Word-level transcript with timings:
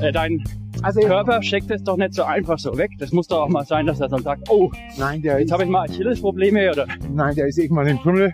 äh, 0.00 0.12
dein 0.12 0.42
Also 0.82 1.00
Körper 1.00 1.42
schickt 1.42 1.70
es 1.70 1.82
doch 1.82 1.96
nicht 1.96 2.14
so 2.14 2.24
einfach 2.24 2.58
so 2.58 2.76
weg. 2.76 2.90
Das 2.98 3.12
muss 3.12 3.26
doch 3.26 3.42
auch 3.42 3.48
mal 3.48 3.64
sein, 3.64 3.86
dass 3.86 4.00
er 4.00 4.08
dann 4.08 4.22
sagt, 4.22 4.48
oh, 4.48 4.70
nein, 4.96 5.22
der 5.22 5.40
jetzt 5.40 5.52
habe 5.52 5.64
ich 5.64 5.68
mal 5.68 5.88
Achillesprobleme 5.88 6.70
oder 6.70 6.86
nein, 7.10 7.34
der 7.34 7.46
ist 7.46 7.58
irgendwann 7.58 7.86
im 7.86 7.98
Tunnel. 8.00 8.32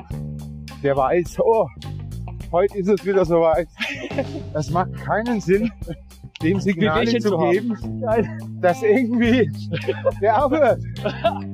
Der 0.82 0.96
weiß, 0.96 1.38
oh, 1.40 1.66
heute 2.52 2.78
ist 2.78 2.88
es 2.88 3.04
wieder 3.04 3.24
soweit. 3.24 3.68
Das 4.52 4.70
macht 4.70 4.92
keinen 4.94 5.40
Sinn, 5.40 5.70
dem 6.42 6.62
Wehwehchen 6.64 7.20
zu 7.20 7.30
zu 7.30 7.40
haben. 7.40 7.50
geben, 7.50 8.60
dass 8.60 8.82
irgendwie 8.82 9.50
der 10.20 10.44
aufhört. 10.44 10.80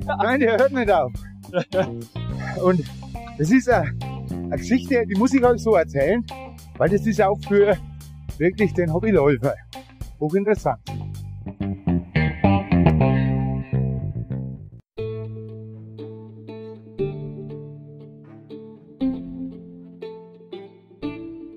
Nein, 0.05 0.39
der 0.41 0.57
hört 0.57 0.73
nicht 0.73 0.91
auf. 0.91 1.11
Und 2.63 2.83
das 3.37 3.51
ist 3.51 3.69
eine, 3.69 3.91
eine 4.31 4.57
Geschichte, 4.57 5.05
die 5.07 5.15
muss 5.15 5.33
ich 5.33 5.43
euch 5.43 5.61
so 5.61 5.75
erzählen, 5.75 6.23
weil 6.77 6.89
das 6.89 7.05
ist 7.05 7.21
auch 7.21 7.37
für 7.47 7.77
wirklich 8.37 8.73
den 8.73 8.93
Hobbyläufer 8.93 9.53
hochinteressant. 10.21 10.79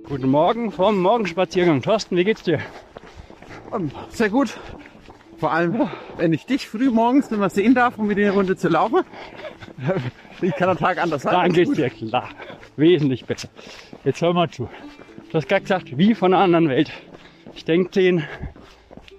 Guten 0.09 0.29
Morgen 0.29 0.71
vom 0.71 1.01
Morgenspaziergang. 1.01 1.83
Thorsten, 1.83 2.17
wie 2.17 2.25
geht's 2.25 2.43
dir? 2.43 2.61
Ähm, 3.73 3.91
Sehr 4.09 4.31
gut. 4.31 4.57
Vor 5.39 5.53
allem, 5.53 5.89
wenn 6.17 6.33
ich 6.33 6.47
dich 6.47 6.69
früh 6.69 6.91
morgens 6.91 7.31
immer 7.31 7.51
sehen 7.51 7.75
darf, 7.75 7.99
um 7.99 8.07
mit 8.07 8.17
dir 8.17 8.29
eine 8.29 8.35
Runde 8.35 8.57
zu 8.57 8.69
laufen. 8.69 9.03
Wie 10.41 10.51
kann 10.51 10.69
der 10.69 10.77
Tag 10.77 10.99
anders 10.99 11.23
sein? 11.23 11.33
Dann 11.33 11.53
geht's 11.53 11.73
dir 11.73 11.91
klar. 11.91 12.29
Wesentlich 12.77 13.25
besser. 13.25 13.49
Jetzt 14.05 14.23
hör 14.23 14.33
mal 14.33 14.49
zu. 14.49 14.69
Du 15.31 15.35
hast 15.39 15.49
gerade 15.49 15.63
gesagt, 15.63 15.99
wie 15.99 16.15
von 16.15 16.33
einer 16.33 16.43
anderen 16.43 16.69
Welt. 16.69 16.93
Ich 17.55 17.65
denke, 17.65 17.91
den 17.91 18.25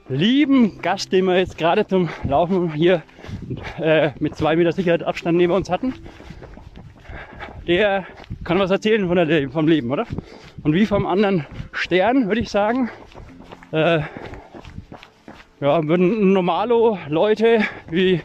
lieben 0.10 0.82
Gast, 0.82 1.12
den 1.12 1.26
wir 1.26 1.38
jetzt 1.38 1.58
gerade 1.58 1.88
zum 1.88 2.10
Laufen 2.24 2.74
hier 2.74 3.02
äh, 3.80 4.12
mit 4.20 4.36
zwei 4.36 4.56
Meter 4.56 4.72
Sicherheit 4.72 5.04
Abstand 5.04 5.38
neben 5.38 5.54
uns 5.54 5.70
hatten, 5.70 5.94
der 7.68 8.06
kann 8.44 8.60
was 8.60 8.72
erzählen 8.72 9.08
von 9.08 9.16
der, 9.16 9.50
vom 9.50 9.68
Leben, 9.68 9.92
oder? 9.92 10.06
Und 10.64 10.74
wie 10.74 10.86
vom 10.86 11.06
anderen 11.08 11.46
Stern, 11.72 12.28
würde 12.28 12.42
ich 12.42 12.50
sagen. 12.50 12.90
Äh, 13.72 14.02
ja, 15.62 15.88
würden 15.88 16.34
normalo 16.34 17.00
Leute 17.08 17.62
wie 17.90 18.22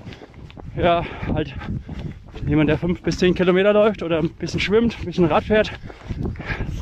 ja, 0.77 1.05
halt 1.33 1.55
jemand, 2.47 2.69
der 2.69 2.79
fünf 2.79 3.03
bis 3.03 3.19
zehn 3.19 3.35
Kilometer 3.35 3.73
läuft 3.73 4.03
oder 4.03 4.19
ein 4.19 4.31
bisschen 4.31 4.61
schwimmt, 4.61 4.97
ein 4.99 5.07
bisschen 5.07 5.27
Rad 5.27 5.45
fährt, 5.45 5.71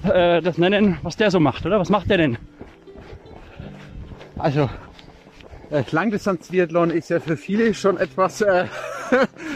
äh, 0.05 0.41
das 0.41 0.59
nennen, 0.59 0.99
was 1.03 1.17
der 1.17 1.31
so 1.31 1.39
macht, 1.41 1.67
oder? 1.67 1.79
Was 1.79 1.91
macht 1.91 2.11
der 2.11 2.17
denn? 2.17 2.39
Also, 4.39 4.70
äh, 5.70 5.83
Langdistanz-Triathlon 5.91 6.91
ist 6.91 7.11
ja 7.11 7.20
für 7.20 7.36
viele 7.36 7.75
schon 7.75 7.97
etwas, 7.98 8.41
äh, 8.41 8.67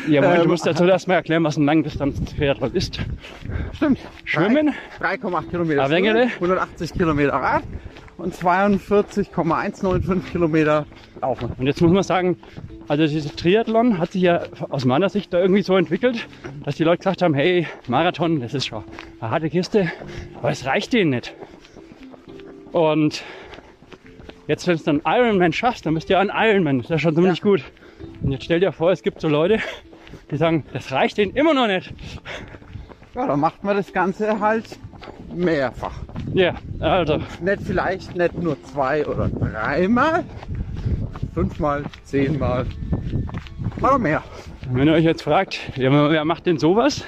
Ja, 0.08 0.20
Moment, 0.20 0.38
Ähm, 0.38 0.42
du 0.42 0.48
musst 0.48 0.66
dazu 0.66 0.84
erstmal 0.84 1.18
erklären, 1.18 1.44
was 1.44 1.56
ein 1.56 1.64
Langdistanz-Triathlon 1.64 2.74
ist. 2.74 3.00
stimmt. 3.72 3.98
Schwimmen, 4.24 4.74
3,8 5.00 5.50
Kilometer 5.50 5.82
Ah? 5.82 5.86
Schwimmen, 5.88 6.30
180 6.34 6.92
Kilometer 6.92 7.32
Rad 7.34 7.62
und 8.18 8.34
42,195 8.34 10.32
Kilometer 10.32 10.86
Laufen. 11.20 11.52
Und 11.56 11.66
jetzt 11.66 11.80
muss 11.80 11.92
man 11.92 12.02
sagen, 12.02 12.36
also 12.88 13.06
dieses 13.06 13.34
Triathlon 13.36 13.98
hat 13.98 14.12
sich 14.12 14.22
ja 14.22 14.42
aus 14.68 14.84
meiner 14.84 15.08
Sicht 15.08 15.32
da 15.32 15.40
irgendwie 15.40 15.62
so 15.62 15.76
entwickelt, 15.76 16.26
dass 16.64 16.76
die 16.76 16.84
Leute 16.84 16.98
gesagt 16.98 17.22
haben, 17.22 17.34
hey, 17.34 17.66
Marathon, 17.88 18.40
das 18.40 18.54
ist 18.54 18.66
schon 18.66 18.82
eine 19.20 19.30
harte 19.30 19.48
Kiste, 19.48 19.90
aber 20.38 20.50
es 20.50 20.66
reicht 20.66 20.92
denen 20.92 21.10
nicht. 21.10 21.34
Und 22.72 23.22
jetzt, 24.52 24.66
wenn 24.66 24.76
du 24.76 24.84
dann 24.84 25.02
Ironman 25.06 25.52
schaffst, 25.52 25.86
dann 25.86 25.94
bist 25.94 26.08
du 26.10 26.12
ja 26.12 26.20
ein 26.20 26.30
Ironman, 26.32 26.78
das 26.78 26.86
ist 26.86 26.90
ja 26.90 26.98
schon 26.98 27.14
ziemlich 27.14 27.38
Ja. 27.38 27.42
gut. 27.42 27.62
Und 28.22 28.32
jetzt 28.32 28.44
stell 28.44 28.60
dir 28.60 28.70
vor, 28.72 28.92
es 28.92 29.02
gibt 29.02 29.20
so 29.20 29.28
Leute, 29.28 29.58
die 30.30 30.36
sagen, 30.36 30.64
das 30.74 30.92
reicht 30.92 31.16
denen 31.16 31.32
immer 31.34 31.54
noch 31.54 31.66
nicht. 31.68 31.92
Ja, 33.14 33.26
dann 33.26 33.40
macht 33.40 33.64
man 33.64 33.76
das 33.76 33.92
Ganze 33.92 34.38
halt 34.40 34.64
mehrfach. 35.34 35.94
Ja, 36.34 36.54
also, 36.80 37.18
Nicht 37.40 37.62
vielleicht 37.62 38.14
nicht 38.14 38.34
nur 38.42 38.62
zwei 38.64 39.06
oder 39.06 39.28
dreimal, 39.28 40.24
fünfmal, 41.34 41.84
zehnmal, 42.04 42.66
aber 43.80 43.98
mehr. 43.98 44.22
wenn 44.70 44.86
ihr 44.86 44.94
euch 44.94 45.04
jetzt 45.04 45.22
fragt, 45.22 45.60
wer, 45.76 46.24
macht 46.26 46.44
denn 46.46 46.58
sowas? 46.58 47.04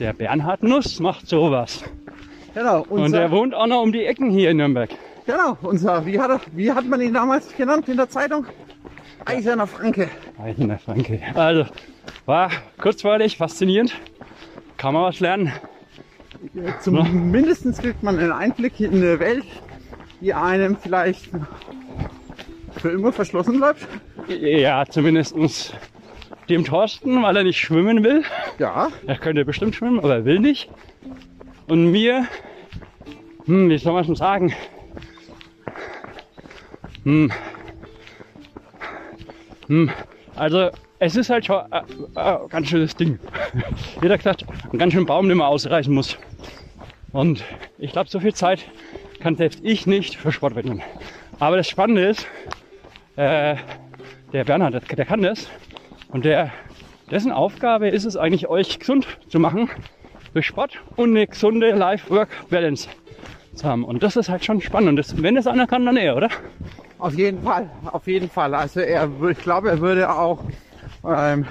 Der 0.00 0.12
Bernhard 0.14 0.62
Nuss 0.64 0.98
macht 0.98 1.28
sowas. 1.28 1.84
Genau, 2.54 2.84
Und 2.88 3.12
der 3.12 3.30
wohnt 3.30 3.54
auch 3.54 3.66
noch 3.68 3.82
um 3.82 3.92
die 3.92 4.04
Ecken 4.04 4.30
hier 4.30 4.50
in 4.50 4.56
Nürnberg. 4.56 4.90
Genau, 5.26 5.56
unser, 5.62 6.04
wie 6.06 6.18
hat, 6.20 6.30
er, 6.30 6.40
wie 6.52 6.72
hat 6.72 6.86
man 6.86 7.00
ihn 7.00 7.14
damals 7.14 7.54
genannt 7.56 7.88
in 7.88 7.96
der 7.96 8.08
Zeitung? 8.08 8.46
Eiserner 9.24 9.66
Franke. 9.66 10.08
Eisener 10.42 10.78
Franke. 10.78 11.20
Also, 11.34 11.66
war 12.26 12.50
kurzweilig, 12.80 13.36
faszinierend. 13.36 13.94
Kann 14.76 14.94
man 14.94 15.04
was 15.04 15.20
lernen. 15.20 15.52
Zumindest 16.80 17.80
kriegt 17.80 18.02
man 18.02 18.18
einen 18.18 18.32
Einblick 18.32 18.80
in 18.80 18.94
eine 18.96 19.20
Welt, 19.20 19.44
die 20.20 20.34
einem 20.34 20.76
vielleicht 20.76 21.30
für 22.78 22.90
immer 22.90 23.12
verschlossen 23.12 23.58
bleibt. 23.58 23.86
Ja, 24.28 24.84
zumindest 24.88 25.74
dem 26.48 26.64
Thorsten, 26.64 27.22
weil 27.22 27.36
er 27.36 27.44
nicht 27.44 27.60
schwimmen 27.60 28.02
will. 28.02 28.24
Ja, 28.58 28.88
Er 29.06 29.16
könnte 29.18 29.44
bestimmt 29.44 29.76
schwimmen, 29.76 30.00
aber 30.00 30.16
er 30.16 30.24
will 30.24 30.40
nicht. 30.40 30.68
Und 31.68 31.92
mir, 31.92 32.26
hm, 33.46 33.68
wie 33.68 33.78
soll 33.78 33.92
man 33.92 34.04
schon 34.04 34.16
sagen? 34.16 34.52
Hm. 37.04 37.32
Hm. 39.66 39.90
Also, 40.36 40.70
es 40.98 41.16
ist 41.16 41.30
halt 41.30 41.46
schon 41.46 41.60
äh, 41.72 41.82
äh, 42.14 42.20
ein 42.20 42.48
ganz 42.48 42.68
schönes 42.68 42.94
Ding. 42.94 43.18
Jeder 44.02 44.16
gesagt, 44.16 44.44
ein 44.72 44.78
ganz 44.78 44.92
schönen 44.92 45.06
Baum, 45.06 45.28
den 45.28 45.38
man 45.38 45.48
ausreißen 45.48 45.92
muss. 45.92 46.16
Und 47.12 47.42
ich 47.78 47.92
glaube, 47.92 48.08
so 48.08 48.20
viel 48.20 48.34
Zeit 48.34 48.64
kann 49.20 49.36
selbst 49.36 49.60
ich 49.62 49.86
nicht 49.86 50.16
für 50.16 50.32
Sport 50.32 50.54
widmen. 50.54 50.80
Aber 51.40 51.56
das 51.56 51.68
Spannende 51.68 52.06
ist, 52.06 52.26
äh, 53.16 53.56
der 54.32 54.44
Bernhard, 54.44 54.74
der, 54.74 54.80
der 54.80 55.04
kann 55.04 55.22
das. 55.22 55.48
Und 56.08 56.24
der, 56.24 56.52
dessen 57.10 57.32
Aufgabe 57.32 57.88
ist 57.88 58.04
es 58.04 58.16
eigentlich, 58.16 58.48
euch 58.48 58.78
gesund 58.78 59.06
zu 59.28 59.40
machen 59.40 59.68
durch 60.34 60.46
Sport 60.46 60.78
und 60.96 61.10
eine 61.10 61.26
gesunde 61.26 61.72
Life-Work-Balance 61.72 62.88
zu 63.54 63.66
haben. 63.66 63.84
Und 63.84 64.02
das 64.02 64.16
ist 64.16 64.28
halt 64.28 64.44
schon 64.44 64.60
spannend. 64.60 64.90
Und 64.90 64.96
das, 64.96 65.20
wenn 65.20 65.34
das 65.34 65.46
einer 65.46 65.66
kann, 65.66 65.84
dann 65.84 65.96
er, 65.96 66.16
oder? 66.16 66.28
Auf 67.02 67.14
jeden 67.14 67.42
Fall, 67.42 67.68
auf 67.90 68.06
jeden 68.06 68.30
Fall. 68.30 68.54
Also 68.54 68.78
er, 68.80 69.10
ich 69.28 69.38
glaube, 69.38 69.70
er 69.70 69.80
würde 69.80 70.08
auch, 70.14 70.44
ähm, 71.04 71.46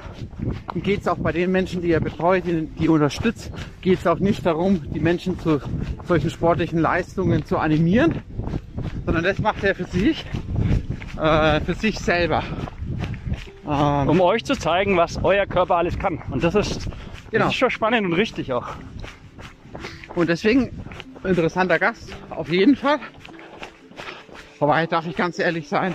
geht 0.75 1.01
es 1.01 1.07
auch 1.09 1.17
bei 1.17 1.33
den 1.33 1.51
Menschen, 1.51 1.81
die 1.81 1.91
er 1.91 1.99
betreut, 1.99 2.43
die, 2.45 2.67
die 2.67 2.87
unterstützt, 2.87 3.51
geht 3.81 3.99
es 3.99 4.07
auch 4.07 4.19
nicht 4.19 4.45
darum, 4.45 4.81
die 4.93 5.01
Menschen 5.01 5.37
zu 5.39 5.59
solchen 6.07 6.29
sportlichen 6.29 6.79
Leistungen 6.79 7.45
zu 7.45 7.57
animieren, 7.57 8.15
sondern 9.05 9.25
das 9.25 9.39
macht 9.41 9.61
er 9.65 9.75
für 9.75 9.83
sich, 9.83 10.25
äh, 11.19 11.59
für 11.59 11.73
sich 11.73 11.99
selber. 11.99 12.43
Ähm, 13.67 14.07
Um 14.09 14.21
euch 14.21 14.45
zu 14.45 14.55
zeigen, 14.57 14.95
was 14.95 15.19
euer 15.21 15.45
Körper 15.45 15.75
alles 15.75 15.99
kann. 15.99 16.21
Und 16.29 16.43
das 16.45 16.55
ist, 16.55 16.87
Genau. 17.29 17.45
das 17.45 17.53
ist 17.53 17.59
schon 17.59 17.71
spannend 17.71 18.07
und 18.07 18.13
richtig 18.13 18.53
auch. 18.53 18.67
Und 20.15 20.29
deswegen 20.29 20.71
interessanter 21.23 21.77
Gast, 21.77 22.13
auf 22.29 22.49
jeden 22.49 22.75
Fall. 22.75 22.99
Wobei, 24.61 24.85
darf 24.87 25.05
ich 25.07 25.15
ganz 25.17 25.39
ehrlich 25.39 25.67
sein, 25.67 25.93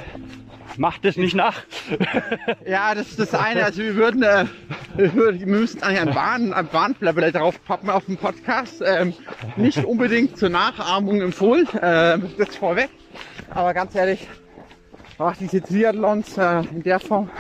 Macht 0.79 1.07
es 1.07 1.17
nicht 1.17 1.35
nach. 1.35 1.63
Ja, 2.67 2.95
das 2.95 3.09
ist 3.09 3.19
das 3.19 3.33
eine. 3.35 3.65
Also 3.65 3.81
wir 3.81 3.95
würden, 3.95 4.23
äh, 4.23 4.45
wir 4.97 5.15
würden- 5.15 5.41
wir 5.41 5.47
müssten 5.47 5.83
eigentlich 5.83 6.01
ein 6.01 6.15
Warn, 6.15 6.53
ein 6.53 6.69
Warnblätter 6.71 7.33
drauf 7.39 7.65
pappen 7.65 7.89
auf 7.89 8.05
dem 8.05 8.19
Podcast. 8.19 8.83
Ähm, 8.85 9.15
nicht 9.57 9.83
unbedingt 9.85 10.37
zur 10.37 10.51
Nachahmung 10.51 11.23
empfohlen, 11.23 11.67
äh, 11.81 12.19
das 12.37 12.57
vorweg. 12.57 12.91
Aber 13.55 13.73
ganz 13.73 13.95
ehrlich, 13.95 14.29
ach, 15.19 15.35
diese 15.41 15.63
Triathlons 15.63 16.37
äh, 16.37 16.61
in 16.73 16.83
der 16.83 17.01
Form, 17.01 17.31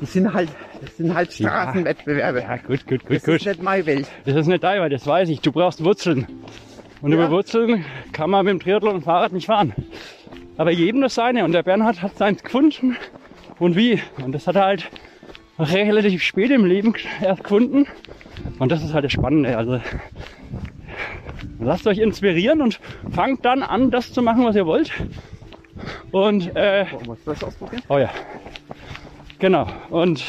die 0.00 0.06
sind 0.06 0.32
halt, 0.32 0.50
das 0.80 0.96
sind 0.96 1.12
halt 1.12 1.32
Straßenwettbewerbe. 1.32 2.40
Ja, 2.42 2.56
gut, 2.58 2.86
gut, 2.86 3.00
gut, 3.04 3.16
Das 3.16 3.24
gut. 3.24 3.34
ist 3.36 3.46
nicht 3.46 3.62
meine 3.64 3.84
Welt. 3.86 4.06
Das 4.26 4.36
ist 4.36 4.46
nicht 4.46 4.62
dein, 4.62 4.80
weil 4.80 4.90
das 4.90 5.04
weiß 5.06 5.28
ich. 5.30 5.40
Du 5.40 5.50
brauchst 5.50 5.82
Wurzeln. 5.82 6.28
Und 7.00 7.10
Ja. 7.12 7.16
über 7.16 7.30
Wurzeln 7.30 7.84
kann 8.12 8.30
man 8.30 8.44
mit 8.44 8.52
dem 8.52 8.60
Triathlon 8.60 8.96
und 8.96 9.02
Fahrrad 9.04 9.32
nicht 9.32 9.46
fahren. 9.46 9.72
Aber 10.60 10.72
jedem 10.72 11.00
das 11.00 11.14
seine. 11.14 11.46
Und 11.46 11.52
der 11.52 11.62
Bernhard 11.62 12.02
hat 12.02 12.18
seins 12.18 12.42
gefunden. 12.42 12.94
Und 13.58 13.76
wie? 13.76 13.98
Und 14.22 14.32
das 14.32 14.46
hat 14.46 14.56
er 14.56 14.64
halt 14.64 14.90
relativ 15.56 16.22
spät 16.22 16.50
im 16.50 16.66
Leben 16.66 16.92
erst 17.22 17.44
gefunden. 17.44 17.86
Und 18.58 18.70
das 18.70 18.84
ist 18.84 18.92
halt 18.92 19.06
das 19.06 19.12
Spannende. 19.12 19.56
Also 19.56 19.80
lasst 21.60 21.86
euch 21.86 21.96
inspirieren 21.96 22.60
und 22.60 22.78
fangt 23.10 23.42
dann 23.46 23.62
an, 23.62 23.90
das 23.90 24.12
zu 24.12 24.20
machen, 24.20 24.44
was 24.44 24.54
ihr 24.54 24.66
wollt. 24.66 24.92
Und 26.10 26.54
äh, 26.54 26.84
wir 27.06 27.16
das 27.24 27.42
ausprobieren? 27.42 27.82
Oh 27.88 27.96
ja. 27.96 28.10
Genau. 29.38 29.66
Und 29.88 30.22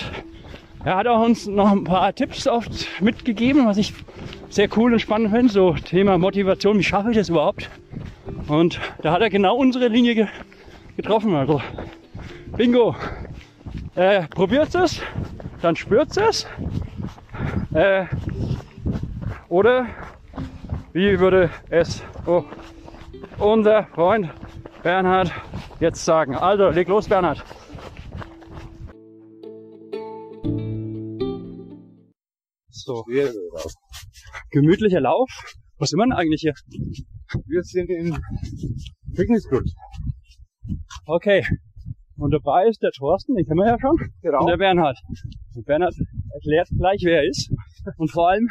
er 0.85 0.95
hat 0.95 1.07
auch 1.07 1.25
uns 1.25 1.45
noch 1.45 1.73
ein 1.73 1.83
paar 1.83 2.15
Tipps 2.15 2.47
oft 2.47 2.87
mitgegeben, 3.01 3.65
was 3.65 3.75
ich 3.75 3.93
sehr 4.47 4.69
cool 4.77 4.93
und 4.93 4.99
spannend 4.99 5.31
finde. 5.31 5.51
So 5.51 5.73
Thema 5.73 6.17
Motivation, 6.17 6.79
wie 6.79 6.83
schaffe 6.83 7.11
ich 7.11 7.17
das 7.17 7.27
überhaupt? 7.27 7.69
Und 8.47 8.79
da 9.01 9.13
hat 9.13 9.21
er 9.21 9.29
genau 9.29 9.55
unsere 9.55 9.87
Linie 9.87 10.15
ge 10.15 10.27
getroffen. 10.97 11.33
Also, 11.35 11.61
Bingo. 12.57 12.95
Äh, 13.95 14.27
probiert 14.27 14.73
es, 14.75 15.01
dann 15.61 15.75
spürt 15.75 16.15
es. 16.17 16.47
Äh, 17.73 18.05
oder 19.49 19.85
wie 20.93 21.19
würde 21.19 21.49
es 21.69 22.03
oh, 22.25 22.43
unser 23.37 23.85
Freund 23.87 24.29
Bernhard 24.83 25.31
jetzt 25.79 26.03
sagen? 26.05 26.35
Also, 26.35 26.69
leg 26.69 26.87
los, 26.87 27.07
Bernhard. 27.07 27.43
So, 32.69 33.05
gemütlicher 34.51 35.01
Lauf. 35.01 35.29
Was 35.77 35.89
sind 35.89 35.99
wir 35.99 36.05
denn 36.05 36.13
eigentlich 36.13 36.41
hier? 36.41 36.53
Wir 37.45 37.63
sind 37.63 37.89
in 37.89 38.17
Fitnessclub. 39.15 39.63
Okay. 41.05 41.45
Und 42.17 42.31
dabei 42.31 42.67
ist 42.67 42.81
der 42.83 42.91
Thorsten, 42.91 43.35
den 43.35 43.45
kennen 43.45 43.59
wir 43.59 43.67
ja 43.67 43.77
schon. 43.79 43.97
Genau. 44.21 44.41
Und 44.41 44.47
der 44.47 44.57
Bernhard. 44.57 44.97
Und 45.55 45.65
Bernhard 45.65 45.95
erklärt 46.33 46.69
gleich, 46.77 47.01
wer 47.03 47.21
er 47.21 47.27
ist. 47.27 47.51
Und 47.97 48.11
vor 48.11 48.29
allem, 48.29 48.47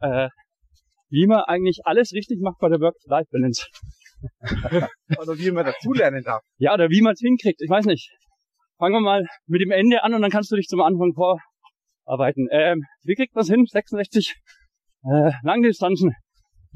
äh, 0.00 0.28
wie 1.10 1.26
man 1.26 1.40
eigentlich 1.40 1.80
alles 1.84 2.12
richtig 2.12 2.40
macht 2.40 2.58
bei 2.60 2.68
der 2.68 2.80
Work-Life-Balance. 2.80 3.66
Oder 5.18 5.38
wie 5.38 5.50
man 5.50 5.66
dazulernen 5.66 6.22
darf. 6.24 6.42
Ja, 6.56 6.72
oder 6.72 6.88
wie 6.88 7.02
man 7.02 7.12
es 7.12 7.20
hinkriegt. 7.20 7.60
Ich 7.60 7.68
weiß 7.68 7.84
nicht. 7.84 8.10
Fangen 8.78 8.94
wir 8.94 9.00
mal 9.00 9.26
mit 9.46 9.60
dem 9.60 9.70
Ende 9.70 10.02
an 10.02 10.14
und 10.14 10.22
dann 10.22 10.30
kannst 10.30 10.50
du 10.50 10.56
dich 10.56 10.66
zum 10.66 10.80
Anfang 10.80 11.12
vorarbeiten. 11.12 12.48
Ähm, 12.50 12.84
wie 13.02 13.14
kriegt 13.14 13.34
man 13.34 13.42
es 13.42 13.50
hin? 13.50 13.66
66 13.66 14.34
äh, 15.04 15.30
Langdistanzen. 15.42 16.14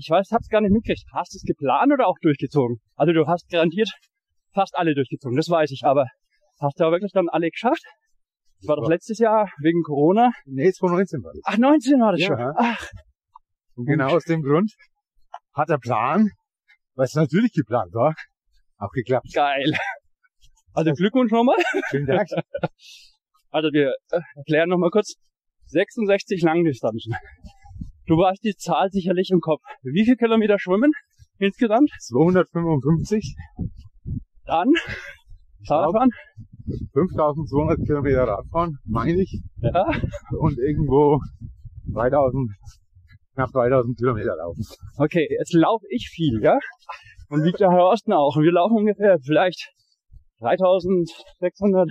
Ich 0.00 0.08
weiß, 0.08 0.30
hab's 0.30 0.48
gar 0.48 0.60
nicht 0.60 0.70
mitgekriegt. 0.72 1.04
Hast 1.12 1.34
du 1.34 1.36
es 1.38 1.42
geplant 1.42 1.92
oder 1.92 2.06
auch 2.06 2.16
durchgezogen? 2.22 2.78
Also 2.94 3.12
du 3.12 3.26
hast 3.26 3.48
garantiert 3.50 3.90
fast 4.54 4.76
alle 4.76 4.94
durchgezogen, 4.94 5.36
das 5.36 5.48
weiß 5.50 5.70
ich. 5.72 5.82
Aber 5.84 6.06
hast 6.60 6.78
du 6.78 6.84
aber 6.84 6.92
wirklich 6.96 7.12
dann 7.12 7.28
alle 7.28 7.50
geschafft? 7.50 7.82
Das 8.60 8.68
war 8.68 8.76
doch 8.76 8.88
letztes 8.88 9.18
Jahr 9.18 9.50
wegen 9.60 9.82
Corona. 9.82 10.30
Nee, 10.46 10.70
2019 10.72 11.22
war 11.24 11.32
das. 11.32 11.42
Ach, 11.44 11.58
19 11.58 12.00
war 12.00 12.12
das 12.12 12.20
Ja. 12.20 12.26
schon. 12.28 12.52
Ach, 12.56 12.86
Und 13.76 13.86
genau 13.86 14.08
aus 14.16 14.24
dem 14.24 14.42
Grund 14.42 14.72
hat 15.52 15.68
der 15.68 15.78
Plan, 15.78 16.30
weil 16.94 17.04
es 17.06 17.14
natürlich 17.14 17.52
geplant 17.52 17.92
war, 17.92 18.14
auch 18.78 18.90
geklappt. 18.92 19.26
geil. 19.34 19.72
Also 20.74 20.92
Glückwunsch 20.92 21.32
nochmal. 21.32 21.56
Vielen 21.90 22.06
Dank. 22.06 22.28
Also 23.50 23.72
wir 23.72 23.94
äh, 24.12 24.20
erklären 24.36 24.68
nochmal 24.68 24.90
kurz. 24.90 25.14
66 25.66 26.42
Langdistanzen. 26.42 27.14
Du 28.08 28.16
weißt 28.16 28.42
die 28.42 28.54
Zahl 28.56 28.88
sicherlich 28.90 29.28
im 29.30 29.40
Kopf. 29.40 29.60
Wie 29.82 30.04
viel 30.06 30.16
Kilometer 30.16 30.58
schwimmen 30.58 30.92
insgesamt? 31.38 31.90
255, 32.00 33.36
Dann 34.46 34.72
Fahrradfahren. 35.66 36.10
5200 36.94 37.78
Kilometer 37.84 38.24
Radfahren, 38.24 38.78
meine 38.86 39.20
ich. 39.20 39.40
Ja. 39.60 39.84
Und 40.38 40.58
irgendwo 40.58 41.20
3000, 41.92 42.50
knapp 43.34 43.50
3000 43.52 43.98
Kilometer 43.98 44.36
laufen. 44.36 44.64
Okay, 44.96 45.28
jetzt 45.38 45.52
laufe 45.52 45.84
ich 45.90 46.08
viel, 46.08 46.40
ja? 46.42 46.58
Und 47.28 47.44
wie 47.44 47.52
der 47.52 47.70
Herr 47.70 47.88
Osten 47.88 48.14
auch. 48.14 48.36
Und 48.36 48.42
wir 48.42 48.52
laufen 48.52 48.78
ungefähr 48.78 49.18
vielleicht 49.22 49.68
3600 50.40 51.90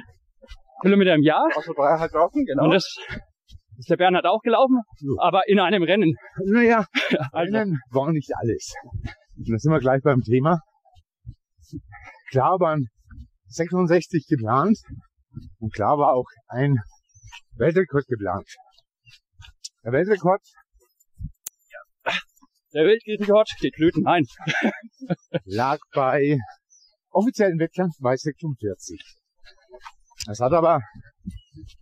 Kilometer 0.81 1.13
im 1.13 1.21
Jahr. 1.21 1.47
Also 1.55 1.73
dreieinhalbtausend, 1.73 2.49
Und 2.59 2.71
das 2.71 2.97
ist 3.77 3.89
der 3.89 3.97
Bernhard 3.97 4.25
auch 4.25 4.41
gelaufen, 4.41 4.81
aber 5.19 5.41
in 5.47 5.59
einem 5.59 5.83
Rennen. 5.83 6.15
Naja, 6.45 6.85
Also, 7.31 7.55
Rennen 7.55 7.79
war 7.91 8.11
nicht 8.11 8.31
alles. 8.35 8.73
Und 9.37 9.49
da 9.49 9.57
sind 9.57 9.71
wir 9.71 9.79
gleich 9.79 10.01
beim 10.03 10.21
Thema. 10.21 10.59
Klar 12.31 12.59
waren 12.59 12.87
66 13.47 14.25
geplant 14.27 14.77
und 15.59 15.73
klar 15.73 15.97
war 15.97 16.13
auch 16.13 16.27
ein 16.47 16.75
Weltrekord 17.57 18.05
geplant. 18.07 18.47
Der 19.83 19.91
Weltrekord 19.93 20.41
der 22.73 22.83
Weltrekord 22.83 23.49
geht 23.59 23.73
Klöten. 23.75 24.03
Nein. 24.03 24.25
lag 25.45 25.79
bei 25.93 26.37
offiziellen 27.09 27.57
Wettkampf 27.59 27.95
bei 28.01 28.15
46. 28.15 29.01
Das 30.25 30.39
hat 30.39 30.51
aber 30.51 30.81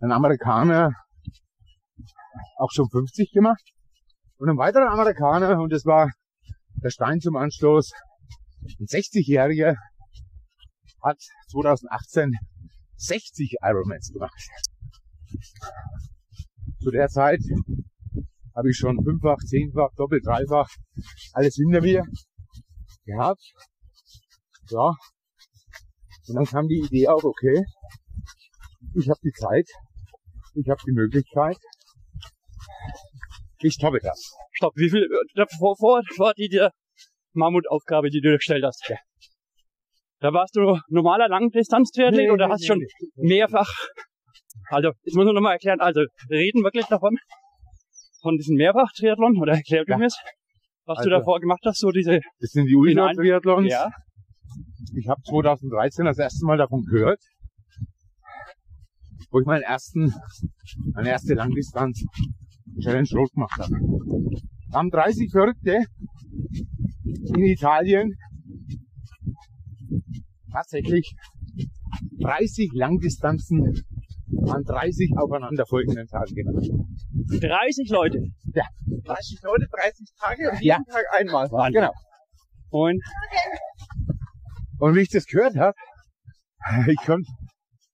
ein 0.00 0.12
Amerikaner 0.12 0.92
auch 2.58 2.70
schon 2.72 2.88
50 2.88 3.32
gemacht. 3.32 3.62
Und 4.38 4.50
ein 4.50 4.58
weiterer 4.58 4.90
Amerikaner, 4.90 5.60
und 5.60 5.72
das 5.72 5.84
war 5.84 6.10
der 6.82 6.90
Stein 6.90 7.20
zum 7.20 7.36
Anstoß, 7.36 7.92
ein 8.80 8.86
60-Jähriger, 8.86 9.76
hat 11.02 11.18
2018 11.50 12.32
60 12.96 13.56
Ironmans 13.62 14.12
gemacht. 14.12 14.34
Zu 16.80 16.90
der 16.90 17.08
Zeit 17.08 17.40
habe 18.54 18.70
ich 18.70 18.76
schon 18.76 19.02
fünffach, 19.04 19.38
zehnfach, 19.38 19.90
doppelt, 19.96 20.24
dreifach 20.24 20.68
alles 21.32 21.56
hinter 21.56 21.82
mir 21.82 22.04
gehabt. 23.04 23.42
Ja. 24.70 24.94
Und 26.28 26.34
dann 26.34 26.46
kam 26.46 26.66
die 26.66 26.80
Idee 26.80 27.08
auf, 27.08 27.22
okay, 27.24 27.64
ich 28.94 29.08
habe 29.08 29.20
die 29.22 29.32
Zeit, 29.32 29.68
ich 30.54 30.68
habe 30.68 30.80
die 30.86 30.92
Möglichkeit, 30.92 31.58
ich 33.60 33.76
toppe 33.78 33.98
das. 34.02 34.34
Stopp, 34.52 34.72
wie 34.76 34.90
viel, 34.90 35.04
äh, 35.04 35.44
vor, 35.58 35.76
vor, 35.76 36.32
die 36.36 36.48
der 36.48 36.72
Mammutaufgabe, 37.32 38.10
die 38.10 38.20
du 38.20 38.30
dir 38.30 38.36
gestellt 38.36 38.64
hast. 38.64 38.92
Da 40.20 40.32
warst 40.32 40.56
du 40.56 40.78
normaler 40.88 41.28
Langdistanz-Triathlet 41.28 42.26
Nee, 42.26 42.30
oder 42.30 42.46
nee, 42.46 42.52
hast 42.52 42.60
nee, 42.62 42.66
schon 42.66 42.80
mehrfach, 43.16 43.70
also, 44.70 44.90
ich 45.02 45.14
muss 45.14 45.24
nur 45.24 45.34
noch 45.34 45.42
mal 45.42 45.52
erklären, 45.52 45.80
also, 45.80 46.00
wir 46.28 46.38
reden 46.38 46.62
wirklich 46.64 46.86
davon, 46.86 47.16
von 48.22 48.36
diesem 48.36 48.56
Mehrfach-Triathlon, 48.56 49.38
oder 49.40 49.52
erklär 49.52 49.84
du 49.84 49.92
Ja. 49.92 49.98
mir's, 49.98 50.16
was 50.86 50.96
du 50.96 51.00
Also- 51.04 51.10
davor 51.10 51.40
gemacht 51.40 51.60
hast, 51.64 51.78
so 51.80 51.90
diese, 51.90 52.20
Das 52.40 52.50
sind 52.50 52.66
die 52.66 52.74
Ultra-Triathlons. 52.74 53.70
ja, 53.70 53.90
Ich 54.96 55.08
habe 55.08 55.20
2013 55.22 56.04
das 56.06 56.18
erste 56.18 56.46
Mal 56.46 56.56
davon 56.56 56.82
gehört, 56.84 57.20
wo 59.30 59.40
ich 59.40 59.46
meinen 59.46 59.62
ersten, 59.62 60.14
meine 60.94 61.10
erste 61.10 61.34
Langdistanz 61.34 62.02
Challenge 62.80 63.08
Road 63.14 63.30
gemacht 63.32 63.58
habe. 63.58 63.76
Da 64.70 64.78
haben 64.78 64.90
30 64.90 65.30
Verrückte 65.30 65.84
in 67.04 67.44
Italien 67.44 68.14
tatsächlich 70.52 71.14
30 72.20 72.70
Langdistanzen 72.74 73.84
an 74.48 74.62
30 74.64 75.12
aufeinanderfolgenden 75.16 76.06
Tagen 76.06 76.34
gemacht. 76.34 76.66
30 77.40 77.88
Leute. 77.90 78.20
30 79.04 79.40
Leute, 79.42 79.66
30 79.70 80.08
Tage 80.18 80.50
und 80.50 80.60
Ja. 80.62 80.76
jeden 80.78 80.84
Tag 80.86 81.04
einmal. 81.18 81.50
Wahnsinn. 81.50 81.80
Genau. 81.80 81.92
Und, 82.70 83.00
Und 84.78 84.94
wie 84.94 85.00
ich 85.00 85.08
das 85.08 85.24
gehört 85.26 85.56
habe, 85.56 85.74
ich 86.90 87.06
konnte 87.06 87.30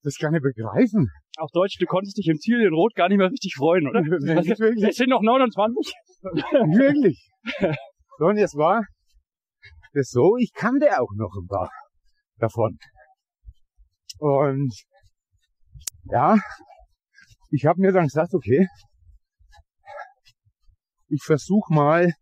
das 0.03 0.17
gar 0.19 0.31
nicht 0.31 0.43
begreifen. 0.43 1.09
Auf 1.39 1.51
Deutsch, 1.53 1.79
du 1.79 1.87
konntest 1.87 2.19
dich 2.19 2.29
im 2.29 2.39
Ziel 2.39 2.61
in 2.61 2.75
Rot 2.75 2.95
gar 2.95 3.09
nicht 3.09 3.17
mehr 3.19 3.31
richtig 3.31 3.55
freuen, 3.57 3.89
oder? 3.89 4.01
Wirklich. 4.05 4.89
Es 4.89 4.97
sind 4.97 5.11
noch 5.11 5.23
29. 5.23 5.95
Wirklich. 6.23 7.31
So, 8.19 8.27
und 8.27 8.37
jetzt 8.37 8.57
war 8.57 8.85
das 9.95 10.11
so, 10.11 10.37
ich 10.39 10.53
kannte 10.53 11.01
auch 11.01 11.11
noch 11.17 11.35
ein 11.41 11.47
paar 11.47 11.71
davon. 12.37 12.79
Und 14.19 14.75
ja, 16.05 16.37
ich 17.51 17.65
habe 17.67 17.81
mir 17.81 17.93
dann 17.93 18.05
gesagt, 18.05 18.35
okay, 18.35 18.69
ich 21.09 21.23
versuche 21.23 21.73
mal 21.73 22.13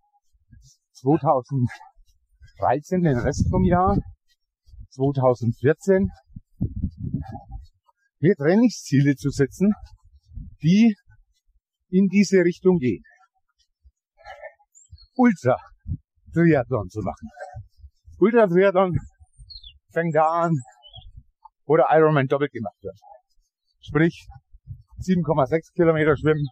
2013 0.93 3.02
den 3.02 3.19
Rest 3.19 3.49
vom 3.50 3.64
Jahr, 3.64 3.99
2014 4.90 6.09
mir 8.21 8.35
Trainingsziele 8.37 9.17
zu 9.17 9.31
setzen, 9.31 9.73
die 10.62 10.95
in 11.91 12.07
diese 12.09 12.39
Richtung 12.39 12.79
gehen. 12.79 13.03
Ultra 15.17 15.57
Triathlon 16.33 16.89
zu 16.89 17.00
machen. 17.00 17.29
Ultra 18.19 18.47
Triathlon 18.47 18.97
fängt 19.93 20.15
da 20.15 20.43
an, 20.45 20.53
wo 21.67 21.77
Ironman 21.77 22.27
doppelt 22.27 22.53
gemacht 22.53 22.77
wird. 22.83 22.99
Sprich 23.81 24.27
7,6 25.00 25.73
Kilometer 25.75 26.17
schwimmen, 26.17 26.47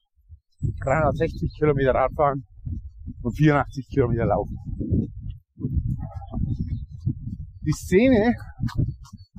360 0.82 1.54
Kilometer 1.58 1.94
Radfahren 1.94 2.46
und 3.22 3.36
84 3.36 3.88
Kilometer 3.88 4.26
laufen. 4.26 4.56
Die 7.62 7.72
Szene, 7.72 8.34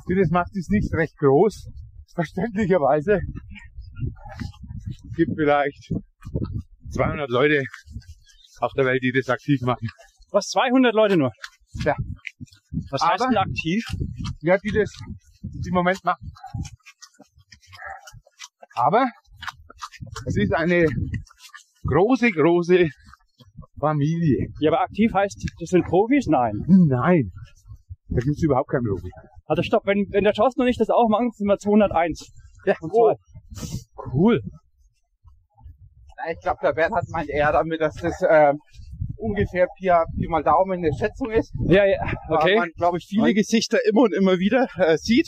die 0.07 0.15
das 0.15 0.29
macht, 0.29 0.55
ist 0.55 0.69
nicht 0.69 0.93
recht 0.93 1.17
groß, 1.17 1.69
verständlicherweise. 2.19 3.21
Es 5.09 5.15
gibt 5.15 5.31
vielleicht 5.37 5.93
200 6.91 7.29
Leute 7.29 7.63
auf 8.59 8.73
der 8.73 8.85
Welt, 8.85 9.01
die 9.03 9.11
das 9.13 9.29
aktiv 9.29 9.61
machen. 9.61 9.87
Was, 10.31 10.47
200 10.49 10.93
Leute 10.93 11.15
nur? 11.17 11.31
Ja. 11.85 11.95
Was 12.91 13.01
heißt 13.01 13.21
Aber- 13.21 13.29
denn 13.29 13.37
aktiv? 13.37 13.85
Ja, 14.41 14.57
die 14.57 14.71
das 14.71 14.91
im 15.65 15.73
Moment 15.73 16.03
machen. 16.03 16.31
Aber 18.75 19.05
es 20.25 20.35
ist 20.37 20.53
eine 20.53 20.85
große, 21.85 22.31
große 22.31 22.87
Familie. 23.79 24.47
Ja, 24.59 24.71
aber 24.71 24.81
aktiv 24.81 25.13
heißt, 25.13 25.45
das 25.59 25.69
sind 25.69 25.85
Profis? 25.85 26.27
Nein. 26.27 26.53
Nein, 26.67 27.31
da 28.09 28.19
gibt's 28.19 28.43
überhaupt 28.43 28.69
keinen 28.69 28.83
Profi. 28.85 29.09
Also 29.49 29.63
stopp, 29.63 29.85
wenn, 29.85 30.05
wenn 30.11 30.23
der 30.23 30.33
Thorsten 30.33 30.61
und 30.61 30.67
ich 30.67 30.77
das 30.77 30.89
auch 30.89 31.09
machen, 31.09 31.31
sind 31.31 31.47
wir 31.47 31.57
201. 31.57 32.31
Ja, 32.65 32.75
Und 32.81 32.93
zwei. 32.93 33.15
Cool. 34.13 34.41
Ja, 36.17 36.31
Ich 36.31 36.39
glaube, 36.39 36.59
der 36.61 36.73
Bernhard 36.73 37.05
meint 37.09 37.29
eher 37.29 37.51
damit, 37.51 37.81
dass 37.81 37.95
das 37.95 38.21
ähm, 38.29 38.59
ungefähr 39.17 39.65
Pi, 39.77 39.91
Pi 40.17 40.27
mal 40.27 40.43
Daumen 40.43 40.77
eine 40.77 40.91
Schätzung 40.93 41.31
ist. 41.31 41.51
Ja, 41.65 41.83
ja, 41.83 41.97
Weil 42.27 42.37
okay. 42.37 42.55
man, 42.57 42.69
glaube 42.77 42.99
ich, 42.99 43.07
viele 43.07 43.33
Gesichter 43.33 43.79
immer 43.89 44.01
und 44.01 44.13
immer 44.13 44.37
wieder 44.37 44.67
äh, 44.77 44.97
sieht. 44.97 45.27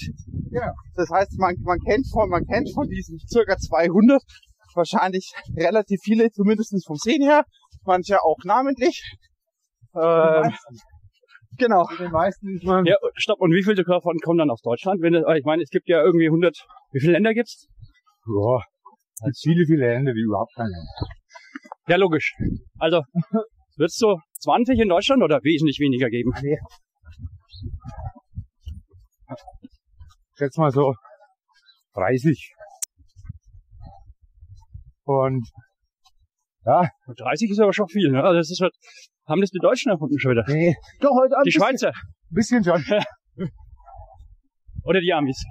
Ja. 0.51 0.71
Das 0.95 1.09
heißt, 1.09 1.39
man, 1.39 1.55
man 1.61 1.79
kennt 1.79 2.05
von, 2.11 2.29
man 2.29 2.45
kennt 2.45 2.69
von 2.75 2.87
diesen 2.87 3.17
circa 3.27 3.57
200 3.57 4.21
wahrscheinlich 4.75 5.33
relativ 5.57 5.99
viele, 6.03 6.29
zumindest 6.29 6.75
vom 6.85 6.95
Sehen 6.95 7.23
her. 7.23 7.43
Manche 7.85 8.21
auch 8.21 8.37
namentlich. 8.45 9.01
Ähm, 9.95 10.53
genau. 11.57 11.85
Bei 11.87 11.95
den 12.03 12.11
meisten 12.11 12.55
ist 12.55 12.63
man 12.63 12.85
Ja, 12.85 12.95
stopp. 13.15 13.39
Und 13.39 13.51
wie 13.53 13.63
viele 13.63 13.83
davon 13.83 14.17
kommen 14.19 14.39
dann 14.39 14.49
aus 14.49 14.61
Deutschland? 14.61 15.01
Wenn, 15.01 15.13
das- 15.13 15.23
ich 15.37 15.45
meine, 15.45 15.63
es 15.63 15.69
gibt 15.69 15.87
ja 15.87 16.01
irgendwie 16.03 16.29
100, 16.29 16.55
wie 16.91 16.99
viele 16.99 17.13
Länder 17.13 17.33
gibt's? 17.33 17.67
Boah, 18.25 18.63
es 19.27 19.41
gibt 19.41 19.55
viele, 19.55 19.65
viele 19.65 19.87
Länder, 19.93 20.13
die 20.13 20.21
überhaupt 20.21 20.53
keine. 20.55 20.71
Ja, 21.87 21.95
logisch. 21.97 22.33
Also, 22.79 23.01
wird's 23.77 23.97
so 23.97 24.19
20 24.41 24.79
in 24.79 24.89
Deutschland 24.89 25.23
oder 25.23 25.39
wesentlich 25.43 25.79
weniger 25.79 26.09
geben? 26.09 26.31
schätze 30.37 30.59
mal 30.59 30.71
so 30.71 30.95
30. 31.93 32.53
Und 35.03 35.47
ja, 36.65 36.89
30 37.17 37.51
ist 37.51 37.59
aber 37.59 37.73
schon 37.73 37.87
viel, 37.87 38.11
ne? 38.11 38.23
Also 38.23 38.37
das 38.37 38.51
ist 38.51 38.61
halt, 38.61 38.73
haben 39.31 39.41
das 39.41 39.49
die 39.49 39.59
Deutschen 39.59 39.91
erfunden 39.91 40.19
schon 40.19 40.31
wieder? 40.31 40.43
nee, 40.47 40.75
doch 40.99 41.11
heute 41.15 41.35
ein 41.37 41.43
Die 41.43 41.49
bisschen, 41.49 41.61
Schweizer 41.61 41.91
bisschen 42.29 42.63
schon. 42.63 42.83
oder 44.83 44.99
die 45.01 45.11
Amis? 45.13 45.43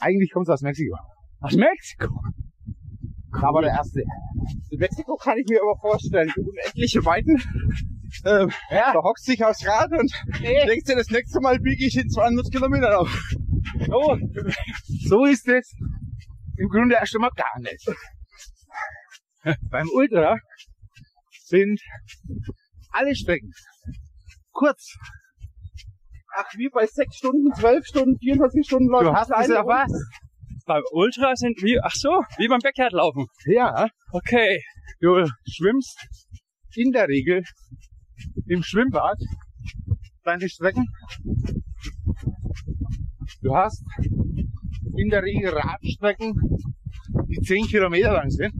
Eigentlich 0.00 0.30
kommt 0.32 0.46
es 0.48 0.52
aus 0.52 0.62
Mexiko. 0.62 0.96
Aus 1.40 1.54
Mexiko? 1.54 2.08
Aber 3.32 3.62
der 3.62 3.72
erste. 3.72 4.00
In 4.70 4.78
Mexiko 4.78 5.16
kann 5.16 5.36
ich 5.38 5.46
mir 5.48 5.60
aber 5.60 5.76
vorstellen, 5.80 6.32
unendliche 6.36 7.04
Weiten. 7.04 7.36
Ähm, 8.24 8.50
Ja. 8.70 8.92
Da 8.92 9.00
hockst 9.02 9.26
dich 9.28 9.44
aufs 9.44 9.66
Rad 9.66 9.90
und 9.90 10.10
denkst 10.40 10.84
dir, 10.86 10.94
das 10.96 11.10
nächste 11.10 11.40
Mal 11.40 11.58
biege 11.58 11.84
ich 11.86 11.96
in 11.96 12.08
200 12.08 12.50
Kilometern 12.52 12.94
auf. 12.94 13.30
Oh, 13.90 14.16
so 15.08 15.24
ist 15.24 15.48
es 15.48 15.74
im 16.56 16.68
Grunde 16.68 16.94
erst 16.94 17.14
einmal 17.16 17.30
gar 17.34 17.58
nicht. 17.60 17.86
Beim 19.70 19.88
Ultra 19.94 20.36
sind 21.46 21.80
alle 22.94 23.14
Strecken 23.14 23.52
kurz. 24.54 24.96
Ach, 26.36 26.46
wie 26.56 26.68
bei 26.68 26.86
6 26.86 27.16
Stunden, 27.16 27.52
12 27.54 27.86
Stunden, 27.86 28.18
24 28.18 28.66
Stunden 28.66 28.88
läuft 28.88 29.04
Du 29.06 29.14
hast 29.14 29.30
es 29.30 29.36
kleine 29.36 29.54
erfasst. 29.54 29.94
Beim 30.66 30.82
Ultra 30.92 31.36
sind 31.36 31.62
wie, 31.62 31.78
ach 31.80 31.94
so, 31.94 32.24
wie 32.38 32.48
beim 32.48 32.60
Backyard-Laufen. 32.60 33.26
Ja, 33.44 33.88
Okay. 34.10 34.62
du 35.00 35.26
schwimmst 35.46 35.98
in 36.74 36.90
der 36.90 37.08
Regel 37.08 37.44
im 38.46 38.62
Schwimmbad 38.62 39.18
deine 40.24 40.48
Strecken. 40.48 40.86
Du 43.42 43.54
hast 43.54 43.84
in 44.96 45.10
der 45.10 45.22
Regel 45.22 45.50
Radstrecken, 45.50 46.34
die 47.28 47.40
10 47.40 47.66
Kilometer 47.66 48.12
lang 48.14 48.30
sind. 48.30 48.54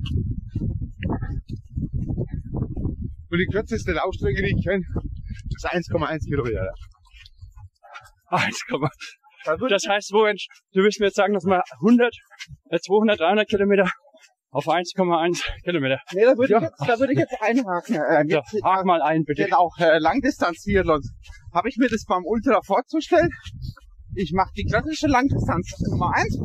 Und 3.35 3.41
die 3.41 3.47
kürzeste 3.47 3.91
Laufstrecke, 3.91 4.43
die 4.45 4.55
ich 4.57 4.65
kenne, 4.65 4.85
ist 5.57 5.67
1,1 5.67 6.25
Kilometer. 6.29 6.67
lang. 6.67 6.75
Eins, 8.29 8.61
Komma. 8.71 8.89
Das 9.69 9.83
heißt, 9.89 10.13
Moment, 10.13 10.41
du 10.73 10.83
willst 10.83 11.01
mir 11.01 11.07
jetzt 11.07 11.17
sagen, 11.17 11.35
dass 11.35 11.43
man 11.43 11.61
100, 11.81 12.15
äh, 12.71 12.79
200, 12.79 13.19
300 13.19 13.49
Kilometer 13.49 13.91
auf 14.53 14.69
1,1 14.69 15.43
Kilometer. 15.65 15.99
Nee, 16.13 16.23
da 16.27 16.37
würde 16.37 16.53
Ja. 16.53 16.59
ich, 16.59 16.63
jetzt- 16.63 16.89
da 16.89 16.99
würde 17.01 17.13
ich 17.13 17.19
jetzt 17.19 17.35
einhaken. 17.43 17.95
Ja, 17.97 18.23
jetzt, 18.23 18.55
hak 18.63 18.85
mal 18.85 19.03
ein, 19.03 19.25
bitte. 19.25 19.47
Genau, 19.47 19.69
äh, 19.81 19.99
Langdistanz-Triathlons. 19.99 21.11
Habe 21.53 21.69
ich 21.69 21.77
mir 21.77 21.89
das 21.89 22.05
beim 22.07 22.23
Ultra 22.25 22.61
vorzustellen? 22.65 23.31
Ich 24.15 24.31
mache 24.33 24.53
die 24.57 24.63
klassische 24.65 25.09
Langdistanz 25.09 25.75
Nummer 25.91 26.13
eins, 26.15 26.39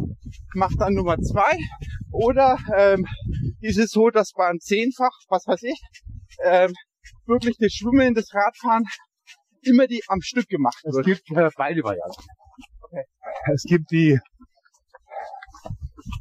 mache 0.55 0.73
dann 0.79 0.95
Nummer 0.95 1.17
zwei 1.19 1.55
oder 2.11 2.57
ähm, 2.75 3.05
ist 3.61 3.77
es 3.77 3.91
so, 3.91 4.09
dass 4.09 4.31
beim 4.35 4.57
Zehnfach, 4.59 5.11
was 5.29 5.45
weiß 5.45 5.61
ich, 5.61 5.79
ähm, 6.43 6.73
wirklich 7.25 7.57
das 7.59 7.73
Schwimmen, 7.73 8.13
das 8.13 8.33
Radfahren 8.33 8.83
immer 9.63 9.87
die 9.87 10.01
am 10.07 10.21
Stück 10.21 10.47
gemacht 10.47 10.79
Es 10.83 10.95
wird. 10.95 11.05
gibt 11.05 11.29
äh, 11.31 11.49
beide 11.55 11.83
Varianten. 11.83 12.23
Es 13.53 13.63
gibt 13.63 13.89
die 13.91 14.19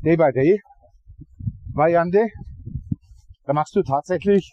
Day-by-Day-Variante. 0.04 2.28
Da 3.44 3.52
machst 3.52 3.74
du 3.74 3.82
tatsächlich 3.82 4.52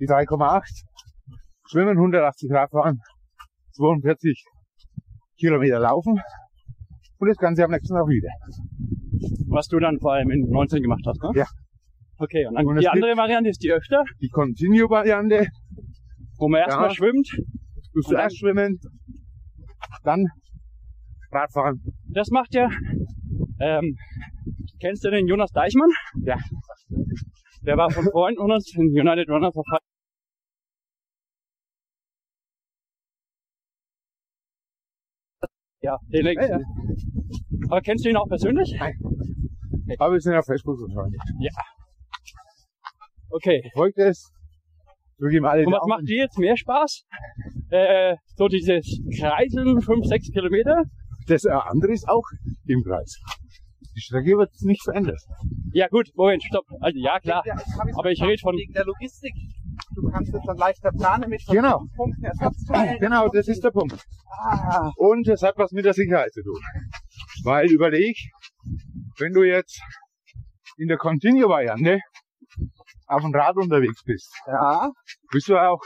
die 0.00 0.06
3,8, 0.06 0.62
schwimmen 1.70 1.96
180 1.96 2.50
Grad 2.50 2.70
fahren, 2.70 3.00
42 3.76 4.44
Kilometer 5.38 5.78
laufen 5.78 6.20
und 7.18 7.28
das 7.28 7.36
Ganze 7.38 7.64
am 7.64 7.70
nächsten 7.70 7.94
Tag 7.94 8.06
wieder. 8.08 8.28
Was 9.48 9.68
du 9.68 9.78
dann 9.78 9.98
vor 10.00 10.12
allem 10.14 10.30
in 10.30 10.50
19 10.50 10.82
gemacht 10.82 11.02
hast, 11.06 11.22
ne? 11.22 11.30
Ja. 11.34 11.46
Okay, 12.22 12.46
und 12.46 12.54
dann 12.54 12.66
Und 12.66 12.80
die 12.80 12.88
andere 12.88 13.16
Variante 13.16 13.50
ist 13.50 13.60
die 13.64 13.72
öfter, 13.72 14.04
Die 14.20 14.28
Continue-Variante, 14.28 15.48
wo 16.38 16.48
man 16.48 16.60
erstmal 16.60 16.88
Ja. 16.88 16.94
schwimmt. 16.94 17.28
zuerst 18.06 18.38
schwimmen, 18.38 18.78
dann 20.04 20.24
Radfahren. 21.32 21.82
Das 22.06 22.30
macht 22.30 22.54
ja, 22.54 22.70
ähm, 23.60 23.96
kennst 24.80 25.04
du 25.04 25.10
den 25.10 25.26
Jonas 25.26 25.50
Deichmann? 25.50 25.90
Ja. 26.24 26.36
Der 27.66 27.76
war 27.76 27.90
von 27.90 28.04
Freunden 28.04 28.40
von 28.40 28.52
uns 28.52 28.72
in 28.76 28.86
United 28.86 29.28
Runner 29.28 29.50
for 29.52 29.64
Fire. 29.68 29.80
Ja, 35.82 35.96
den 36.12 36.26
Ja, 36.26 36.46
ja. 36.48 36.58
Aber 37.68 37.80
kennst 37.80 38.04
du 38.04 38.10
ihn 38.10 38.16
auch 38.16 38.28
persönlich? 38.28 38.80
Aber 39.98 40.12
wir 40.12 40.20
sind 40.20 40.34
auf 40.34 40.46
Facebook 40.46 40.78
und 40.80 40.94
Freunde. 40.94 41.18
Okay. 43.32 43.70
Folgt 43.74 43.98
es. 43.98 44.30
Drück 45.18 45.32
ihm 45.32 45.44
alle 45.44 45.64
Und 45.66 45.72
was 45.72 45.86
macht 45.86 46.08
dir 46.08 46.18
jetzt 46.24 46.38
mehr 46.38 46.56
Spaß? 46.56 47.04
Äh, 47.70 48.16
so 48.36 48.48
dieses 48.48 49.00
Kreiseln, 49.18 49.80
5, 49.80 50.06
6 50.06 50.30
Kilometer? 50.32 50.82
Das 51.28 51.44
äh, 51.44 51.50
andere 51.50 51.92
ist 51.92 52.08
auch 52.08 52.24
im 52.66 52.82
Kreis. 52.82 53.18
Die 53.94 54.00
Strecke 54.00 54.36
wird 54.38 54.50
nicht 54.62 54.82
verändert. 54.82 55.20
Ja 55.72 55.86
gut, 55.88 56.08
Moment, 56.14 56.42
stopp. 56.42 56.64
Also 56.80 56.98
ja 56.98 57.20
klar. 57.20 57.42
Ja, 57.46 57.54
Aber 57.96 58.10
ich 58.10 58.22
rede 58.22 58.38
von- 58.40 58.56
Wegen 58.56 58.72
der 58.72 58.84
Logistik. 58.84 59.32
Du 59.94 60.08
kannst 60.10 60.34
es 60.34 60.40
dann 60.46 60.56
leichter 60.56 60.90
planen 60.90 61.28
mit 61.30 61.42
Genau. 61.46 61.82
Punkten, 61.96 62.24
Ersatzteilen. 62.24 62.98
Genau, 63.00 63.28
das 63.28 63.48
ist 63.48 63.62
der 63.62 63.70
Punkt. 63.70 63.94
Ah, 64.30 64.90
Und 64.96 65.28
es 65.28 65.42
hat 65.42 65.54
was 65.56 65.72
mit 65.72 65.84
der 65.84 65.92
Sicherheit 65.94 66.32
zu 66.32 66.42
tun. 66.42 66.58
Weil 67.44 67.70
überleg, 67.70 68.16
wenn 69.18 69.32
du 69.32 69.42
jetzt 69.42 69.80
in 70.78 70.88
der 70.88 70.96
Continue-Variante 70.96 72.00
auf 73.12 73.22
dem 73.22 73.34
Rad 73.34 73.56
unterwegs 73.56 74.02
bist, 74.04 74.32
ja. 74.46 74.90
bist 75.30 75.48
du 75.48 75.56
auch 75.56 75.80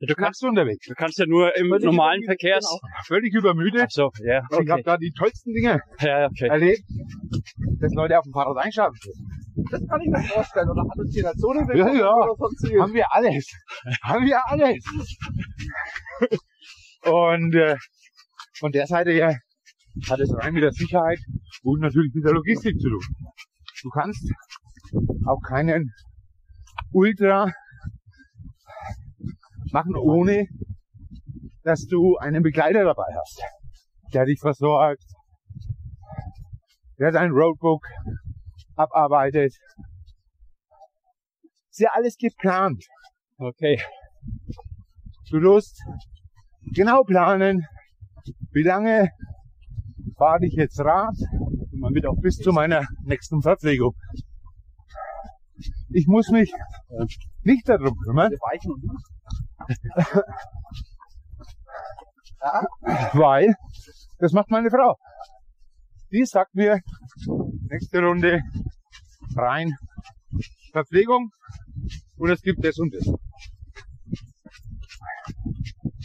Du 0.00 0.08
kannst, 0.14 0.20
nachts 0.20 0.42
unterwegs. 0.42 0.86
du 0.86 0.94
kannst 0.94 1.18
ja 1.18 1.24
nur 1.26 1.56
im 1.56 1.68
Völlig 1.68 1.84
normalen 1.84 2.22
übermüdet, 2.22 2.40
Verkehrs... 2.42 2.78
Völlig 3.06 3.32
übermüdet. 3.34 3.82
Ach 3.86 3.90
so, 3.90 4.10
ja, 4.22 4.42
Ich 4.50 4.56
habe 4.58 4.72
okay. 4.72 4.82
da 4.84 4.96
die 4.98 5.12
tollsten 5.12 5.54
Dinge 5.54 5.80
Ja, 6.00 6.26
okay. 6.26 6.48
erlebt, 6.48 6.82
dass 7.80 7.94
Leute 7.94 8.18
auf 8.18 8.24
dem 8.24 8.32
Fahrrad 8.32 8.58
einschlafen. 8.64 8.98
Das 9.70 9.80
kann 9.88 10.00
ich 10.02 10.10
mir 10.10 10.22
vorstellen. 10.24 10.68
Oder 10.68 10.82
Halluzinationen 10.90 11.68
Ja, 11.76 11.92
ja. 11.94 12.12
oder 12.12 12.34
sonstiges. 12.36 12.82
Haben 12.82 12.92
wir 12.94 13.06
alles. 13.14 13.50
Haben 14.02 14.26
wir 14.26 14.46
alles. 14.46 14.84
Und 17.04 17.54
äh, 17.54 17.76
von 18.58 18.72
der 18.72 18.86
Seite 18.86 19.10
her 19.12 19.38
hat 20.10 20.20
es 20.20 20.34
rein 20.36 20.54
mit 20.54 20.64
der 20.64 20.72
Sicherheit 20.72 21.18
und 21.62 21.80
natürlich 21.80 22.12
mit 22.14 22.24
der 22.24 22.32
Logistik 22.32 22.78
zu 22.80 22.88
tun. 22.90 23.02
Du 23.82 23.90
kannst 23.90 24.28
auch 25.26 25.40
keinen 25.46 25.92
Ultra 26.94 27.52
machen, 29.72 29.96
ohne 29.96 30.46
dass 31.64 31.86
du 31.86 32.16
einen 32.18 32.42
Begleiter 32.42 32.84
dabei 32.84 33.12
hast, 33.18 33.42
der 34.12 34.26
dich 34.26 34.38
versorgt, 34.40 35.04
der 37.00 37.10
dein 37.10 37.32
Roadbook 37.32 37.84
abarbeitet. 38.76 39.52
Ist 41.70 41.80
ja 41.80 41.90
alles 41.92 42.16
geplant. 42.16 42.84
Okay. 43.38 43.80
Du 45.30 45.40
musst 45.40 45.82
genau 46.74 47.02
planen, 47.02 47.66
wie 48.52 48.62
lange 48.62 49.10
fahre 50.16 50.46
ich 50.46 50.54
jetzt 50.54 50.78
Rad 50.78 51.16
und 51.72 51.80
man 51.80 51.92
wird 51.92 52.06
auch 52.06 52.20
bis 52.20 52.36
zu 52.36 52.52
meiner 52.52 52.86
nächsten 53.02 53.42
Verpflegung. 53.42 53.94
Ich 55.96 56.08
muss 56.08 56.28
mich 56.30 56.52
nicht 57.44 57.68
darum 57.68 57.96
kümmern, 58.00 58.32
weil 63.12 63.54
das 64.18 64.32
macht 64.32 64.50
meine 64.50 64.70
Frau. 64.70 64.96
Die 66.10 66.24
sagt 66.24 66.52
mir, 66.56 66.80
nächste 67.70 68.00
Runde 68.00 68.42
rein, 69.36 69.76
Verpflegung 70.72 71.30
und 72.16 72.30
es 72.30 72.42
gibt 72.42 72.64
das 72.64 72.76
und 72.80 72.92
das. 72.92 73.08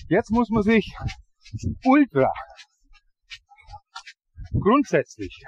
Jetzt 0.07 0.29
muss 0.29 0.51
man 0.51 0.61
sich 0.61 0.95
ultra 1.83 2.31
grundsätzlich 4.53 5.43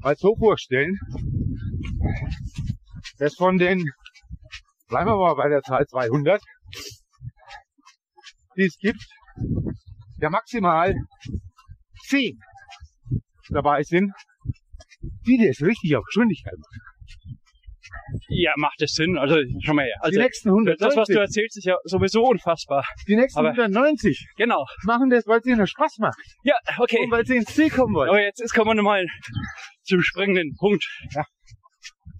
mal 0.00 0.16
so 0.16 0.34
vorstellen, 0.34 0.98
dass 3.22 3.36
von 3.36 3.56
den, 3.56 3.84
bleiben 4.88 5.08
wir 5.10 5.16
mal 5.16 5.34
bei 5.34 5.48
der 5.48 5.62
Zahl 5.62 5.86
200, 5.86 6.42
die 8.56 8.62
es 8.64 8.76
gibt, 8.78 9.04
ja 10.18 10.28
maximal 10.28 10.92
10 12.08 12.36
dabei 13.50 13.82
sind, 13.84 14.12
die 15.26 15.38
das 15.46 15.60
richtig 15.66 15.96
auf 15.96 16.04
Geschwindigkeit 16.04 16.54
machen. 16.58 17.38
Ja, 18.28 18.52
macht 18.56 18.80
es 18.82 18.92
Sinn. 18.94 19.16
Also 19.18 19.36
schon 19.64 19.76
mal 19.76 19.84
her. 19.84 19.96
Also 20.00 20.18
die 20.18 20.24
nächsten 20.24 20.48
190, 20.48 20.86
das, 20.86 20.96
was 20.96 21.08
du 21.08 21.18
erzählst, 21.20 21.56
ist 21.56 21.64
ja 21.64 21.76
sowieso 21.84 22.24
unfassbar. 22.24 22.84
die 23.06 23.16
nächsten 23.16 23.38
aber- 23.38 23.50
190 23.50 24.26
Genau. 24.36 24.64
machen 24.84 25.10
das, 25.10 25.26
weil 25.26 25.38
es 25.40 25.46
ihnen 25.46 25.66
Spaß 25.66 25.98
macht 25.98 26.18
Ja, 26.42 26.54
okay. 26.78 26.98
und 27.04 27.10
weil 27.10 27.24
sie 27.24 27.36
ins 27.36 27.54
Ziel 27.54 27.70
kommen 27.70 27.94
wollen. 27.94 28.08
Aber 28.10 28.20
jetzt, 28.20 28.40
jetzt 28.40 28.52
kommen 28.54 28.70
wir 28.70 28.74
nochmal 28.74 29.06
zum 29.82 30.02
springenden 30.02 30.54
Punkt. 30.58 30.84
Ja. 31.14 31.24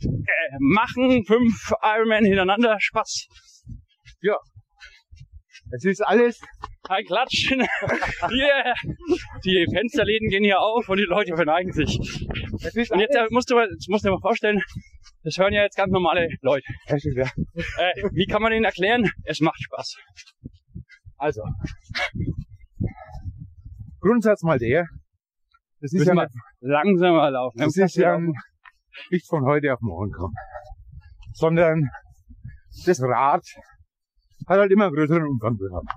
Äh, 0.05 0.57
machen 0.59 1.25
fünf 1.27 1.73
Ironman 1.83 2.25
hintereinander 2.25 2.77
Spaß. 2.81 3.27
Es 5.75 5.85
ist 5.85 6.01
alles, 6.03 6.39
Ein 6.89 7.05
Klatschen. 7.07 7.61
yeah. 8.31 8.75
Die 9.45 9.67
Fensterläden 9.73 10.29
gehen 10.29 10.45
hier 10.45 10.61
auf 10.61 10.87
und 10.89 10.99
die 10.99 11.05
Leute 11.05 11.35
verneigen 11.35 11.73
sich. 11.73 11.99
es 12.63 12.77
ist 12.77 12.91
Und 12.91 13.01
jetzt 13.01 13.17
alles, 13.17 13.31
äh, 13.31 13.35
musst 13.35 13.51
du, 13.51 13.55
mal- 13.55 13.71
jetzt 13.71 13.89
musst 13.89 14.05
du 14.05 14.09
dir 14.09 14.13
mal 14.15 14.21
vorstellen, 14.21 14.61
das 15.23 15.39
hören 15.39 15.53
ja 15.55 15.63
jetzt 15.63 15.77
ganz 15.77 15.91
normale 15.91 16.29
Leute. 16.43 16.67
Ist 16.89 17.05
ja- 17.17 17.25
Äh, 17.55 18.03
wie 18.13 18.27
kann 18.27 18.43
man 18.43 18.53
denen 18.53 18.65
erklären? 18.67 19.09
Es 19.25 19.41
macht 19.41 19.63
Spaß. 19.63 19.97
Also, 21.17 21.43
Grundsatz 24.01 24.43
mal 24.43 24.59
der, 24.59 24.87
das 25.81 25.93
ist 25.93 26.07
ja 26.07 26.15
wir 26.15 26.29
langsamer 26.61 27.31
laufen. 27.31 27.59
Das 27.59 27.77
ist 27.77 27.97
ja 27.97 28.19
nicht 29.11 29.27
von 29.29 29.45
heute 29.45 29.73
auf 29.73 29.81
morgen 29.81 30.13
kommen, 30.13 30.35
sondern 31.33 31.89
das 32.87 33.01
Rad 33.03 33.45
hat 34.49 34.59
halt 34.59 34.73
immer 34.73 34.87
einen 34.87 34.95
größeren 34.95 35.27
Umfang 35.27 35.57
bekommen. 35.57 35.89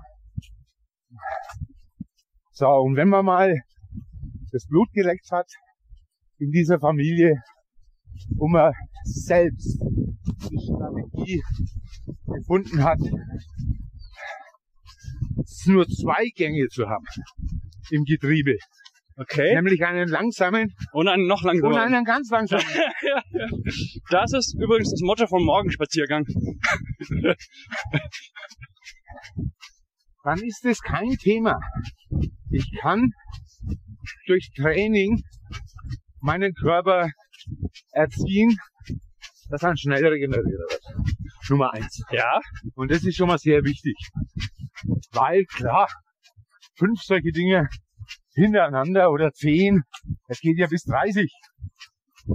So, 2.52 2.68
und 2.68 2.96
wenn 2.96 3.08
man 3.08 3.24
mal 3.24 3.54
das 4.52 4.66
Blut 4.66 4.90
geleckt 4.92 5.30
hat 5.30 5.50
in 6.38 6.50
dieser 6.50 6.78
Familie, 6.78 7.42
wo 8.36 8.48
man 8.48 8.72
selbst 9.04 9.78
die 10.50 10.58
Strategie 10.58 11.42
gefunden 12.26 12.82
hat, 12.82 13.00
nur 15.66 15.86
zwei 15.88 16.28
Gänge 16.34 16.68
zu 16.68 16.88
haben 16.88 17.04
im 17.90 18.04
Getriebe, 18.04 18.56
Okay. 19.18 19.54
nämlich 19.54 19.82
einen 19.84 20.08
langsamen 20.08 20.74
Und 20.92 21.08
einen 21.08 21.26
noch 21.26 21.42
langsamer. 21.42 21.74
und 21.74 21.80
einen 21.80 22.04
ganz 22.04 22.30
langsamen. 22.30 22.64
Das 24.10 24.32
ist 24.32 24.54
übrigens 24.60 24.90
das 24.90 25.00
Motto 25.02 25.26
vom 25.26 25.44
Morgenspaziergang. 25.44 26.24
dann 30.22 30.38
ist 30.42 30.64
es 30.64 30.80
kein 30.80 31.10
Thema. 31.16 31.58
Ich 32.50 32.70
kann 32.80 33.10
durch 34.26 34.50
Training 34.54 35.22
meinen 36.20 36.52
Körper 36.54 37.10
erziehen, 37.92 38.56
dass 39.48 39.62
er 39.62 39.76
schnell 39.76 40.06
regeneriert 40.06 40.46
wird. 40.46 40.82
Nummer 41.48 41.72
eins. 41.72 42.02
Ja. 42.10 42.40
Und 42.74 42.90
das 42.90 43.04
ist 43.04 43.16
schon 43.16 43.28
mal 43.28 43.38
sehr 43.38 43.62
wichtig. 43.64 43.96
Weil 45.12 45.44
klar, 45.44 45.88
fünf 46.76 47.00
solche 47.02 47.32
Dinge 47.32 47.68
hintereinander 48.36 49.10
oder 49.10 49.32
zehn, 49.32 49.82
das 50.28 50.40
geht 50.40 50.58
ja 50.58 50.66
bis 50.68 50.84
30. 50.84 51.32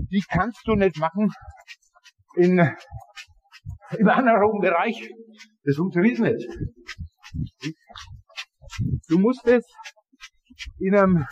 Die 0.09 0.23
kannst 0.27 0.61
du 0.65 0.75
nicht 0.75 0.97
machen 0.97 1.31
in, 2.35 2.59
im 3.97 4.09
anaeroben 4.09 4.61
Bereich. 4.61 5.09
Das 5.63 5.75
funktioniert 5.75 6.19
nicht. 6.19 6.47
Du 9.07 9.19
musst 9.19 9.45
es 9.47 9.65
in 10.79 10.95
einem 10.95 11.27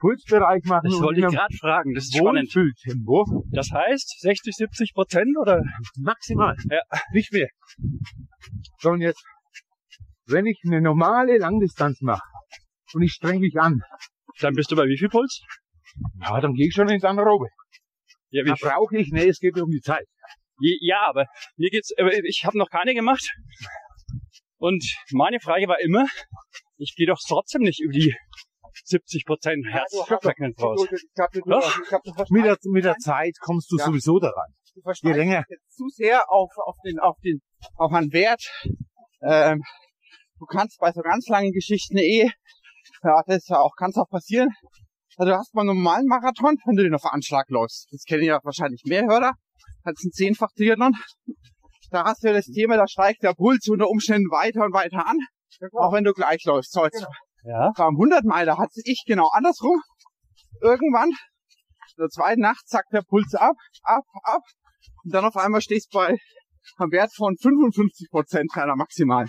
Pulsbereich 0.00 0.64
machen 0.64 0.84
Das 0.84 0.94
und 0.94 1.02
wollte 1.02 1.20
ich 1.20 1.26
gerade 1.26 1.56
fragen. 1.56 1.94
Das 1.94 2.04
ist 2.04 2.16
spannend. 2.16 2.54
Wohlfühltempo. 2.54 3.44
Das 3.50 3.70
heißt 3.70 4.20
60, 4.20 4.54
70 4.54 4.94
Prozent 4.94 5.36
oder? 5.40 5.62
Maximal. 5.98 6.56
Ja. 6.70 6.80
Nicht 7.12 7.32
mehr. 7.32 7.48
So, 8.80 8.90
und 8.90 9.00
jetzt, 9.00 9.22
wenn 10.26 10.46
ich 10.46 10.60
eine 10.64 10.80
normale 10.80 11.38
Langdistanz 11.38 12.00
mache 12.00 12.22
und 12.94 13.02
ich 13.02 13.12
streng 13.12 13.40
mich 13.40 13.56
an, 13.58 13.82
Dann 14.40 14.54
bist 14.54 14.70
du 14.70 14.76
bei 14.76 14.84
wie 14.84 14.98
viel 14.98 15.08
Puls? 15.08 15.42
ja, 16.20 16.40
dann 16.40 16.54
gehe 16.54 16.66
ich 16.68 16.74
schon 16.74 16.88
ins 16.88 17.04
Anaerobe. 17.04 17.46
Ja, 18.30 18.42
Da 18.44 18.54
brauche 18.60 18.96
ich, 18.98 19.10
nee, 19.12 19.28
es 19.28 19.38
geht 19.38 19.56
um 19.60 19.70
die 19.70 19.80
Zeit. 19.80 20.06
Ja, 20.58 21.06
aber 21.08 21.26
mir 21.56 21.70
geht's, 21.70 21.92
ich 22.24 22.44
habe 22.44 22.58
noch 22.58 22.68
keine 22.70 22.94
gemacht. 22.94 23.32
Und 24.58 24.84
meine 25.12 25.40
Frage 25.40 25.68
war 25.68 25.80
immer, 25.80 26.06
ich 26.76 26.94
gehe 26.96 27.06
doch 27.06 27.18
trotzdem 27.26 27.62
nicht 27.62 27.80
über 27.80 27.92
die 27.92 28.14
70 28.84 29.24
Prozent 29.24 29.66
Herzfrequenz 29.68 30.60
raus. 30.60 30.86
Doch. 31.46 32.30
Mit 32.30 32.44
der, 32.44 32.56
mit 32.64 32.84
der 32.84 32.96
Zeit 32.96 33.36
kommst 33.40 33.70
du 33.70 33.76
Ja. 33.78 33.84
sowieso 33.86 34.18
daran. 34.18 34.52
Du 34.74 35.08
Je 35.08 35.12
länger, 35.12 35.44
jetzt 35.48 35.76
zu 35.76 35.86
sehr 35.88 36.28
auf, 36.30 36.50
auf 36.66 36.76
den, 36.84 36.98
auf 36.98 37.16
den, 37.22 37.40
auf 37.76 37.92
einen 37.92 38.12
Wert. 38.12 38.42
Ähm, 39.22 39.62
du 40.38 40.46
kannst 40.46 40.80
bei 40.80 40.90
so 40.90 41.00
ganz 41.02 41.28
langen 41.28 41.52
Geschichten 41.52 41.96
eh, 41.98 42.30
ja, 43.04 43.22
das 43.26 43.36
ist 43.38 43.48
ja 43.48 43.58
auch, 43.58 43.74
kann 43.76 43.90
es 43.90 43.96
auch 43.96 44.08
passieren. 44.08 44.48
Also 45.16 45.30
du 45.32 45.38
hast 45.38 45.52
beim 45.52 45.66
normalen 45.66 46.06
Marathon, 46.06 46.56
wenn 46.64 46.76
du 46.76 46.82
den 46.82 46.94
auf 46.94 47.04
Anschlag 47.04 47.48
läufst, 47.48 47.86
das 47.92 48.02
kennen 48.02 48.24
ja 48.24 48.40
wahrscheinlich 48.42 48.82
mehr 48.84 49.04
Hörer, 49.04 49.32
als 49.84 50.02
ein 50.04 50.10
zehnfach 50.10 50.48
Triathlon. 50.56 50.94
Da 51.90 52.04
hast 52.04 52.24
du 52.24 52.28
ja 52.28 52.32
das 52.34 52.46
Thema, 52.46 52.76
da 52.76 52.88
steigt 52.88 53.22
der 53.22 53.34
Puls 53.34 53.68
unter 53.68 53.88
Umständen 53.88 54.28
weiter 54.30 54.64
und 54.64 54.72
weiter 54.74 55.06
an, 55.06 55.16
auch 55.74 55.92
wenn 55.92 56.02
du 56.04 56.12
gleich 56.12 56.42
läufst. 56.44 56.72
So, 56.72 56.84
jetzt 56.84 57.06
Ja. 57.44 57.70
beim 57.76 57.94
100 57.94 58.24
Meiler 58.24 58.58
hatte 58.58 58.80
ich 58.84 59.04
genau 59.06 59.28
andersrum. 59.32 59.80
Irgendwann, 60.60 61.10
in 61.10 62.00
der 62.00 62.08
zweiten 62.08 62.40
Nacht, 62.40 62.66
zackt 62.66 62.92
der 62.92 63.02
Puls 63.02 63.34
ab, 63.34 63.54
ab, 63.82 64.04
ab. 64.24 64.42
Und 65.04 65.14
dann 65.14 65.24
auf 65.24 65.36
einmal 65.36 65.60
stehst 65.60 65.92
du 65.94 65.98
bei 65.98 66.06
einem 66.78 66.90
Wert 66.90 67.14
von 67.14 67.36
55 67.36 68.08
Prozent 68.10 68.50
deiner 68.54 68.74
maximalen. 68.74 69.28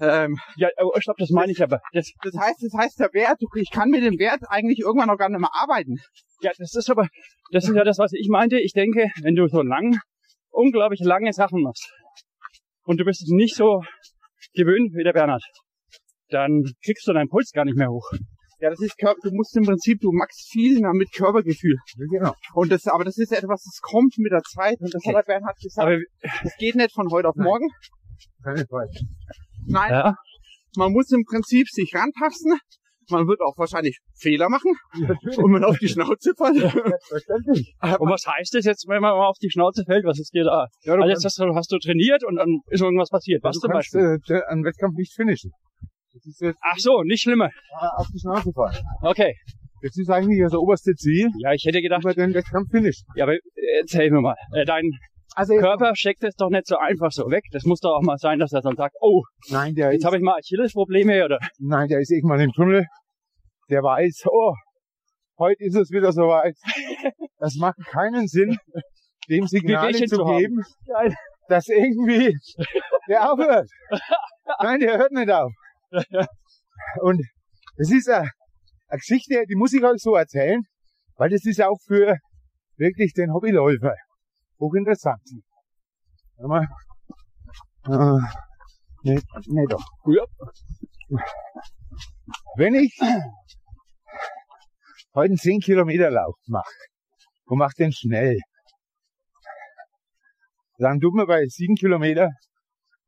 Ähm, 0.00 0.38
Ja, 0.56 0.68
oh, 0.82 0.92
stopp, 0.98 1.16
das 1.18 1.30
meine 1.30 1.52
ich 1.52 1.62
aber. 1.62 1.80
Das, 1.92 2.10
das 2.22 2.34
heißt, 2.36 2.62
das 2.62 2.72
heißt, 2.76 3.00
der 3.00 3.12
Wert, 3.14 3.40
ich 3.56 3.70
kann 3.70 3.88
mit 3.90 4.02
dem 4.04 4.18
Wert 4.18 4.42
eigentlich 4.48 4.80
irgendwann 4.80 5.08
noch 5.08 5.16
gar 5.18 5.28
nicht 5.28 5.40
mehr 5.40 5.50
arbeiten. 5.54 5.96
ja, 6.42 6.50
das 6.58 6.74
ist 6.74 6.90
aber, 6.90 7.08
das 7.52 7.64
ist 7.68 7.74
ja 7.74 7.84
das, 7.84 7.98
was 7.98 8.12
ich 8.12 8.28
meinte. 8.28 8.58
Ich 8.60 8.72
denke, 8.72 9.08
wenn 9.22 9.34
du 9.34 9.46
so 9.48 9.62
lang, 9.62 9.98
unglaublich 10.50 11.00
lange 11.00 11.32
Sachen 11.32 11.62
machst 11.62 11.90
und 12.84 12.98
du 12.98 13.04
bist 13.04 13.22
es 13.22 13.30
nicht 13.30 13.54
so 13.56 13.82
gewöhnt 14.54 14.92
wie 14.94 15.04
der 15.04 15.12
Bernhard, 15.12 15.42
dann 16.28 16.62
kriegst 16.84 17.06
du 17.06 17.12
deinen 17.12 17.28
Puls 17.28 17.50
gar 17.52 17.64
nicht 17.64 17.76
mehr 17.76 17.88
hoch. 17.90 18.10
Ja, 18.58 18.70
das 18.70 18.80
ist 18.80 18.96
Körper, 18.98 19.20
du 19.22 19.30
musst 19.34 19.54
im 19.56 19.64
Prinzip, 19.64 20.00
du 20.00 20.10
machst 20.12 20.48
viel 20.50 20.80
mehr 20.80 20.92
mit 20.94 21.12
Körpergefühl. 21.12 21.76
genau. 22.10 22.32
Und 22.54 22.72
das, 22.72 22.86
aber 22.86 23.04
das 23.04 23.18
ist 23.18 23.30
etwas, 23.32 23.62
das 23.62 23.80
kommt 23.82 24.14
mit 24.16 24.32
der 24.32 24.40
Zeit. 24.42 24.80
Und 24.80 24.94
das 24.94 25.02
Okay. 25.04 25.14
hat 25.14 25.26
der 25.26 25.32
Bernhard 25.34 25.56
gesagt. 25.60 25.86
Aber 25.86 25.98
das 26.42 26.56
geht 26.58 26.74
nicht 26.74 26.92
von 26.92 27.10
heute 27.10 27.28
auf 27.28 27.36
Nein. 27.36 27.44
morgen. 27.46 27.68
Keine 28.42 28.66
Zeit. 28.66 28.88
Nein, 29.66 29.90
ja, 29.90 30.14
man 30.76 30.92
muss 30.92 31.10
im 31.12 31.24
Prinzip 31.24 31.68
sich 31.68 31.92
rantasten. 31.94 32.58
Man 33.08 33.28
wird 33.28 33.40
auch 33.40 33.56
wahrscheinlich 33.56 34.00
Fehler 34.18 34.48
machen 34.48 34.72
und 35.36 35.50
man 35.52 35.62
auf 35.62 35.78
die 35.78 35.86
Schnauze 35.86 36.32
fallen. 36.36 36.58
Selbstverständlich. 36.58 37.74
und 38.00 38.10
was 38.10 38.26
heißt 38.26 38.52
das 38.54 38.64
jetzt, 38.64 38.88
wenn 38.88 39.00
man 39.00 39.12
mal 39.16 39.26
auf 39.28 39.38
die 39.40 39.48
Schnauze 39.50 39.84
fällt? 39.86 40.04
Was 40.04 40.18
ist 40.18 40.34
dir 40.34 40.42
da? 40.42 40.66
Ja, 40.82 40.96
du 40.96 41.02
Also 41.02 41.10
jetzt 41.12 41.24
hast 41.24 41.38
du, 41.38 41.54
hast 41.54 41.70
du 41.70 41.78
trainiert 41.78 42.24
und 42.24 42.34
dann 42.34 42.58
ist 42.68 42.82
irgendwas 42.82 43.08
passiert. 43.10 43.44
Was 43.44 43.54
du 43.54 43.60
zum 43.60 43.70
kannst 43.70 43.92
Beispiel? 43.92 44.18
äh, 44.36 44.40
einen 44.50 44.64
Wettkampf 44.64 44.96
nicht 44.96 45.14
finishen. 45.14 45.52
Ach 46.62 46.78
so, 46.78 47.02
nicht 47.04 47.22
schlimmer. 47.22 47.46
äh, 47.46 47.86
auf 47.96 48.08
die 48.12 48.18
Schnauze 48.18 48.50
fallen. 48.52 48.76
Okay. 49.02 49.34
Das 49.82 49.96
ist 49.96 50.10
eigentlich 50.10 50.40
das 50.42 50.54
oberste 50.54 50.94
Ziel, 50.94 51.28
Ja, 51.38 51.52
ich 51.52 51.62
hätte 51.64 51.80
gedacht, 51.82 52.02
über 52.02 52.14
den 52.14 52.34
Wettkampf 52.34 52.70
finishen. 52.72 53.06
ja, 53.14 53.24
aber 53.24 53.34
äh, 53.34 53.38
erzähl 53.82 54.10
mir 54.10 54.20
mal. 54.20 54.34
Äh, 54.52 54.64
dein 54.64 54.90
Also 55.36 55.54
Körper 55.56 55.94
steckt 55.94 56.24
es 56.24 56.34
doch 56.34 56.48
nicht 56.48 56.66
so 56.66 56.78
einfach 56.78 57.12
so 57.12 57.30
weg. 57.30 57.44
Das 57.52 57.64
muss 57.64 57.80
doch 57.80 57.98
auch 57.98 58.02
mal 58.02 58.16
sein, 58.16 58.38
dass 58.38 58.54
er 58.54 58.62
dann 58.62 58.74
sagt, 58.74 58.96
oh, 59.00 59.22
Nein, 59.50 59.74
der 59.74 59.92
jetzt 59.92 60.06
habe 60.06 60.16
ich 60.16 60.22
mal 60.22 60.38
Achillesprobleme 60.38 61.22
oder 61.26 61.38
nein, 61.58 61.88
der 61.88 62.00
ist 62.00 62.10
irgendwann 62.10 62.40
im 62.40 62.52
Tunnel. 62.52 62.86
Der 63.68 63.82
weiß, 63.82 64.24
oh, 64.30 64.54
heute 65.38 65.62
ist 65.62 65.76
es 65.76 65.90
wieder 65.90 66.10
soweit. 66.12 66.56
Das 67.38 67.54
macht 67.56 67.76
keinen 67.84 68.26
Sinn, 68.28 68.56
dem 69.28 69.44
Wehwehchen 69.44 70.08
zu 70.08 70.24
haben. 70.24 70.38
geben, 70.38 70.62
Geil. 70.86 71.14
dass 71.48 71.68
irgendwie 71.68 72.34
der 73.06 73.30
aufhört. 73.30 73.68
Nein, 74.62 74.80
der 74.80 74.96
hört 74.96 75.12
nicht 75.12 75.30
auf. 75.30 75.52
Und 77.02 77.20
das 77.76 77.90
ist 77.90 78.08
eine, 78.08 78.30
eine 78.88 78.98
Geschichte, 78.98 79.44
die 79.46 79.54
muss 79.54 79.74
ich 79.74 79.84
euch 79.84 80.00
so 80.00 80.14
erzählen, 80.14 80.62
weil 81.16 81.28
das 81.28 81.44
ist 81.44 81.60
auch 81.60 81.76
für 81.86 82.16
wirklich 82.78 83.12
den 83.12 83.34
Hobbyläufer 83.34 83.96
hochinteressant. 84.58 85.22
Warte 86.36 86.48
mal. 86.48 86.68
Äh, 87.86 88.20
nee, 89.02 89.20
nee 89.46 89.66
doch. 89.68 89.84
Ja. 90.06 90.24
Wenn 92.56 92.74
ich 92.74 92.98
heute 95.14 95.30
einen 95.30 95.36
10 95.36 95.60
Kilometer 95.60 96.10
Lauf 96.10 96.36
mache 96.46 96.72
und 97.46 97.58
mache 97.58 97.74
den 97.78 97.92
schnell, 97.92 98.38
dann 100.78 101.00
tut 101.00 101.14
man 101.14 101.26
bei 101.26 101.44
7 101.46 101.74
Kilometer 101.74 102.30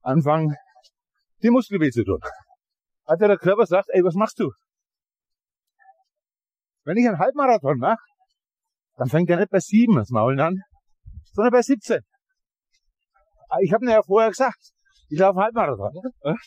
anfangen, 0.02 0.54
die 1.42 1.50
Muskel 1.50 1.80
weh 1.80 1.90
zu 1.90 2.04
tun. 2.04 2.20
Also 3.04 3.26
der 3.26 3.38
Körper 3.38 3.66
sagt, 3.66 3.88
ey, 3.90 4.02
was 4.04 4.14
machst 4.14 4.38
du? 4.38 4.50
Wenn 6.84 6.96
ich 6.96 7.06
einen 7.06 7.18
Halbmarathon 7.18 7.78
mache, 7.78 8.02
dann 8.96 9.08
fängt 9.08 9.30
er 9.30 9.36
nicht 9.36 9.50
bei 9.50 9.60
7 9.60 9.96
das 9.96 10.10
Maulen 10.10 10.40
an, 10.40 10.62
sondern 11.38 11.52
bei 11.52 11.62
17. 11.62 12.00
Ah, 13.48 13.58
Ich 13.62 13.72
habe 13.72 13.84
mir 13.84 13.92
ja 13.92 14.02
vorher 14.02 14.30
gesagt, 14.30 14.58
ich 15.08 15.18
laufe 15.20 15.38
einen 15.38 15.44
Halbmarathon. 15.44 15.92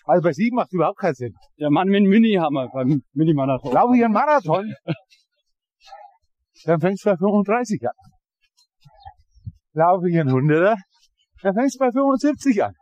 Also 0.04 0.22
bei 0.22 0.34
7 0.34 0.54
macht 0.54 0.74
überhaupt 0.74 1.00
keinen 1.00 1.14
Sinn. 1.16 1.34
der 1.58 1.70
Mann 1.72 1.88
mit 1.88 2.02
dem 2.04 2.10
Mini-Hammer 2.10 2.68
beim 2.74 3.02
Mini-Marathon. 3.14 3.72
Laufe 3.74 3.96
ich 3.96 4.04
einen 4.04 4.14
Marathon, 4.14 4.76
dann 6.66 6.82
fängt 6.82 6.96
es 7.00 7.04
bei 7.06 7.16
35 7.16 7.82
an. 7.88 7.96
Laufe 9.74 10.10
ich 10.10 10.20
einen 10.20 10.30
100er, 10.30 10.76
dann 11.42 11.54
fängt 11.56 11.68
es 11.68 11.78
bei 11.78 11.90
75 11.90 12.62
an. 12.62 12.74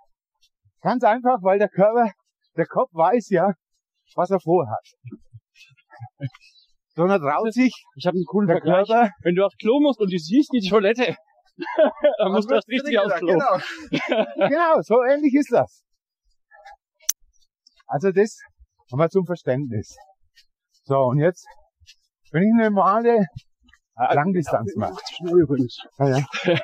Ganz 0.81 1.03
einfach, 1.03 1.37
weil 1.43 1.59
der 1.59 1.69
Körper, 1.69 2.11
der 2.57 2.65
Kopf 2.65 2.89
weiß 2.91 3.29
ja, 3.29 3.53
was 4.15 4.31
er 4.31 4.39
vorhat. 4.39 4.83
Sondern 6.95 7.21
traut 7.21 7.53
sich 7.53 7.73
Ich 7.95 8.07
habe 8.07 8.15
einen 8.15 8.25
coolen 8.25 8.47
der 8.47 8.57
Vergleich. 8.57 8.87
Körper. 8.87 9.11
Wenn 9.21 9.35
du 9.35 9.45
aufs 9.45 9.57
Klo 9.57 9.79
musst 9.79 9.99
und 9.99 10.11
du 10.11 10.17
siehst 10.17 10.49
die 10.51 10.67
Toilette, 10.67 11.15
dann 12.17 12.31
musst 12.31 12.49
du 12.49 12.55
erst 12.55 12.67
richtig 12.67 12.97
aufs 12.99 13.15
Klo. 13.15 13.33
Genau. 13.33 13.57
genau, 14.49 14.81
so 14.81 15.03
ähnlich 15.03 15.33
ist 15.35 15.51
das. 15.51 15.83
Also 17.87 18.11
das 18.11 18.37
wir 18.91 19.09
zum 19.09 19.25
Verständnis. 19.25 19.95
So, 20.83 20.97
und 20.97 21.19
jetzt, 21.19 21.45
wenn 22.31 22.43
ich 22.43 22.53
eine 22.53 22.71
normale 22.71 23.27
Langdistanz 23.95 24.75
mache. 24.75 24.95
Ja, 25.99 26.07
ja. 26.07 26.25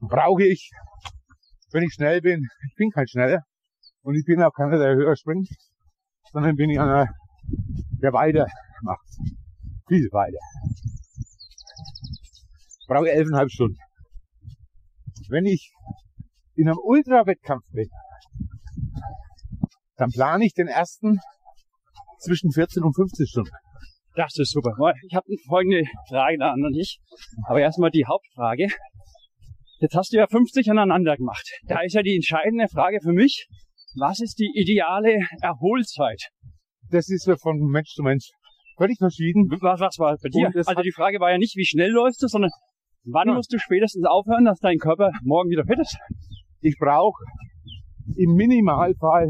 Brauche 0.00 0.44
ich, 0.44 0.70
wenn 1.72 1.82
ich 1.82 1.92
schnell 1.92 2.20
bin, 2.20 2.46
ich 2.68 2.74
bin 2.76 2.90
kein 2.90 3.06
Schneller 3.06 3.42
und 4.02 4.14
ich 4.14 4.24
bin 4.24 4.42
auch 4.42 4.52
keiner, 4.52 4.78
der 4.78 4.94
höher 4.94 5.16
springt, 5.16 5.48
sondern 6.32 6.56
bin 6.56 6.70
ich 6.70 6.80
einer, 6.80 7.06
der 8.02 8.12
weiter 8.12 8.46
macht. 8.82 9.06
Viel 9.88 10.08
weiter. 10.12 10.38
Brauche 12.88 13.10
elfeinhalb 13.10 13.50
Stunden. 13.50 13.78
Wenn 15.28 15.44
ich 15.44 15.70
in 16.56 16.68
einem 16.68 16.78
Ultrawettkampf 16.82 17.64
bin, 17.72 17.88
dann 19.96 20.10
plane 20.10 20.46
ich 20.46 20.54
den 20.54 20.68
ersten 20.68 21.20
zwischen 22.20 22.50
14 22.50 22.82
und 22.82 22.94
15 22.94 23.26
Stunden. 23.26 23.50
Das 24.16 24.36
ist 24.38 24.50
super. 24.50 24.72
Ich 25.06 25.14
habe 25.14 25.26
folgende 25.46 25.84
Frage 26.08 26.38
da 26.38 26.50
an 26.50 26.72
dich. 26.72 26.98
Aber 27.46 27.60
erstmal 27.60 27.90
die 27.90 28.06
Hauptfrage. 28.06 28.68
Jetzt 29.80 29.94
hast 29.94 30.12
du 30.12 30.16
ja 30.16 30.26
50 30.26 30.70
aneinander 30.70 31.16
gemacht. 31.16 31.48
Da 31.66 31.82
ist 31.82 31.94
ja 31.94 32.02
die 32.02 32.16
entscheidende 32.16 32.66
Frage 32.68 33.00
für 33.00 33.12
mich. 33.12 33.46
Was 33.96 34.20
ist 34.20 34.38
die 34.38 34.50
ideale 34.54 35.20
Erholzeit? 35.40 36.30
Das 36.90 37.08
ist 37.10 37.26
ja 37.26 37.36
von 37.36 37.58
Mensch 37.58 37.90
zu 37.94 38.02
Mensch 38.02 38.30
völlig 38.76 38.98
verschieden. 38.98 39.48
Was, 39.60 39.78
was 39.78 39.98
war 39.98 40.16
bei 40.22 40.28
dir? 40.30 40.46
Und 40.46 40.56
Also 40.56 40.82
die 40.82 40.92
Frage 40.92 41.20
war 41.20 41.30
ja 41.30 41.38
nicht, 41.38 41.56
wie 41.56 41.66
schnell 41.66 41.90
läufst 41.90 42.22
du, 42.22 42.28
sondern 42.28 42.50
wann 43.12 43.28
Ja. 43.28 43.34
musst 43.34 43.52
du 43.52 43.58
spätestens 43.58 44.04
aufhören, 44.06 44.44
dass 44.44 44.58
dein 44.60 44.78
Körper 44.78 45.10
morgen 45.22 45.50
wieder 45.50 45.64
fit 45.64 45.78
ist? 45.80 45.96
ich 46.60 46.76
brauche 46.78 47.22
im 48.16 48.34
Minimalfall 48.34 49.28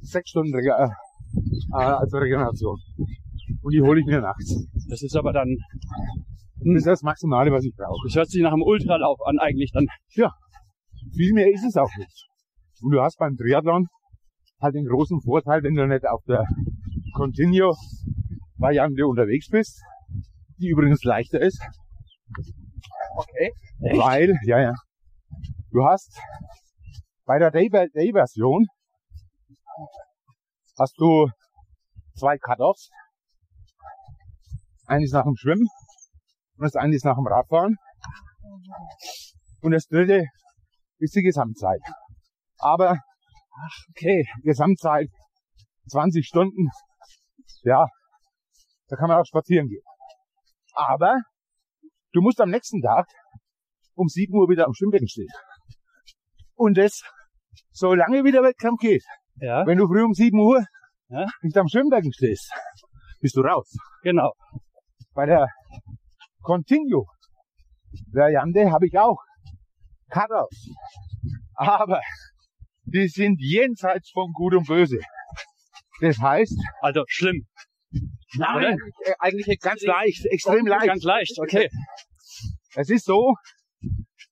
sechs 0.00 0.30
Stunden 0.30 0.54
Rega 0.54 0.84
äh, 0.84 0.88
also 1.74 2.18
Regeneration. 2.18 2.78
Und 3.62 3.72
die 3.72 3.82
hole 3.82 4.00
ich 4.00 4.06
mir 4.06 4.20
nachts. 4.20 4.66
Das 4.88 5.02
ist 5.02 5.14
aber 5.16 5.32
dann, 5.32 5.48
Das 6.58 6.76
ist 6.76 6.86
das 6.86 7.02
Maximale, 7.02 7.50
was 7.52 7.64
ich 7.64 7.74
brauche. 7.76 8.06
das 8.06 8.14
hört 8.16 8.28
sich 8.30 8.42
nach 8.42 8.52
einem 8.52 8.62
Ultralauf 8.62 9.18
an 9.26 9.38
eigentlich 9.38 9.70
dann. 9.72 9.86
Viel 11.14 11.32
mehr 11.34 11.50
ist 11.52 11.64
es 11.64 11.76
auch 11.76 11.90
nicht. 11.98 12.26
Und 12.82 12.92
du 12.92 13.00
hast 13.00 13.18
beim 13.18 13.36
Triathlon 13.36 13.86
halt 14.60 14.74
den 14.74 14.86
großen 14.86 15.20
Vorteil, 15.20 15.62
wenn 15.62 15.74
du 15.74 15.86
nicht 15.86 16.06
auf 16.06 16.22
der 16.26 16.44
Continuo-Variante 17.14 19.06
unterwegs 19.06 19.48
bist, 19.50 19.82
die 20.58 20.68
übrigens 20.68 21.02
leichter 21.04 21.40
ist. 21.40 21.60
Okay. 23.16 23.52
Weil, 23.78 24.34
ja, 24.44 24.60
ja. 24.60 24.74
Du 25.70 25.84
hast 25.84 26.20
bei 27.24 27.38
der 27.38 27.50
Day-by-Day-Version 27.50 28.66
hast 30.78 30.94
du 30.98 31.28
zwei 32.16 32.38
Cut-Offs. 32.38 32.90
Eines 34.86 35.12
nach 35.12 35.24
dem 35.24 35.36
Schwimmen 35.36 35.66
und 36.58 36.64
das 36.64 36.76
eine 36.76 36.94
ist 36.94 37.04
nach 37.04 37.16
dem 37.16 37.26
Radfahren. 37.26 37.76
Und 39.60 39.72
das 39.72 39.86
dritte 39.86 40.26
ist 40.98 41.14
die 41.14 41.22
Gesamtzeit. 41.22 41.80
Aber 42.58 42.98
Okay. 43.90 44.26
Gesamtzeit 44.42 45.08
20 45.90 46.26
Stunden, 46.26 46.68
ja, 47.62 47.86
da 48.88 48.96
kann 48.96 49.08
man 49.08 49.18
auch 49.18 49.26
spazieren 49.26 49.68
gehen. 49.68 49.84
Aber 50.74 51.20
du 52.12 52.20
musst 52.20 52.40
am 52.40 52.50
nächsten 52.50 52.80
Tag 52.80 53.06
um 53.94 54.08
7 54.08 54.34
Uhr 54.34 54.48
wieder 54.48 54.66
am 54.66 54.74
Schwimmbecken 54.74 55.08
stehen. 55.08 55.28
Und 56.54 56.76
das, 56.78 57.02
solange 57.72 58.24
wieder 58.24 58.42
Wettkampf 58.42 58.80
geht. 58.80 59.04
Ja, 59.36 59.66
Wenn 59.66 59.78
du 59.78 59.86
früh 59.86 60.02
um 60.04 60.12
7 60.14 60.38
Uhr 60.38 60.64
Ja. 61.08 61.26
nicht 61.42 61.56
am 61.56 61.68
Schwimmbecken 61.68 62.12
stehst, 62.12 62.50
bist 63.20 63.36
du 63.36 63.40
raus. 63.40 63.74
genau. 64.02 64.32
Bei 65.14 65.26
der 65.26 65.46
Continue 66.42 67.04
Variante 68.12 68.70
habe 68.70 68.86
ich 68.86 68.98
auch 68.98 69.18
Cutouts. 70.10 70.70
Aber 71.54 72.00
die 72.84 73.08
sind 73.08 73.38
jenseits 73.40 74.10
von 74.10 74.32
Gut 74.32 74.54
und 74.54 74.66
Böse. 74.66 75.00
Das 76.00 76.18
heißt, 76.18 76.58
Also 76.80 77.04
schlimm. 77.08 77.46
Nein, 78.34 78.78
äh, 79.04 79.12
eigentlich 79.18 79.58
ganz 79.60 79.82
leicht, 79.82 80.24
extrem 80.26 80.66
leicht. 80.66 80.86
Ganz 80.86 81.02
leicht, 81.02 81.38
okay. 81.38 81.68
Es 82.74 82.88
ist 82.88 83.04
so, 83.04 83.34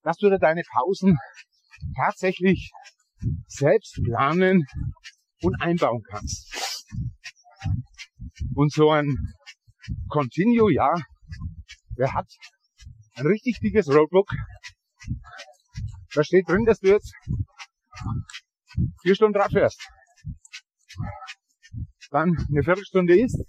dass 0.01 0.17
du 0.17 0.27
da 0.31 0.37
deine 0.39 0.63
Pausen 0.73 1.15
tatsächlich 1.95 2.71
selbst 3.47 3.99
planen 4.03 4.65
und 5.43 5.61
einbauen 5.61 6.01
kannst. 6.09 6.85
Und 8.55 8.71
so 8.73 8.89
ein 8.89 9.15
Continue, 10.09 10.73
ja, 10.73 10.93
der 11.97 12.13
hat 12.13 12.27
ein 13.15 13.27
richtig 13.27 13.59
dickes 13.59 13.87
Roadbook. 13.87 14.31
Da 16.13 16.23
steht 16.23 16.47
drin, 16.47 16.65
dass 16.65 16.79
du 16.79 16.89
jetzt 16.89 17.13
vier 19.01 19.15
Stunden 19.15 19.39
Rad 19.39 19.51
fährst. 19.51 19.87
Dann 22.09 22.35
eine 22.49 22.63
Viertelstunde 22.63 23.19
isst, 23.19 23.41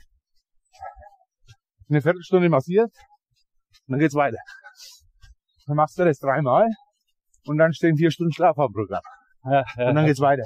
eine 1.89 2.03
Viertelstunde 2.03 2.49
massiert, 2.49 2.91
und 3.87 3.93
dann 3.93 4.01
geht's 4.01 4.15
weiter. 4.15 4.39
Dann 5.67 5.77
machst 5.77 5.99
du 5.99 6.05
das 6.05 6.19
dreimal 6.19 6.69
und 7.47 7.59
dann 7.59 7.73
stehen 7.73 7.97
vier 7.97 8.11
Stunden 8.11 8.33
Schlaf 8.33 8.59
am 8.59 8.73
Programm. 8.73 9.03
Ja, 9.45 9.65
ja, 9.77 9.89
Und 9.89 9.95
dann 9.97 10.07
geht's 10.07 10.21
weiter. 10.31 10.45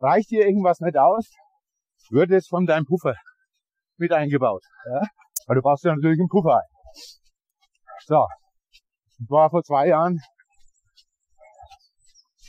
Reicht 0.00 0.30
dir 0.30 0.46
irgendwas 0.46 0.80
nicht 0.80 0.96
aus, 0.96 1.28
wird 2.10 2.30
es 2.30 2.46
von 2.48 2.66
deinem 2.66 2.84
Puffer 2.84 3.14
mit 3.96 4.12
eingebaut. 4.12 4.62
Ja? 4.86 5.02
Weil 5.46 5.56
du 5.56 5.62
baust 5.62 5.84
ja 5.84 5.94
natürlich 5.94 6.18
einen 6.18 6.28
Puffer 6.28 6.58
ein. 6.58 6.92
So. 8.06 8.26
Ich 9.20 9.28
war 9.28 9.50
vor 9.50 9.62
zwei 9.64 9.88
Jahren 9.88 10.20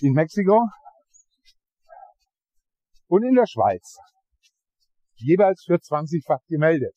in 0.02 0.14
Mexiko 0.14 0.68
und 3.08 3.24
in 3.24 3.34
der 3.34 3.48
Schweiz. 3.48 3.98
Jeweils 5.16 5.64
für 5.66 5.76
20-fach 5.76 6.46
gemeldet. 6.48 6.96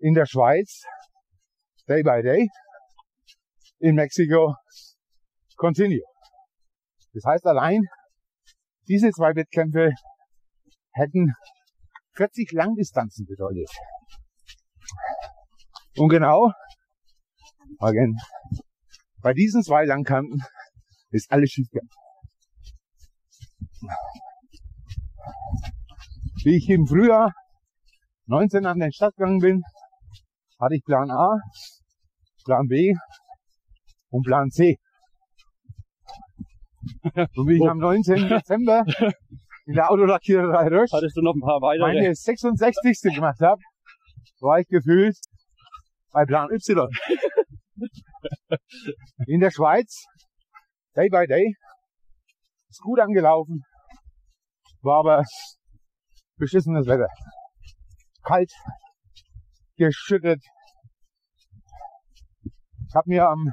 In 0.00 0.14
der 0.14 0.26
Schweiz 0.26 0.82
Day 1.88 2.02
by 2.02 2.22
Day 2.22 2.48
in 3.80 3.94
Mexiko 3.94 4.54
continue. 5.56 6.02
Das 7.12 7.24
heißt, 7.24 7.46
allein 7.46 7.82
diese 8.88 9.10
zwei 9.10 9.34
Wettkämpfe 9.34 9.92
hätten 10.92 11.34
40 12.16 12.52
Langdistanzen 12.52 13.26
bedeutet. 13.26 13.70
Und 15.96 16.08
genau, 16.08 16.52
Morgen, 17.78 18.14
bei 19.22 19.32
diesen 19.32 19.62
zwei 19.62 19.86
Langkanten 19.86 20.42
ist 21.10 21.30
alles 21.30 21.50
schiefgegangen. 21.50 21.88
Wie 26.44 26.56
ich 26.56 26.68
im 26.68 26.86
Frühjahr 26.86 27.32
19 28.26 28.66
an 28.66 28.80
den 28.80 28.92
Stadt 28.92 29.14
gegangen 29.16 29.38
bin, 29.38 29.62
hatte 30.60 30.74
ich 30.74 30.84
Plan 30.84 31.10
A, 31.10 31.38
Plan 32.44 32.66
B 32.66 32.94
und 34.10 34.22
Plan 34.24 34.50
C. 34.50 34.76
Und 37.14 37.48
wie 37.48 37.56
ich 37.56 37.68
am 37.68 37.78
19. 37.78 38.28
Dezember 38.28 38.84
in 39.66 39.74
der 39.74 39.90
Autolackiererei 39.90 40.68
Rösch 40.68 40.90
Hattest 40.92 41.16
du 41.16 41.20
noch 41.20 41.34
ein 41.34 41.40
paar 41.40 41.60
weitere? 41.60 41.86
meine 41.86 42.14
66. 42.14 43.14
gemacht 43.14 43.40
habe, 43.40 43.60
war 44.40 44.60
ich 44.60 44.66
gefühlt 44.66 45.16
bei 46.10 46.24
Plan 46.24 46.50
Y. 46.50 46.88
In 49.26 49.40
der 49.40 49.50
Schweiz, 49.50 50.06
day 50.96 51.08
by 51.10 51.26
day, 51.26 51.54
ist 52.70 52.80
gut 52.80 52.98
angelaufen, 52.98 53.62
war 54.82 55.00
aber 55.00 55.24
beschissenes 56.36 56.86
Wetter. 56.86 57.08
Kalt, 58.22 58.50
geschüttet. 59.80 60.42
Ich 62.86 62.94
habe 62.94 63.08
mir 63.08 63.28
am 63.28 63.52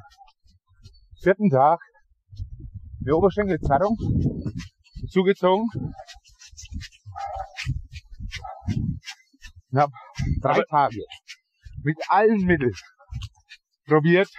vierten 1.22 1.50
Tag 1.50 1.80
eine 3.02 3.16
Oberschenkelzerrung 3.16 3.96
zugezogen 5.10 5.68
und 9.72 9.80
habe 9.80 9.94
drei 10.42 10.52
Aber- 10.52 10.66
Tage 10.66 11.02
mit 11.84 11.98
allen 12.10 12.42
Mitteln 12.42 12.74
probiert, 13.86 14.30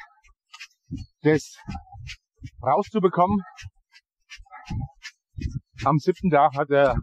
das 1.23 1.57
rauszubekommen. 2.63 3.43
Am 5.85 5.99
siebten 5.99 6.29
Tag 6.29 6.55
hat 6.55 6.69
der 6.69 6.97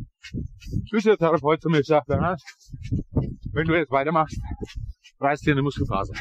Physiotherapeut 0.92 1.62
zu 1.62 1.70
mir 1.70 1.78
gesagt, 1.80 2.08
Bernhard, 2.08 2.42
wenn 3.56 3.68
du 3.68 3.76
jetzt 3.76 3.92
weitermachst, 3.92 4.38
reißt 5.20 5.46
dir 5.46 5.52
eine 5.54 5.62
Muskelfaser. 5.64 6.14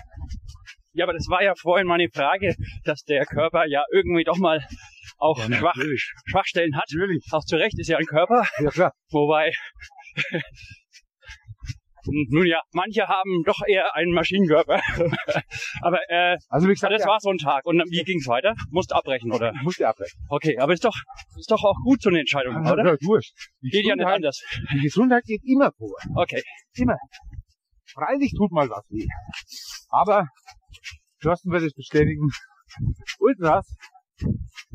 Ja, 0.92 1.04
aber 1.04 1.12
das 1.12 1.26
war 1.28 1.42
ja 1.42 1.54
vorhin 1.60 1.86
meine 1.86 2.08
Frage, 2.14 2.54
dass 2.84 3.02
der 3.02 3.26
Körper 3.26 3.66
ja 3.66 3.82
irgendwie 3.92 4.22
doch 4.24 4.38
mal 4.38 4.64
auch 5.18 5.38
Ja, 5.48 5.56
Schwach. 5.56 5.74
Schwachstellen 6.26 6.76
hat. 6.76 6.84
Natürlich. 6.92 7.24
Auch 7.32 7.44
zu 7.44 7.56
Recht 7.56 7.78
ist 7.78 7.88
ja 7.88 7.98
ein 7.98 8.06
Körper, 8.06 8.46
Ja 8.60 8.70
klar. 8.70 8.92
wobei 9.10 9.52
nun 12.06 12.46
ja, 12.46 12.60
manche 12.72 13.06
haben 13.08 13.42
doch 13.44 13.60
eher 13.66 13.94
einen 13.94 14.12
Maschinenkörper. 14.12 14.80
aber 15.82 15.98
äh, 16.08 16.36
Also 16.48 16.68
wie 16.68 16.72
gesagt, 16.72 16.92
das 16.92 17.02
ja, 17.02 17.08
war 17.08 17.18
so 17.20 17.30
ein 17.30 17.38
Tag. 17.38 17.64
Und 17.66 17.78
wie 17.90 18.02
ging's 18.02 18.26
weiter? 18.26 18.54
Musst 18.70 18.92
abbrechen, 18.92 19.32
oder? 19.32 19.52
ich 19.54 19.62
musste 19.62 19.88
abbrechen. 19.88 20.18
Okay, 20.28 20.58
aber 20.58 20.72
ist 20.72 20.84
doch 20.84 20.96
ist 21.38 21.50
doch 21.50 21.62
auch 21.64 21.76
gut 21.84 22.02
so 22.02 22.10
eine 22.10 22.20
Entscheidung, 22.20 22.64
Ja, 22.64 22.72
oder? 22.72 22.84
ja, 22.84 22.96
wurscht. 23.02 23.32
Die 23.62 23.70
Geht 23.70 23.86
ja 23.86 23.96
nicht 23.96 24.06
anders. 24.06 24.40
Die 24.72 24.80
Gesundheit 24.80 25.24
geht 25.24 25.42
immer 25.44 25.72
vor. 25.72 25.96
Okay. 26.16 26.42
Immer. 26.74 26.96
Freilich 27.92 28.32
tut 28.36 28.50
mal 28.50 28.68
was 28.68 28.84
weh. 28.90 29.06
Aber 29.88 30.26
Thorsten 31.20 31.50
wird 31.50 31.62
es 31.62 31.72
bestätigen. 31.74 32.28
Ultras 33.18 33.66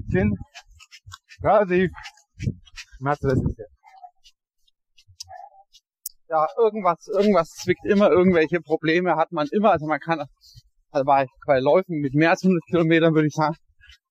sind 0.08 0.38
relativ 1.44 1.92
schmerzresistent. 2.98 3.70
Ja, 6.30 6.46
irgendwas, 6.58 7.08
irgendwas 7.08 7.50
zwickt 7.50 7.86
immer, 7.86 8.10
irgendwelche 8.10 8.62
Probleme 8.62 9.16
hat 9.16 9.32
man 9.32 9.48
immer. 9.52 9.72
Also 9.72 9.88
man 9.88 10.00
kann, 10.00 10.24
also 10.92 11.06
bei, 11.06 11.26
bei 11.46 11.60
Läufen 11.60 12.00
mit 12.00 12.14
mehr 12.14 12.32
als 12.32 12.44
100 12.44 12.62
Kilometern 12.70 13.14
würde 13.14 13.28
ich 13.28 13.34
sagen, 13.34 13.56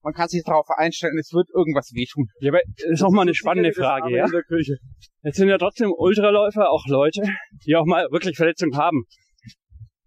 man 0.02 0.14
kann 0.14 0.28
sich 0.28 0.42
darauf 0.44 0.66
einstellen, 0.76 1.18
es 1.18 1.32
wird 1.32 1.48
irgendwas 1.54 1.90
wehtun. 1.94 2.26
Ja, 2.40 2.50
aber 2.50 2.60
das 2.76 2.86
ist 2.90 3.02
auch 3.02 3.10
mal 3.10 3.22
eine 3.22 3.34
spannende 3.34 3.70
Frage, 3.72 4.04
ja? 4.16 4.24
Jetzt 5.22 5.36
sind 5.36 5.48
ja 5.48 5.58
trotzdem 5.58 5.92
Ultraläufer 5.96 6.70
auch 6.70 6.84
Leute, 6.86 7.22
die 7.66 7.74
auch 7.76 7.84
mal 7.84 8.06
wirklich 8.10 8.36
Verletzungen 8.36 8.76
haben. 8.76 9.04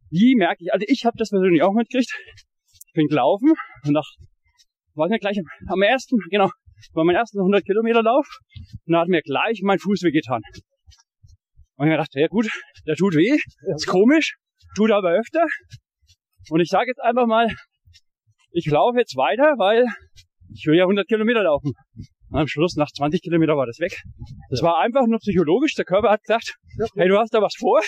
Wie 0.10 0.36
merke 0.36 0.64
ich, 0.64 0.74
also 0.74 0.86
ich 0.88 1.06
habe 1.06 1.18
das 1.18 1.30
persönlich 1.30 1.62
auch 1.64 1.74
mitgekriegt. 1.74 2.12
Ich 2.88 2.94
bin 2.94 3.08
gelaufen 3.08 3.54
und 3.86 3.92
nach, 3.94 4.08
war 4.96 5.08
mir 5.08 5.20
gleich 5.20 5.38
am- 5.68 5.82
ersten, 5.82 6.18
genau, 6.30 6.50
war 6.94 7.06
mein 7.06 7.16
ersten 7.16 7.40
100 7.40 7.64
Kilometer 7.64 8.02
Lauf 8.04 8.28
und 8.86 8.94
da 8.94 9.02
hat 9.02 9.08
mir 9.08 9.22
gleich 9.22 9.62
mein 9.64 9.80
Fuß 9.80 10.02
wehgetan. 10.04 10.42
Und 11.82 11.90
ich 11.90 11.98
dachte, 11.98 12.20
ja 12.20 12.28
gut, 12.28 12.48
der 12.86 12.96
tut 12.96 13.16
weh, 13.16 13.40
ist 13.76 13.88
komisch, 13.88 14.36
tut 14.76 14.92
aber 14.92 15.14
öfter. 15.14 15.44
Und 16.52 16.60
ich 16.60 16.70
sage 16.70 16.90
jetzt 16.90 17.02
einfach 17.02 17.26
mal, 17.26 17.48
ich 18.52 18.68
laufe 18.68 19.00
jetzt 19.00 19.18
weiter, 19.18 19.56
weil 19.58 19.88
ich 20.54 20.68
will 20.68 20.78
ja 20.78 20.84
100 20.84 21.08
Kilometer 21.08 21.42
laufen. 21.42 21.74
Und 22.30 22.40
am 22.40 22.48
Schluss, 22.48 22.76
nach 22.76 22.92
20 22.92 23.24
Kilometer 23.24 23.58
war 23.58 23.66
das 23.66 23.80
weg. 23.80 24.00
Das 24.52 24.62
war 24.62 24.78
einfach 24.78 25.08
nur 25.08 25.18
psychologisch. 25.18 25.74
Der 25.74 25.86
Körper 25.86 26.12
hat 26.12 26.22
gesagt, 26.22 26.54
hey, 26.98 27.08
du 27.08 27.18
hast 27.18 27.34
da 27.34 27.42
was 27.42 27.56
vor. 27.58 27.82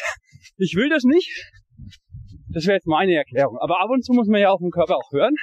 Ich 0.57 0.73
will 0.73 0.89
das 0.89 1.03
nicht. 1.03 1.29
Das 2.49 2.65
wäre 2.65 2.77
jetzt 2.77 2.87
meine 2.87 3.13
Erklärung. 3.13 3.59
Aber 3.59 3.79
ab 3.79 3.91
und 3.91 4.03
zu 4.03 4.13
muss 4.13 4.25
man 4.27 4.41
ja 4.41 4.49
auf 4.49 4.59
den 4.59 4.71
Körper 4.71 4.97
auch 4.97 5.11
hören. 5.11 5.35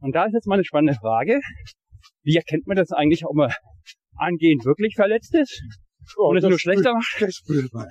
Und 0.00 0.16
da 0.16 0.24
ist 0.24 0.32
jetzt 0.32 0.46
mal 0.46 0.54
eine 0.54 0.64
spannende 0.64 0.98
Frage. 0.98 1.40
Wie 2.22 2.36
erkennt 2.36 2.66
man 2.66 2.78
das 2.78 2.90
eigentlich, 2.90 3.26
ob 3.26 3.34
man 3.34 3.52
angehend 4.16 4.64
wirklich 4.64 4.94
verletzt 4.96 5.34
ist? 5.34 5.62
Und 6.16 6.36
es 6.36 6.44
nur 6.44 6.58
schlechter 6.58 6.94
macht? 6.94 7.16
Das 7.20 7.34
spürt 7.34 7.72
man. 7.72 7.88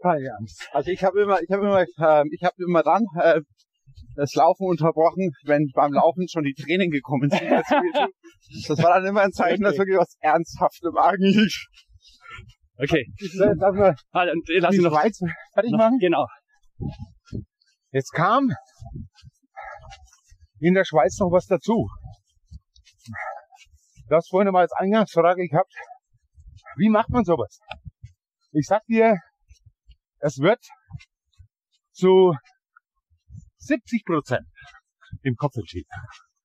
Keine 0.00 0.34
Angst. 0.38 0.68
Also 0.72 0.90
ich 0.90 1.02
habe 1.02 1.22
immer, 1.22 1.40
ich 1.40 1.50
habe 1.50 1.62
immer, 1.66 1.80
ähm, 1.80 2.28
ich 2.32 2.42
habe 2.44 2.54
immer 2.58 2.82
dann 2.82 3.04
äh, 3.20 3.40
das 4.16 4.34
Laufen 4.34 4.66
unterbrochen, 4.66 5.30
wenn 5.44 5.70
beim 5.74 5.92
Laufen 5.92 6.28
schon 6.28 6.44
die 6.44 6.54
Tränen 6.54 6.90
gekommen 6.90 7.30
sind. 7.30 7.50
Das, 7.50 7.70
war 8.82 9.00
dann 9.00 9.06
immer 9.06 9.22
ein 9.22 9.32
Zeichen, 9.32 9.62
dass 9.62 9.78
wirklich 9.78 9.96
was 9.98 10.16
ernsthaft 10.20 10.80
im 10.82 10.96
Argen 10.96 11.24
liegt. 11.24 11.66
Okay. 12.76 13.06
Darf 13.58 13.74
man 13.74 13.94
Ah, 14.10 14.26
dann 14.26 14.40
lass 14.58 14.70
die 14.72 14.76
ihn 14.78 14.82
noch, 14.82 14.92
Schweiz 14.92 15.20
fertig 15.54 15.72
noch. 15.72 15.78
machen? 15.78 15.98
Genau. 15.98 16.26
Jetzt 17.92 18.12
kam 18.12 18.50
in 20.58 20.74
der 20.74 20.84
Schweiz 20.84 21.18
noch 21.20 21.30
was 21.30 21.46
dazu. 21.46 21.88
Du 24.08 24.14
hast 24.16 24.28
vorhin 24.28 24.52
mal 24.52 24.60
als 24.62 24.72
Eingangsfrage 24.72 25.46
gehabt, 25.48 25.72
wie 26.76 26.88
macht 26.88 27.10
man 27.10 27.24
sowas? 27.24 27.60
Ich 28.52 28.66
sag 28.66 28.84
dir, 28.86 29.16
es 30.20 30.38
wird 30.38 30.64
zu 31.92 32.34
70 33.58 34.04
Prozent 34.04 34.46
im 35.22 35.34
Kopf 35.36 35.56
entschieden. 35.56 35.88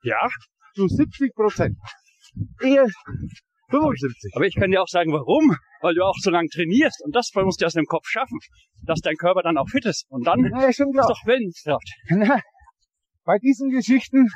Ja. 0.04 0.28
Zu 0.76 0.88
70 0.88 1.34
Prozent. 1.34 1.78
Eher 2.62 2.88
75. 3.70 4.36
Aber 4.36 4.46
ich 4.46 4.56
kann 4.56 4.72
dir 4.72 4.82
auch 4.82 4.88
sagen, 4.88 5.12
warum. 5.12 5.56
Weil 5.82 5.96
du 5.96 6.04
auch 6.04 6.16
so 6.20 6.30
lange 6.30 6.50
trainierst. 6.50 7.02
Und 7.04 7.16
das 7.16 7.32
musst 7.36 7.62
du 7.62 7.66
erst 7.66 7.78
im 7.78 7.86
Kopf 7.86 8.08
schaffen. 8.08 8.38
Dass 8.84 9.00
dein 9.00 9.16
Körper 9.16 9.44
dann 9.44 9.58
auch 9.58 9.70
fit 9.70 9.86
ist. 9.86 10.06
Und 10.10 10.26
dann 10.26 10.44
ist 10.46 10.76
schon 10.76 10.92
klar. 10.92 11.08
doch 11.08 11.26
Willenskraft. 11.26 11.88
Na, 12.10 12.42
bei 13.24 13.38
diesen 13.38 13.70
Geschichten 13.70 14.28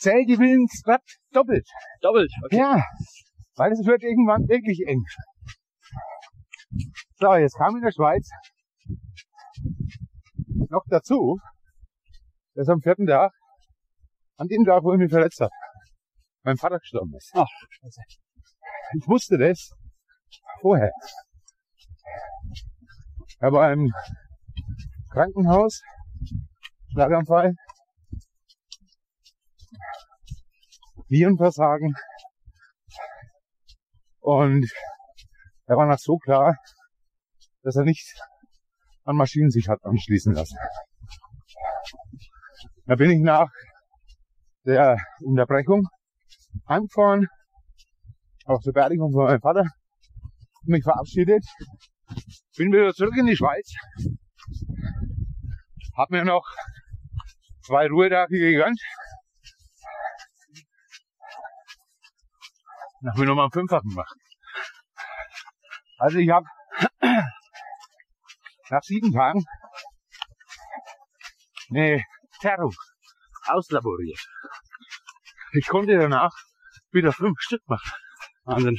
zählt 0.00 0.28
die 0.28 0.38
Willenskraft 0.38 1.18
doppelt. 1.32 1.68
Doppelt. 2.00 2.30
Okay. 2.44 2.56
Ja, 2.56 2.82
weil 3.56 3.72
es 3.72 3.84
wird 3.86 4.02
irgendwann 4.02 4.48
wirklich 4.48 4.86
eng. 4.86 5.04
So, 7.18 7.34
jetzt 7.34 7.56
kam 7.56 7.76
in 7.76 7.82
der 7.82 7.92
Schweiz 7.92 8.28
noch 10.68 10.84
dazu, 10.88 11.38
dass 12.54 12.68
am 12.68 12.80
vierten 12.80 13.06
Tag, 13.06 13.32
an 14.36 14.46
dem 14.48 14.64
Tag, 14.64 14.82
wo 14.84 14.92
ich 14.92 14.98
mich 14.98 15.10
verletzt 15.10 15.40
habe, 15.40 15.52
mein 16.42 16.56
Vater 16.56 16.78
gestorben 16.78 17.14
ist. 17.14 17.30
Ach, 17.34 17.46
scheiße. 17.70 18.00
Ich 18.98 19.08
wusste 19.08 19.38
das 19.38 19.70
vorher. 20.60 20.92
Er 23.40 23.52
war 23.52 23.72
im 23.72 23.92
Krankenhaus, 25.10 25.82
Schlaganfall, 26.92 27.54
Nierenversagen 31.08 31.94
und 34.20 34.70
er 35.66 35.76
war 35.76 35.86
noch 35.86 35.98
so 35.98 36.16
klar, 36.16 36.56
dass 37.62 37.76
er 37.76 37.84
nicht 37.84 38.06
an 39.04 39.16
Maschinen 39.16 39.50
sich 39.50 39.68
hat 39.68 39.84
anschließen 39.84 40.34
lassen. 40.34 40.56
Da 42.86 42.96
bin 42.96 43.10
ich 43.10 43.20
nach 43.20 43.48
der 44.64 44.98
Unterbrechung 45.20 45.86
heimgefahren, 46.68 47.26
auf 48.44 48.60
zur 48.62 48.72
Beerdigung 48.72 49.12
von 49.12 49.24
meinem 49.24 49.40
Vater, 49.40 49.64
mich 50.64 50.82
verabschiedet, 50.82 51.44
bin 52.56 52.72
wieder 52.72 52.92
zurück 52.92 53.16
in 53.16 53.26
die 53.26 53.36
Schweiz, 53.36 53.72
hab 55.96 56.10
mir 56.10 56.24
noch 56.24 56.44
zwei 57.62 57.86
Ruhetage 57.86 58.38
gegönnt. 58.38 58.80
Dann 63.02 63.12
habe 63.12 63.22
ich 63.22 63.28
nochmal 63.28 63.44
einen 63.44 63.52
Fünffachen 63.52 63.88
gemacht. 63.90 64.14
Also 65.98 66.18
ich 66.18 66.30
habe 66.30 66.46
nach 68.70 68.82
sieben 68.82 69.12
Tagen 69.12 69.44
eine 71.70 72.02
Terrung 72.40 72.74
auslaboriert. 73.46 74.18
Ich 75.52 75.66
konnte 75.66 75.98
danach 75.98 76.32
wieder 76.90 77.12
fünf 77.12 77.40
Stück 77.40 77.62
machen. 77.68 77.90
Wahnsinn. 78.44 78.78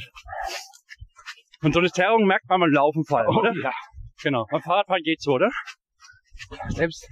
Und 1.62 1.72
so 1.72 1.78
eine 1.80 1.90
Terrung 1.90 2.26
merkt 2.26 2.48
man 2.48 2.60
beim 2.60 2.72
Laufen 2.72 3.04
vor 3.04 3.18
allem, 3.20 3.28
Oh, 3.28 3.38
oder? 3.40 3.52
ja. 3.54 3.72
Genau. 4.22 4.46
Beim 4.50 4.62
Fahrradfahren 4.62 5.02
geht's 5.02 5.24
so, 5.24 5.32
oder? 5.32 5.50
Selbst 6.68 7.08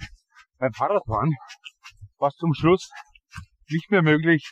beim 0.59 0.73
Fahrradfahren 0.73 1.35
war 2.19 2.29
es 2.29 2.37
zum 2.37 2.53
Schluss 2.55 2.91
nicht 3.69 3.91
mehr 3.91 4.03
möglich, 4.03 4.51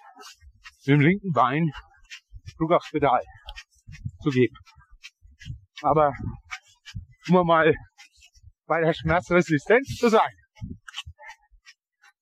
mit 0.87 0.95
dem 0.95 1.01
linken 1.01 1.33
Bein 1.33 1.73
Druck 2.59 2.73
aufs 2.73 2.91
Pedal 2.91 3.23
zu 4.23 4.31
geben. 4.31 4.55
Aber 5.83 6.13
um 7.29 7.47
mal 7.47 7.75
bei 8.67 8.81
der 8.81 8.93
Schmerzresistenz 8.93 9.97
zu 9.97 10.09
sein. 10.09 10.33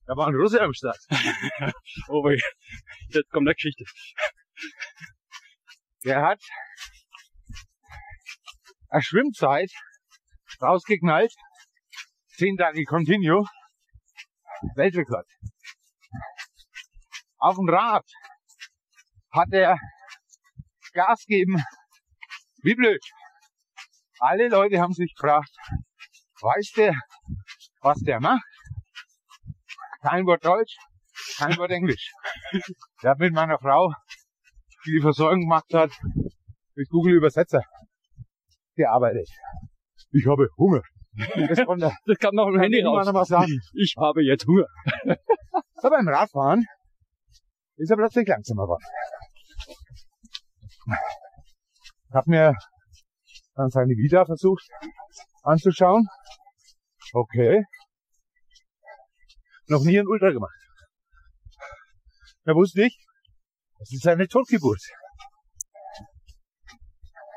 Da 0.06 0.16
war 0.16 0.28
ein 0.28 0.34
Russe 0.34 0.60
am 0.60 0.72
Start. 0.72 0.98
Oh, 2.08 2.22
wei. 2.22 2.38
jetzt 3.08 3.30
kommt 3.30 3.48
eine 3.48 3.54
Geschichte. 3.54 3.84
Der 6.04 6.22
hat 6.22 6.40
eine 8.90 9.02
Schwimmzeit 9.02 9.70
rausgeknallt. 10.62 11.32
Zehn 12.28 12.56
Tage 12.56 12.84
Continue. 12.84 13.44
Weltrekord. 14.76 15.26
Auf 17.38 17.56
dem 17.56 17.68
Rad 17.68 18.04
hat 19.32 19.48
er 19.52 19.76
Gas 20.96 21.24
geben. 21.26 21.62
Wie 22.62 22.74
blöd. 22.74 23.02
Alle 24.18 24.48
Leute 24.48 24.80
haben 24.80 24.94
sich 24.94 25.14
gefragt, 25.14 25.50
weiß 26.40 26.72
der, 26.76 26.94
was 27.82 28.00
der 28.00 28.18
macht? 28.20 28.42
Kein 30.00 30.24
Wort 30.26 30.44
Deutsch, 30.44 30.74
kein 31.36 31.56
Wort 31.58 31.70
Englisch. 31.70 32.12
Der 33.02 33.10
hat 33.10 33.18
mit 33.18 33.32
meiner 33.34 33.58
Frau, 33.58 33.92
die 34.86 34.92
die 34.92 35.00
Versorgung 35.00 35.40
gemacht 35.40 35.72
hat, 35.74 35.90
mit 36.74 36.88
Google 36.88 37.14
Übersetzer 37.14 37.62
gearbeitet. 38.74 39.28
Ich 40.12 40.26
habe 40.26 40.48
Hunger. 40.56 40.82
Das 41.48 41.64
konnte 41.64 41.86
er 41.86 41.96
Das 42.06 42.18
kam 42.18 42.34
noch 42.34 42.48
im 42.48 42.60
Handy 42.60 42.80
raus. 42.82 43.10
mal 43.12 43.24
sagen. 43.24 43.60
Ich 43.74 43.94
habe 43.98 44.22
jetzt 44.22 44.46
Hunger. 44.46 44.66
Aber 45.82 45.90
beim 45.90 46.08
Radfahren 46.08 46.64
ist 47.76 47.90
er 47.90 47.96
plötzlich 47.96 48.28
langsamer 48.28 48.64
geworden. 48.64 48.84
Ich 50.86 52.14
habe 52.14 52.30
mir 52.30 52.54
dann 53.54 53.70
seine 53.70 53.94
Vita 53.94 54.24
versucht 54.24 54.64
anzuschauen. 55.42 56.06
Okay. 57.12 57.64
Noch 59.68 59.82
nie 59.84 59.98
ein 59.98 60.06
Ultra 60.06 60.30
gemacht. 60.30 60.54
Da 62.44 62.54
wusste 62.54 62.84
ich, 62.84 62.96
das 63.78 63.92
ist 63.92 64.06
eine 64.06 64.28
Totgeburt. 64.28 64.80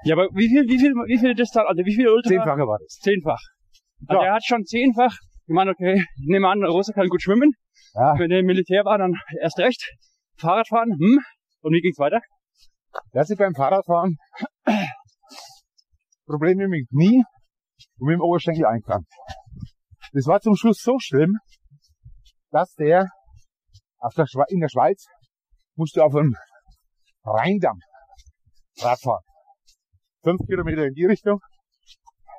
Ja, 0.03 0.15
aber 0.15 0.27
wie 0.33 0.47
viel, 0.47 0.63
wie 0.67 0.79
viel, 0.79 0.91
wie 0.93 1.17
viel 1.17 1.33
Distanz, 1.35 1.67
also 1.67 1.83
wie 1.83 1.95
viel 1.95 2.07
Ultra? 2.07 2.29
Zehnfache 2.29 2.67
war 2.67 2.77
das. 2.79 2.99
Zehnfach. 3.01 3.41
Also 4.07 4.21
Ja. 4.21 4.27
er 4.27 4.33
hat 4.35 4.45
schon 4.45 4.63
zehnfach. 4.65 5.13
Ich 5.47 5.53
meine, 5.53 5.71
okay, 5.71 6.05
ich 6.15 6.27
nehme 6.27 6.47
an, 6.47 6.63
Russe 6.63 6.93
kann 6.93 7.07
gut 7.09 7.21
schwimmen. 7.21 7.51
Ja. 7.95 8.13
Wenn 8.17 8.31
er 8.31 8.39
im 8.39 8.45
Militär 8.45 8.85
war, 8.85 8.97
dann 8.97 9.13
erst 9.41 9.57
recht. 9.57 9.91
Fahrradfahren, 10.38 10.91
hm. 10.93 11.19
Und 11.62 11.73
wie 11.73 11.81
ging's 11.81 11.97
weiter? 11.97 12.21
Der 13.13 13.21
hat 13.21 13.28
sich 13.28 13.38
beim 13.38 13.54
Fahrradfahren 13.54 14.17
Probleme 16.25 16.67
mit 16.67 16.82
dem 16.82 16.88
Knie 16.88 17.23
und 17.97 18.08
mit 18.08 18.15
dem 18.15 18.21
Oberschenkel 18.21 18.65
eingefangen. 18.65 19.08
Das 20.13 20.25
war 20.25 20.39
zum 20.41 20.56
Schluss 20.56 20.82
so 20.82 20.97
schlimm, 20.99 21.38
dass 22.52 22.73
der 22.75 23.10
der 24.15 24.45
in 24.47 24.60
der 24.62 24.69
Schweiz 24.69 25.06
musste 25.75 26.04
auf 26.04 26.15
einem 26.15 26.34
Rheindamm 27.23 27.80
Radfahren. 28.78 29.23
Fünf 30.23 30.39
Kilometer 30.47 30.86
in 30.86 30.93
die 30.93 31.06
Richtung, 31.06 31.39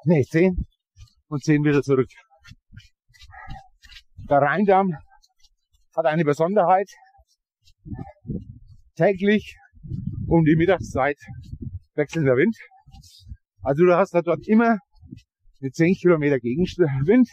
nee, 0.04 0.22
zehn 0.22 0.66
und 1.28 1.42
zehn 1.42 1.62
wieder 1.64 1.82
zurück. 1.82 2.08
Der 4.28 4.38
Rheindamm 4.38 4.96
hat 5.96 6.06
eine 6.06 6.24
Besonderheit. 6.24 6.88
Täglich 8.96 9.56
um 10.30 10.44
die 10.44 10.54
Mittagszeit 10.56 11.18
wechselnder 11.94 12.36
Wind. 12.36 12.56
Also 13.62 13.84
du 13.84 13.94
hast 13.94 14.14
da 14.14 14.22
dort 14.22 14.46
immer 14.46 14.78
eine 15.60 15.70
10 15.70 15.94
Kilometer 15.94 16.38
Gegenwind 16.38 17.28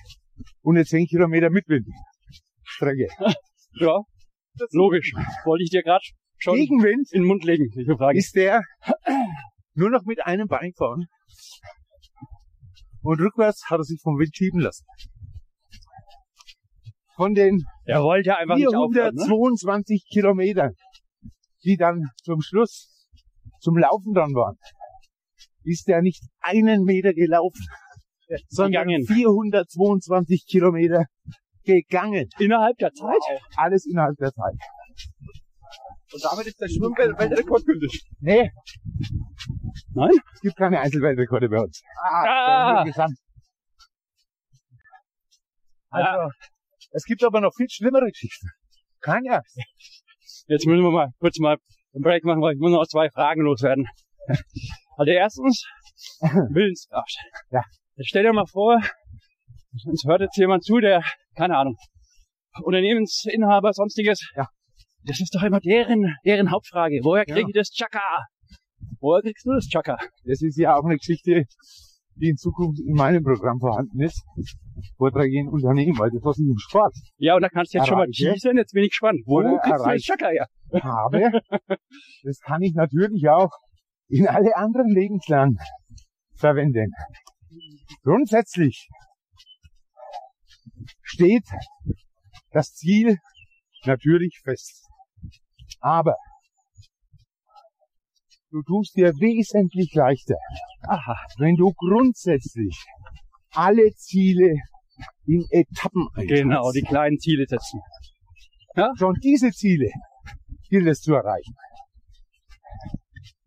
und 0.62 0.76
eine 0.76 0.86
10 0.86 1.06
Kilometer 1.06 1.50
Mitwindstrecke. 1.50 3.08
Ja, 3.80 4.00
logisch. 4.72 5.12
Wollte 5.46 5.64
ich 5.64 5.70
dir 5.70 5.84
gerade 5.84 6.04
schon 6.38 6.56
Gegenwind 6.56 7.10
in 7.12 7.22
den 7.22 7.28
Mund 7.28 7.44
legen, 7.44 7.70
Frage. 7.96 8.18
ist 8.18 8.36
der 8.36 8.64
nur 9.76 9.92
noch 9.92 10.04
mit 10.06 10.26
einem 10.26 10.48
Bein 10.48 10.72
fahren 10.76 11.06
und 13.02 13.20
rückwärts 13.22 13.70
hat 13.70 13.80
er 13.80 13.84
sich 13.84 14.00
vom 14.02 14.18
Wind 14.18 14.36
schieben 14.36 14.62
lassen. 14.62 14.84
Von 17.16 17.36
den 17.36 17.62
Er 17.86 18.02
wollte 18.02 18.36
einfach 18.36 18.56
nicht 18.56 18.68
aufhören, 18.68 19.14
ne? 19.14 19.26
422 19.26 20.08
Kilometern, 20.12 20.74
die 21.68 21.78
dann 21.78 22.10
zum 22.24 22.42
Schluss 22.42 23.06
zum 23.60 23.78
Laufen 23.78 24.14
dann 24.14 24.34
waren, 24.34 24.58
ist 25.64 25.88
er 25.90 26.02
nicht 26.02 26.24
einen 26.40 26.84
Meter 26.84 27.14
gelaufen, 27.14 27.66
sondern 28.48 28.88
Gegangen. 28.88 29.06
422 29.06 30.46
Kilometer 30.48 31.06
gegangen. 31.66 32.30
Innerhalb 32.40 32.78
der 32.78 32.94
Zeit? 32.94 33.42
Alles 33.58 33.86
innerhalb 33.86 34.16
der 34.18 34.32
Zeit. 34.32 34.56
Und 36.14 36.24
damit 36.24 36.48
ist 36.48 36.60
der 36.62 36.70
Schwimmweltrekord 36.70 37.66
gültig. 37.66 38.08
Nee, 38.22 38.50
Nein? 39.94 40.12
es 40.34 40.42
gibt 40.42 40.56
keine 40.56 40.80
Einzelweltrekorde 40.80 41.50
bei 41.50 41.60
uns. 41.60 41.84
Ah, 42.02 42.84
Gesamt. 42.86 43.18
Also, 45.90 46.32
es 46.92 47.04
gibt 47.04 47.24
aber 47.24 47.42
noch 47.42 47.52
viel 47.54 47.68
schlimmere 47.70 48.08
Geschichten. 48.10 48.48
Keine 49.02 49.36
Angst. 49.38 49.58
Jetzt 50.48 50.66
müssen 50.66 50.84
wir 50.84 50.92
mal 50.92 51.10
kurz 51.20 51.40
mal 51.40 51.58
einen 51.94 52.04
Break 52.04 52.24
machen, 52.24 52.42
weil 52.42 52.54
ich 52.54 52.60
muss 52.60 52.72
noch 52.72 52.86
zwei 52.88 53.10
Fragen 53.10 53.42
loswerden. 53.42 53.88
Also 54.98 55.12
erstens, 55.12 55.66
Willenskraft. 56.52 57.18
Ja. 57.52 57.62
Jetzt 57.96 58.10
stell 58.10 58.24
dir 58.24 58.34
mal 58.34 58.46
vor, 58.46 58.80
uns 59.86 60.04
hört 60.06 60.22
jetzt 60.22 60.38
jemand 60.38 60.64
zu, 60.64 60.80
der, 60.80 61.04
keine 61.36 61.58
Ahnung, 61.58 61.76
Unternehmensinhaber, 62.64 63.74
sonstiges. 63.74 64.20
Ja. 64.36 64.48
Das 65.04 65.20
ist 65.22 65.34
doch 65.34 65.44
immer 65.44 65.60
deren, 65.60 66.16
deren 66.26 66.52
Hauptfrage. 66.52 67.00
Woher 67.04 67.26
kriege 67.26 67.42
Ja. 67.42 67.48
ich 67.48 67.54
das 67.54 67.70
Chaka? 67.70 68.26
Woher 69.00 69.22
kriegst 69.22 69.46
du 69.46 69.54
das 69.54 69.68
Chaka? 69.68 69.98
Das 70.26 70.42
ist 70.42 70.58
ja 70.58 70.76
auch 70.76 70.84
eine 70.84 70.98
Geschichte, 70.98 71.44
die 72.16 72.30
in 72.30 72.38
Zukunft 72.38 72.80
in 72.80 72.94
meinem 72.94 73.24
Programm 73.24 73.60
vorhanden 73.60 74.02
ist. 74.02 74.24
In 74.78 75.50
Unternehmen, 75.50 75.98
weil 75.98 76.12
das 76.12 76.24
was 76.24 76.38
ich 76.38 76.46
im 76.46 76.58
Sport 76.60 76.94
Ja, 77.18 77.36
und 77.36 77.42
da 77.42 77.50
kannst 77.50 77.74
du 77.74 77.80
jetzt 77.80 77.88
schon 77.88 77.98
mal 77.98 78.08
teasern, 78.08 78.58
jetzt 78.58 78.74
bin 78.74 78.84
ich 78.84 78.92
gespannt. 78.92 79.22
Wo 79.26 79.40
Oder 79.40 79.60
kriegst 79.60 80.08
du. 80.08 80.14
Chaka 80.14 80.30
her? 80.30 80.48
habe. 80.84 81.42
Das 82.24 82.40
kann 82.42 82.62
ich 82.62 82.74
natürlich 82.74 83.28
auch 83.30 83.52
in 84.10 84.28
alle 84.28 84.56
anderen 84.56 84.90
Lebenslagen 84.90 85.58
verwenden. 86.36 86.92
Grundsätzlich 88.04 88.88
steht 91.02 91.46
das 92.52 92.74
Ziel 92.74 93.18
natürlich 93.86 94.40
fest. 94.44 94.86
Aber 95.80 96.16
du 98.52 98.62
tust 98.64 98.96
dir 98.96 99.14
wesentlich 99.20 99.94
leichter, 99.94 100.38
Aha. 100.84 101.18
wenn 101.38 101.56
du 101.56 101.74
grundsätzlich 101.74 102.84
alle 103.58 103.92
Ziele 103.96 104.54
in 105.26 105.46
Etappen 105.50 106.08
einteilst. 106.14 106.44
Genau, 106.44 106.72
die 106.72 106.84
kleinen 106.84 107.18
Ziele 107.18 107.46
setzen. 107.48 107.82
Schon 108.98 109.16
diese 109.24 109.52
Ziele 109.52 109.90
gilt 110.70 110.88
es 110.88 111.02
zu 111.02 111.16
erreichen. 111.16 111.56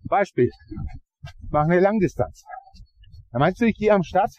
Beispiel. 0.03 0.51
Mach 1.51 1.65
eine 1.65 1.79
Langdistanz. 1.79 2.43
Da 3.31 3.39
meinst 3.39 3.61
du, 3.61 3.67
ich 3.67 3.77
gehe 3.77 3.93
am 3.93 4.03
Start 4.03 4.33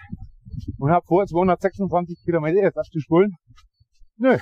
und 0.78 0.92
habe 0.92 1.06
vor, 1.06 1.26
226 1.26 2.20
Kilometer 2.26 2.62
jetzt 2.62 2.78
abzuspulen? 2.78 3.38
Nö. 4.18 4.38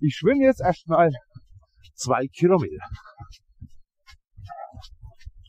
Ich 0.00 0.16
schwimme 0.16 0.44
jetzt 0.44 0.60
erstmal 0.60 1.10
zwei 1.94 2.26
Kilometer. 2.28 2.84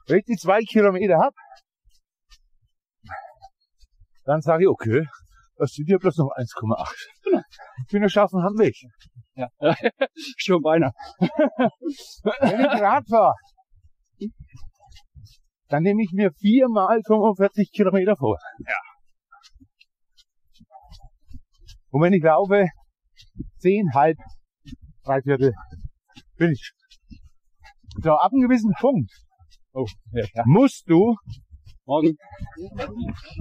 Wenn 0.08 0.20
ich 0.20 0.26
die 0.26 0.36
zwei 0.36 0.60
Kilometer 0.62 1.18
hab, 1.18 1.34
dann 4.26 4.42
sage 4.42 4.64
ich, 4.64 4.70
okay, 4.70 5.08
das 5.58 5.72
sind 5.72 5.90
ja 5.90 5.98
bloß 5.98 6.18
noch 6.18 6.32
1,8. 6.36 6.48
Schöner. 7.24 7.44
Ich 7.86 7.92
bin 7.92 8.04
auf 8.04 8.32
dem 8.32 8.44
Heimweg. 8.44 8.76
Ja. 9.36 9.50
Schon 10.38 10.62
beinahe. 10.62 10.92
Wenn 11.20 12.60
ich 12.60 12.82
Rad 12.82 13.08
fahre, 13.10 13.36
dann 15.68 15.84
nehme 15.84 16.04
ich 16.04 16.12
mir 16.14 16.32
viermal 16.34 17.02
45 17.06 17.72
Kilometer 17.72 18.16
vor. 18.16 18.38
Ja. 18.60 18.76
Und 21.90 22.02
wenn 22.02 22.14
ich 22.14 22.24
laufe, 22.24 22.68
zehn, 23.58 23.90
halb, 23.94 24.18
drei 25.04 25.22
Viertel, 25.22 25.54
bin 26.38 26.52
ich. 26.52 26.72
So, 28.04 28.12
ab 28.12 28.32
einem 28.34 28.42
gewissen 28.42 28.74
Punkt 28.80 29.12
Oh, 29.78 29.86
ja, 30.14 30.24
ja. 30.34 30.44
musst 30.46 30.90
du 30.90 31.18
Morgen. 31.88 32.18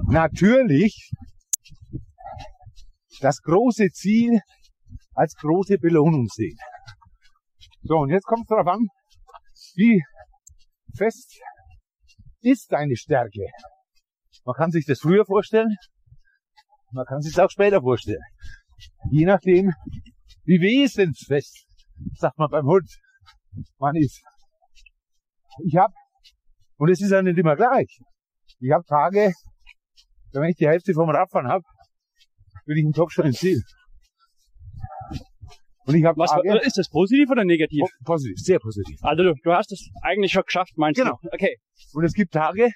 natürlich 0.08 1.10
das 3.20 3.40
große 3.40 3.88
Ziel 3.88 4.38
als 5.14 5.34
große 5.36 5.78
Belohnung 5.78 6.26
sehen. 6.26 6.58
So, 7.82 7.96
und 7.96 8.10
jetzt 8.10 8.24
kommt 8.24 8.42
es 8.42 8.48
darauf 8.48 8.66
an, 8.66 8.86
wie 9.76 10.02
fest 10.94 11.40
ist 12.42 12.70
deine 12.70 12.96
Stärke. 12.96 13.46
Man 14.44 14.54
kann 14.54 14.70
sich 14.70 14.84
das 14.84 15.00
früher 15.00 15.24
vorstellen, 15.24 15.74
man 16.92 17.06
kann 17.06 17.22
sich 17.22 17.34
das 17.34 17.46
auch 17.46 17.50
später 17.50 17.80
vorstellen. 17.80 18.22
Je 19.10 19.24
nachdem, 19.24 19.72
wie 20.44 20.60
wesensfest, 20.60 21.66
sagt 22.16 22.38
man 22.38 22.50
beim 22.50 22.66
Hund, 22.66 22.90
man 23.78 23.96
ist. 23.96 24.22
Ich 25.64 25.76
habe, 25.76 25.94
und 26.76 26.90
es 26.90 27.00
ist 27.00 27.10
ja 27.10 27.22
nicht 27.22 27.38
immer 27.38 27.56
gleich, 27.56 28.00
ich 28.64 28.72
habe 28.72 28.84
Tage, 28.84 29.32
wenn 30.32 30.48
ich 30.48 30.56
die 30.56 30.66
Hälfte 30.66 30.94
vom 30.94 31.10
Radfahren 31.10 31.48
habe, 31.48 31.64
bin 32.64 32.78
ich 32.78 32.84
im 32.84 32.92
Kopf 32.92 33.12
schon 33.12 33.26
im 33.26 33.32
Ziel. 33.32 33.62
Und 35.86 35.94
ich 35.94 36.04
habe 36.04 36.18
Was, 36.18 36.30
Tage, 36.30 36.58
ist 36.64 36.78
das 36.78 36.88
positiv 36.88 37.30
oder 37.30 37.44
negativ? 37.44 37.82
po 37.82 38.12
positiv, 38.14 38.38
sehr 38.38 38.58
positiv. 38.58 38.96
Also 39.02 39.22
du, 39.22 39.34
du 39.34 39.52
hast 39.52 39.70
es 39.70 39.90
eigentlich 40.02 40.32
schon 40.32 40.44
geschafft, 40.46 40.72
meinst 40.76 40.98
Genau. 40.98 41.18
du? 41.22 41.28
Okay. 41.30 41.58
Und 41.92 42.04
es 42.04 42.14
gibt 42.14 42.32
Tage, 42.32 42.70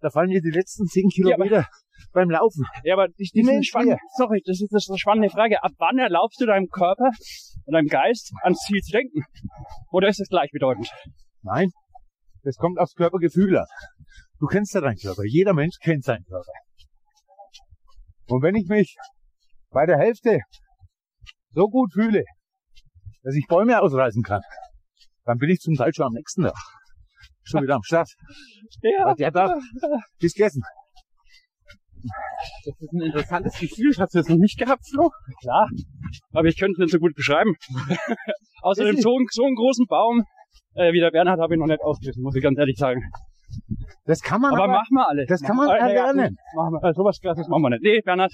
da 0.00 0.10
fallen 0.10 0.30
mir 0.30 0.40
die 0.42 0.50
letzten 0.50 0.86
zehn 0.86 1.08
Kilometer 1.10 1.68
beim 2.12 2.28
Laufen. 2.28 2.64
Ja, 2.82 2.94
aber 2.94 3.06
ich, 3.16 3.30
Menschen 3.34 3.62
spannende, 3.62 3.98
sorry, 4.16 4.42
das 4.44 4.60
ist, 4.60 4.72
das 4.72 4.82
ist 4.82 4.90
eine 4.90 4.98
spannende 4.98 5.30
Frage. 5.30 5.62
Ab 5.62 5.72
wann 5.78 5.98
erlaubst 5.98 6.40
du 6.40 6.46
deinem 6.46 6.66
Körper 6.66 7.10
und 7.66 7.72
deinem 7.72 7.86
Geist 7.86 8.32
ans 8.42 8.58
Ziel 8.66 8.80
zu 8.80 8.90
denken? 8.90 9.22
Oder 9.92 10.08
ist 10.08 10.18
es 10.18 10.28
gleichbedeutend? 10.28 10.90
Nein, 11.42 11.70
das 12.42 12.56
kommt 12.56 12.80
aufs 12.80 12.94
Körpergefühl 12.94 13.56
an. 13.58 13.66
Du 14.44 14.48
kennst 14.48 14.74
ja 14.74 14.82
deinen 14.82 14.98
Körper. 14.98 15.22
Jeder 15.24 15.54
Mensch 15.54 15.76
kennt 15.80 16.04
seinen 16.04 16.22
Körper. 16.26 16.52
Und 18.28 18.42
wenn 18.42 18.54
ich 18.54 18.68
mich 18.68 18.94
bei 19.70 19.86
der 19.86 19.96
Hälfte 19.96 20.40
so 21.54 21.66
gut 21.68 21.94
fühle, 21.94 22.24
dass 23.22 23.34
ich 23.36 23.46
Bäume 23.48 23.80
ausreißen 23.80 24.22
kann, 24.22 24.42
dann 25.24 25.38
bin 25.38 25.48
ich 25.48 25.60
zum 25.60 25.76
Teil 25.76 25.94
schon 25.94 26.04
am 26.08 26.12
nächsten 26.12 26.42
Tag. 26.42 26.52
Schon 27.44 27.62
wieder 27.62 27.76
am 27.76 27.82
Start. 27.84 28.10
Ja. 28.82 29.06
Weil 29.06 29.14
der 29.14 29.32
Tag 29.32 29.56
ist 30.18 30.36
gegessen. 30.36 30.62
Das 32.66 32.74
ist 32.78 32.92
ein 32.92 33.00
interessantes 33.00 33.58
Gefühl. 33.58 33.94
Hast 33.96 34.12
du 34.14 34.18
das 34.18 34.28
noch 34.28 34.36
nicht 34.36 34.58
gehabt, 34.58 34.82
Flo? 34.90 35.10
Klar. 35.40 35.70
Aber 36.32 36.48
ich 36.48 36.58
könnte 36.58 36.72
es 36.72 36.78
nicht 36.80 36.92
so 36.92 36.98
gut 36.98 37.14
beschreiben. 37.14 37.54
Außerdem 38.60 38.98
so, 39.00 39.16
einen- 39.16 39.26
so 39.30 39.44
einen 39.46 39.54
großen 39.54 39.86
Baum 39.86 40.22
äh, 40.74 40.92
wie 40.92 41.00
der 41.00 41.12
Bernhard 41.12 41.40
habe 41.40 41.54
ich 41.54 41.58
noch 41.60 41.66
nicht 41.66 41.80
ausgerissen, 41.80 42.22
muss 42.22 42.34
ich 42.36 42.42
ganz 42.42 42.58
ehrlich 42.58 42.76
sagen. 42.76 43.00
Das 44.04 44.20
kann 44.20 44.40
man 44.40 44.52
Aber 44.54 44.64
aber, 44.64 44.72
machen 44.74 44.92
wir 44.94 45.08
alle. 45.08 45.26
das 45.26 45.40
kann 45.42 45.56
man 45.56 45.68
ja, 45.68 45.76
ja, 45.76 45.86
erlernen. 45.88 46.36
Machen 46.54 46.72
wir. 46.74 46.84
Also 46.84 47.02
sowas 47.02 47.18
krasses 47.20 47.48
machen 47.48 47.62
wir 47.62 47.70
nicht. 47.70 47.82
Nee, 47.82 48.00
Bernhard, 48.02 48.32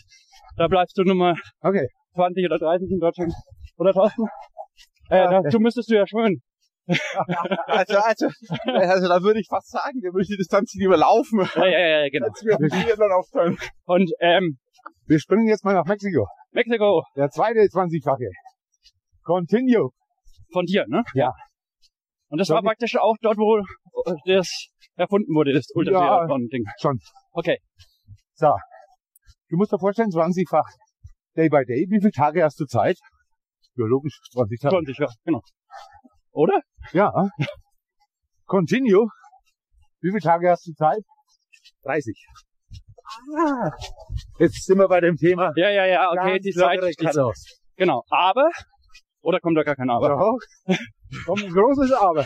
da 0.56 0.66
bleibst 0.68 0.96
du 0.98 1.02
Nummer 1.04 1.34
Okay. 1.60 1.86
20 2.14 2.44
oder 2.46 2.58
30 2.58 2.90
in 2.90 2.98
Deutschland. 2.98 3.32
Oder 3.76 3.92
Thorsten? 3.92 4.24
Äh, 5.10 5.18
Ja. 5.18 5.42
da, 5.42 5.48
du 5.48 5.58
müsstest 5.60 5.90
du 5.90 5.94
ja 5.96 6.06
schwimmen. 6.06 6.42
Also, 7.68 7.98
also, 7.98 8.26
also 8.66 9.08
da 9.08 9.22
würde 9.22 9.38
ich 9.40 9.46
fast 9.48 9.70
sagen, 9.70 10.00
der 10.02 10.12
würde 10.12 10.26
die 10.26 10.36
Distanz 10.36 10.74
lieber 10.74 10.96
laufen, 10.96 11.38
Ja, 11.54 11.66
ja, 11.66 11.78
ja, 12.02 12.08
genau. 12.10 12.26
als 12.26 12.42
wir 12.44 12.56
Triathlon 12.58 13.12
aufteilen. 13.12 13.58
Und 13.84 14.10
ähm, 14.20 14.58
Wir 15.06 15.20
springen 15.20 15.46
jetzt 15.46 15.64
mal 15.64 15.74
nach 15.74 15.84
Mexiko. 15.86 16.26
Mexiko 16.52 17.04
Der 17.16 17.28
zweite 17.30 17.60
20-fache. 17.60 18.28
Continue. 19.22 19.90
von 20.52 20.64
dir, 20.66 20.84
ne? 20.88 21.04
Ja. 21.14 21.32
Und 22.28 22.38
das 22.38 22.48
Soll 22.48 22.56
war 22.56 22.62
praktisch 22.62 22.96
auch 22.96 23.14
dort, 23.22 23.36
wo 23.38 23.62
das 24.26 24.68
erfunden 25.00 25.34
wurde, 25.34 25.52
das 25.52 25.66
Ultratriathlon-Ding. 25.74 26.64
Schon. 26.80 26.98
Okay. 27.32 27.58
So. 28.34 28.54
Du 29.48 29.56
musst 29.56 29.72
dir 29.72 29.78
vorstellen, 29.78 30.10
20-fach 30.10 30.68
Day 31.36 31.48
by 31.48 31.64
Day. 31.64 31.86
Wie 31.88 32.00
viele 32.00 32.12
Tage 32.12 32.44
hast 32.44 32.60
du 32.60 32.66
Zeit? 32.66 32.98
Ja, 33.76 33.86
logisch, 33.86 34.20
20 34.32 34.60
Tage. 34.60 34.76
20, 34.76 34.98
ja, 34.98 35.08
genau. 35.24 35.40
Oder? 36.32 36.60
Ja. 36.92 37.10
Continue. 38.46 39.08
Wie 40.00 40.10
viele 40.10 40.20
Tage 40.20 40.50
hast 40.50 40.66
du 40.66 40.72
Zeit? 40.72 41.02
30. 41.84 42.14
Ah. 43.36 43.70
Jetzt 44.38 44.64
sind 44.64 44.78
wir 44.78 44.88
bei 44.88 45.00
dem 45.00 45.16
Thema. 45.16 45.52
Ja, 45.56 45.70
ja, 45.70 45.86
ja, 45.86 46.10
okay, 46.10 46.38
die 46.38 46.52
Zeit. 46.52 46.80
Die, 46.82 47.04
Cutoffs. 47.04 47.60
genau. 47.76 48.04
Aber, 48.10 48.48
oder 49.20 49.40
kommt 49.40 49.56
da 49.56 49.62
gar 49.62 49.76
kein 49.76 49.90
Aber? 49.90 50.08
Doch. 50.08 50.76
Kommt 51.26 51.44
ein 51.44 51.52
großes 51.52 51.92
Aber. 51.92 52.24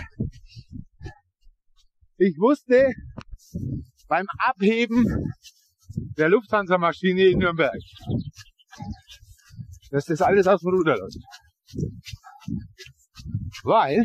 Ich 2.16 2.36
wusste 2.38 2.92
beim 4.06 4.26
Abheben 4.38 5.32
der 6.16 6.28
Lufthansa-Maschine 6.28 7.26
in 7.26 7.38
Nürnberg, 7.38 7.74
dass 9.90 10.04
das 10.04 10.22
alles 10.22 10.46
aus 10.46 10.60
dem 10.60 10.70
Ruder 10.70 10.96
läuft. 10.96 11.18
Weil, 13.64 14.04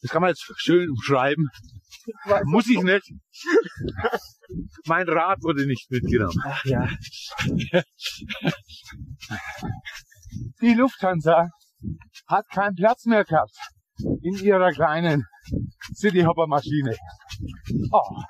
das 0.00 0.10
kann 0.10 0.22
man 0.22 0.30
jetzt 0.30 0.44
schön 0.56 0.90
umschreiben, 0.90 1.48
muss 2.46 2.68
ich 2.68 2.82
nicht. 2.82 3.12
Mein 4.86 5.08
Rad 5.08 5.40
wurde 5.42 5.64
nicht 5.66 5.88
mitgenommen. 5.88 6.42
Ach 6.44 6.64
ja. 6.64 6.88
Die 10.60 10.74
Lufthansa 10.74 11.48
hat 12.26 12.48
keinen 12.48 12.74
Platz 12.74 13.04
mehr 13.04 13.24
gehabt 13.24 13.56
in 13.98 14.34
ihrer 14.42 14.70
kleinen 14.72 15.26
Cityhopper-Maschine. 15.94 16.96
Oh, 17.90 18.22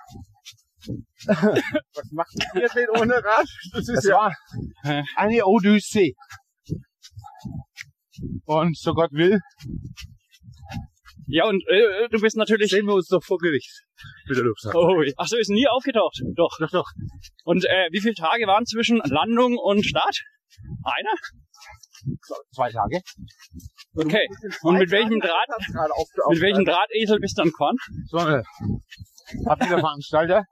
Was 1.27 2.11
macht 2.11 2.31
ein 2.37 2.49
Triathlon 2.53 3.01
ohne 3.03 3.15
Rad? 3.15 3.47
Das 3.73 3.89
ist 3.89 3.97
das 3.99 4.05
ja, 4.05 4.17
war 4.17 4.35
eine 5.17 5.45
Odyssee. 5.45 6.15
Und 8.45 8.77
so 8.77 8.93
Gott 8.93 9.13
will, 9.13 9.41
Ja, 11.27 11.47
und 11.47 11.63
äh, 11.69 12.09
du 12.11 12.21
bist 12.21 12.37
natürlich. 12.37 12.71
sehen 12.71 12.87
wir 12.87 12.95
uns 12.95 13.07
doch 13.09 13.23
vor 13.23 13.39
Gericht 13.39 13.71
der 14.29 14.43
Lufthansa. 14.43 14.77
Oh, 14.77 15.03
ach 15.17 15.27
so, 15.27 15.37
ist 15.37 15.51
nie 15.51 15.69
aufgetaucht. 15.69 16.21
Doch. 16.35 16.59
Doch, 16.59 16.71
doch. 16.71 16.91
Und 17.45 17.65
äh, 17.65 17.89
wie 17.93 18.01
viele 18.01 18.15
Tage 18.15 18.47
waren 18.47 18.67
zwischen 18.67 18.99
Landung 19.05 19.57
und 19.57 19.85
Start? 19.87 20.23
Einer? 20.85 21.15
Zwei 22.55 22.71
Tage. 22.71 23.01
Okay. 23.95 24.27
Und 24.63 24.79
mit 24.79 24.91
welchem 24.91 25.21
Draht, 25.21 25.49
auf, 25.51 26.07
auf 26.25 26.33
mit 26.33 26.41
welchem 26.41 26.65
Drahtesel 26.65 27.19
bist 27.21 27.39
du 27.39 27.43
dann 27.43 27.51
gefahren? 27.51 27.77
So 28.07 28.19
eine, 28.19 28.43
hat 29.49 29.61
wieder 29.61 29.79
Veranstalter 29.79 30.45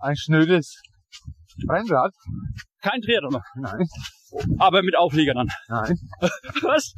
ein 0.00 0.16
schnödes 0.16 0.80
Rennrad. 1.68 2.12
Kein 2.82 3.00
Triathlon. 3.00 3.40
Nein, 3.56 3.86
Aber 4.58 4.82
mit 4.82 4.96
Auflieger 4.96 5.34
dann. 5.34 5.48
nein. 5.68 5.96
Was? 6.62 6.94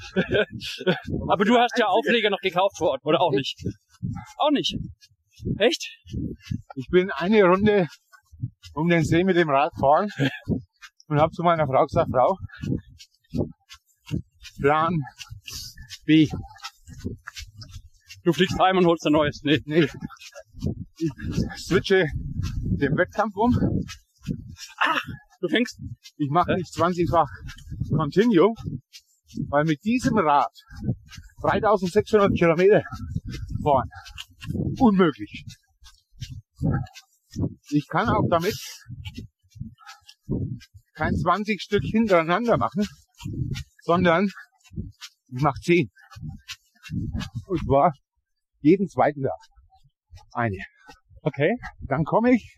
Aber 1.29 1.45
du 1.45 1.57
hast 1.59 1.79
ja 1.79 1.87
Aufleger 1.87 2.31
noch 2.31 2.41
gekauft 2.41 2.77
vor 2.77 2.91
Ort, 2.91 3.01
oder 3.05 3.21
auch 3.21 3.33
nicht? 3.33 3.57
Auch 4.37 4.51
nicht. 4.51 4.77
Echt? 5.59 5.89
Ich 6.75 6.89
bin 6.91 7.11
eine 7.11 7.45
Runde 7.45 7.87
um 8.75 8.89
den 8.89 9.05
See 9.05 9.25
mit 9.25 9.37
dem 9.37 9.49
Rad 9.49 9.73
gefahren 9.73 10.11
und 11.09 11.21
habe 11.21 11.33
zu 11.33 11.43
meiner 11.43 11.67
Frau 11.67 11.85
gesagt, 11.85 12.11
Frau, 12.13 12.37
Plan 14.61 14.95
B. 16.05 16.28
Du 18.24 18.33
fliegst 18.33 18.59
heim 18.59 18.78
und 18.78 18.87
holst 18.87 19.07
ein 19.07 19.12
neues. 19.12 19.41
Nee. 19.43 19.61
Nee, 19.64 19.89
ich 20.99 21.11
switche 21.57 22.07
den 22.62 22.97
Wettkampf 22.97 23.35
um. 23.37 23.57
Du 25.41 25.49
fängst. 25.49 25.81
Ich 26.18 26.31
mache 26.31 26.55
nicht 26.55 26.74
20-fach 26.74 27.28
Continue, 27.97 28.55
weil 29.49 29.64
mit 29.64 29.83
diesem 29.85 30.18
Rad 30.18 30.53
3600 31.43 32.35
Kilometer 32.37 32.83
fahren. 33.62 33.89
Unmöglich. 34.78 35.45
Ich 37.70 37.87
kann 37.89 38.09
auch 38.09 38.26
damit 38.28 38.57
kein 40.95 41.14
20 41.16 41.62
Stück 41.62 41.85
hintereinander 41.85 42.59
machen, 42.59 42.87
sondern 43.83 44.29
ich 45.29 45.43
mache 45.43 45.61
10. 45.62 45.91
Und 47.47 47.64
zwar 47.64 47.93
jeden 48.61 48.89
zweiten 48.89 49.23
Tag 49.23 49.39
eine. 50.33 50.59
Okay. 51.23 51.57
Dann 51.81 52.05
komme 52.05 52.35
ich 52.35 52.57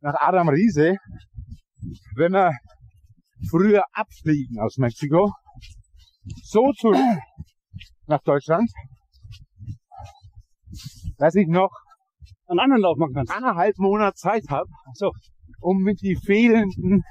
nach 0.00 0.14
Adam 0.20 0.48
Riese, 0.48 0.96
wenn 2.16 2.32
man 2.32 2.54
früher 3.50 3.84
abfliegen 3.92 4.58
aus 4.60 4.76
Mexiko, 4.78 5.32
so 6.42 6.72
zurück 6.72 7.18
nach 8.06 8.20
Deutschland, 8.22 8.70
dass 11.18 11.34
ich 11.34 11.46
noch 11.46 11.70
Einen 12.46 12.60
anderen 12.60 12.82
Lauf 12.82 12.96
machen 12.98 13.14
kannst. 13.14 13.32
eineinhalb 13.32 13.78
Monate 13.78 14.14
Zeit 14.14 14.44
habe, 14.48 14.68
so. 14.94 15.12
um 15.60 15.82
mit 15.82 16.00
die 16.00 16.16
fehlenden 16.16 17.04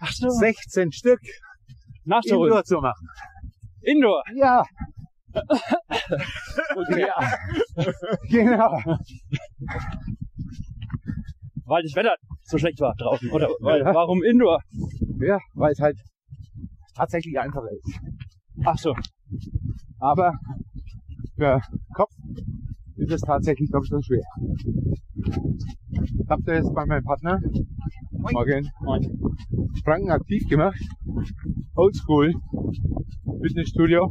Ach 0.00 0.12
so. 0.12 0.28
16 0.30 0.92
Stück 0.92 1.20
Nachzuholen. 2.04 2.50
Indoor 2.50 2.64
zu 2.64 2.80
machen. 2.80 3.08
Indoor. 3.82 4.22
Ja, 4.34 4.64
Okay. 6.76 7.06
ja. 7.06 7.38
genau. 8.30 8.80
Weil 11.66 11.82
das 11.82 11.94
Wetter 11.94 12.14
so 12.44 12.56
schlecht 12.58 12.80
war 12.80 12.94
draußen. 12.96 13.30
Oder 13.30 13.48
weil, 13.60 13.80
Ja. 13.80 13.94
warum 13.94 14.22
Indoor? 14.22 14.62
Ja, 15.20 15.38
weil 15.54 15.72
es 15.72 15.80
halt 15.80 15.98
tatsächlich 16.94 17.38
einfacher 17.38 17.70
ist. 17.70 18.00
Ach 18.64 18.78
so. 18.78 18.94
Aber 19.98 20.38
für 21.36 21.60
Kopf 21.94 22.12
ist 22.98 23.12
es 23.12 23.20
tatsächlich 23.20 23.70
doch 23.70 23.84
so 23.84 24.00
schwer. 24.00 24.24
Ich 26.20 26.28
habe 26.28 26.42
das 26.44 26.72
bei 26.72 26.84
meinem 26.86 27.04
Partner 27.04 27.40
morgen 28.10 28.70
Franken 29.84 30.10
aktiv 30.10 30.46
gemacht. 30.48 30.80
Oldschool. 31.74 32.32
Fitnessstudio. 33.42 34.10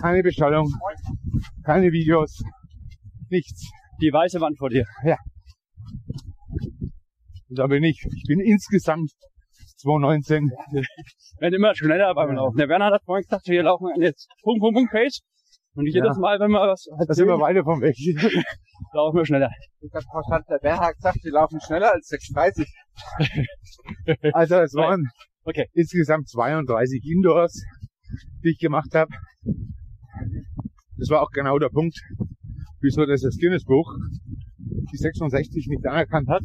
Keine 0.00 0.22
Bestellung. 0.22 0.72
Keine 1.64 1.90
Videos. 1.90 2.42
Nichts. 3.30 3.70
Die 4.00 4.12
weiße 4.12 4.40
Wand 4.40 4.58
vor 4.58 4.68
dir. 4.68 4.84
Und 7.48 7.58
da 7.58 7.66
bin 7.66 7.82
ich. 7.82 8.04
Ich 8.14 8.24
bin 8.28 8.40
insgesamt 8.40 9.10
2019. 9.78 10.50
Werden 11.40 11.54
immer 11.54 11.74
schneller 11.74 12.14
beim 12.14 12.34
Laufen. 12.34 12.56
Der 12.56 12.68
Werner 12.68 12.92
hat 12.92 13.02
vorhin 13.04 13.24
gesagt, 13.24 13.48
wir 13.48 13.62
laufen 13.62 13.88
jetzt 14.00 14.28
Punkt, 14.42 14.60
Punkt, 14.60 14.76
Punkt, 14.76 14.92
Pace. 14.92 15.22
Und 15.76 15.86
jedes 15.86 16.16
Ja. 16.16 16.20
Mal, 16.20 16.40
wenn 16.40 16.50
wir 16.50 16.60
was 16.60 16.88
Da 17.06 17.14
sind 17.14 17.28
wir 17.28 17.38
weiter 17.38 17.62
vom 17.62 17.80
Weg. 17.80 17.94
laufen 18.94 19.16
wir 19.18 19.26
schneller. 19.26 19.50
Ich 19.80 19.92
habe 19.92 20.04
verstanden, 20.10 20.46
der 20.50 20.58
Bär 20.58 20.80
hat 20.80 20.94
gesagt, 20.96 21.18
die 21.22 21.28
laufen 21.30 21.60
schneller 21.60 21.92
als 21.92 22.08
6,30. 22.10 22.66
Also 24.34 24.56
es 24.56 24.74
waren 24.74 25.04
Okay. 25.44 25.66
insgesamt 25.74 26.28
32 26.28 27.04
Indoors, 27.04 27.62
die 28.42 28.50
ich 28.50 28.58
gemacht 28.58 28.92
habe. 28.94 29.12
Das 30.96 31.08
war 31.10 31.22
auch 31.22 31.30
genau 31.30 31.58
der 31.58 31.68
Punkt, 31.68 31.96
wieso 32.80 33.04
das 33.06 33.20
das 33.20 33.36
Guinness-Buch 33.38 33.94
die 34.92 34.96
66 34.96 35.66
nicht 35.68 35.86
anerkannt 35.86 36.28
hat. 36.28 36.42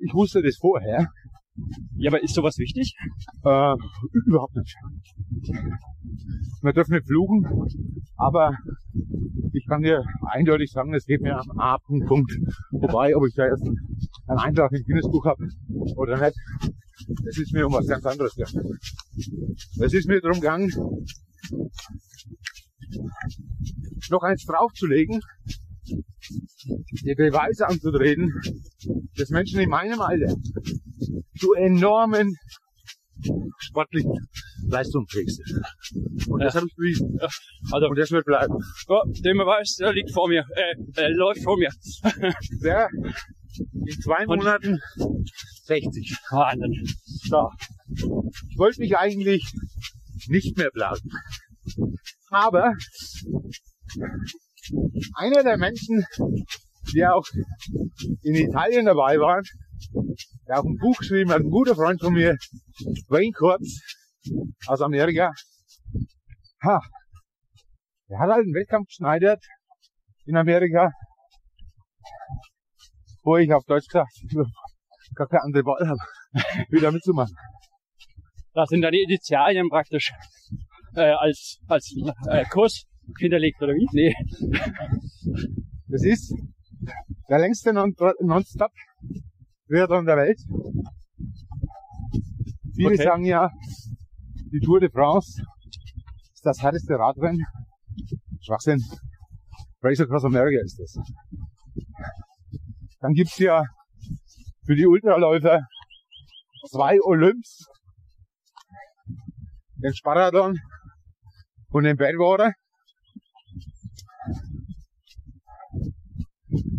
Ich 0.00 0.14
wusste 0.14 0.42
das 0.42 0.56
vorher. 0.56 1.10
Ja, 1.96 2.10
aber 2.10 2.22
ist 2.22 2.34
sowas 2.34 2.58
wichtig? 2.58 2.94
Äh, 3.44 3.74
überhaupt 4.26 4.56
nicht. 4.56 4.76
Wir 6.62 6.72
dürfen 6.72 6.94
nicht 6.94 7.06
fluchen, 7.06 7.44
aber 8.16 8.52
ich 9.52 9.66
kann 9.66 9.82
dir 9.82 10.02
eindeutig 10.30 10.70
sagen, 10.70 10.94
es 10.94 11.06
geht 11.06 11.22
mir 11.22 11.38
am 11.38 11.58
A-Punkt 11.58 12.06
Punkt 12.06 12.32
vorbei, 12.78 13.16
ob 13.16 13.26
ich 13.26 13.34
da 13.34 13.44
einen, 13.44 13.78
einen 14.26 14.38
Eintrag 14.38 14.72
im 14.72 14.84
Guinness-Buch 14.84 15.24
habe 15.24 15.48
oder 15.96 16.18
nicht. 16.18 16.36
Es 17.26 17.38
ist 17.38 17.52
mir 17.52 17.66
um 17.66 17.72
was 17.72 17.86
ganz 17.86 18.04
anderes 18.04 18.34
gegangen. 18.34 18.78
Es 19.80 19.94
ist 19.94 20.08
mir 20.08 20.20
darum 20.20 20.40
gegangen, 20.40 20.70
noch 24.10 24.22
eins 24.22 24.44
draufzulegen, 24.44 25.20
die 25.88 27.14
Beweise 27.14 27.68
anzutreten, 27.68 28.32
dass 29.16 29.30
Menschen 29.30 29.60
in 29.60 29.70
meinem 29.70 30.00
Alter 30.00 30.34
zu 31.38 31.52
enormen 31.54 32.34
sportlichen 33.58 34.28
Leistungen 34.68 35.06
fähig 35.08 35.28
sind. 35.28 36.28
Und 36.28 36.40
das 36.40 36.54
habe 36.54 36.66
ich 36.66 36.74
bewiesen. 36.74 37.18
Also, 37.72 37.86
Und 37.88 37.98
das 37.98 38.10
wird 38.10 38.24
bleiben. 38.26 38.54
oh, 38.88 39.02
den 39.06 39.38
Beweis, 39.38 39.76
der 39.76 39.92
liegt 39.92 40.12
vor 40.12 40.28
mir. 40.28 40.44
Äh, 40.54 41.02
äh 41.02 41.08
läuft 41.12 41.42
vor 41.42 41.56
mir. 41.58 41.70
Ja, 42.60 42.88
in 43.58 44.00
zwei 44.02 44.26
Und- 44.26 44.38
Monaten 44.38 44.78
60. 45.64 46.16
Wahnsinn. 46.30 46.84
So. 47.06 47.48
Ich 47.88 48.58
wollte 48.58 48.80
mich 48.80 48.96
eigentlich 48.96 49.50
nicht 50.28 50.56
mehr 50.58 50.70
blasen. 50.72 51.10
Aber 52.30 52.74
einer 55.16 55.42
der 55.42 55.56
Menschen, 55.56 56.04
die 56.92 57.04
auch 57.04 57.24
in 58.22 58.34
Italien 58.34 58.86
dabei 58.86 59.18
waren, 59.18 59.44
der 60.46 60.60
auch 60.60 60.64
ein 60.64 60.76
Buch 60.76 60.96
geschrieben 60.98 61.30
hat, 61.30 61.40
ein 61.40 61.50
guter 61.50 61.74
Freund 61.74 62.00
von 62.00 62.12
mir, 62.12 62.36
Wayne 63.08 63.32
Kurz 63.32 63.80
aus 64.66 64.80
Amerika, 64.80 65.32
ha, 66.62 66.80
der 68.08 68.18
hat 68.18 68.30
halt 68.30 68.44
einen 68.44 68.54
Wettkampf 68.54 68.86
geschneidert 68.88 69.44
in 70.26 70.36
Amerika, 70.36 70.90
wo 73.22 73.36
ich 73.36 73.52
auf 73.52 73.64
Deutsch 73.64 73.86
gesagt 73.86 74.10
gar 75.14 75.28
keine 75.28 75.42
andere 75.42 75.64
Wahl 75.64 75.88
habe, 75.88 75.98
wieder 76.70 76.92
mitzumachen. 76.92 77.34
Da 78.52 78.64
sind 78.66 78.82
dann 78.82 78.92
die 78.92 79.02
Initialien 79.02 79.68
praktisch 79.68 80.12
äh, 80.94 81.12
als, 81.12 81.58
als 81.68 81.94
äh, 82.28 82.44
Kurs 82.46 82.84
hinterlegt, 83.18 83.60
oder 83.62 83.72
wie? 83.74 83.86
Nee. 83.92 84.14
Das 85.88 86.02
ist 86.04 86.34
der 87.28 87.38
längste 87.38 87.72
Non- 87.72 87.94
Non-Stop 88.20 88.70
Triathlon 89.68 90.04
der 90.06 90.16
Welt. 90.16 90.38
Viele 92.74 92.88
Okay. 92.94 93.02
sagen 93.04 93.24
ja, 93.24 93.50
die 94.52 94.60
Tour 94.60 94.80
de 94.80 94.90
France 94.90 95.42
ist 96.34 96.44
das 96.44 96.60
härteste 96.62 96.94
Radrennen. 96.98 97.44
Schwachsinn. 98.42 98.80
Race 99.82 100.00
Across 100.00 100.24
America 100.24 100.60
ist 100.64 100.78
das. 100.78 100.96
Dann 103.00 103.12
gibt's 103.12 103.38
ja 103.38 103.62
für 104.66 104.74
die 104.74 104.86
Ultraläufer 104.86 105.60
zwei 106.70 106.98
Olymps. 107.02 107.66
Den 109.76 109.94
Sparadon 109.94 110.58
und 111.70 111.84
den 111.84 111.96
Badwater. 111.96 112.52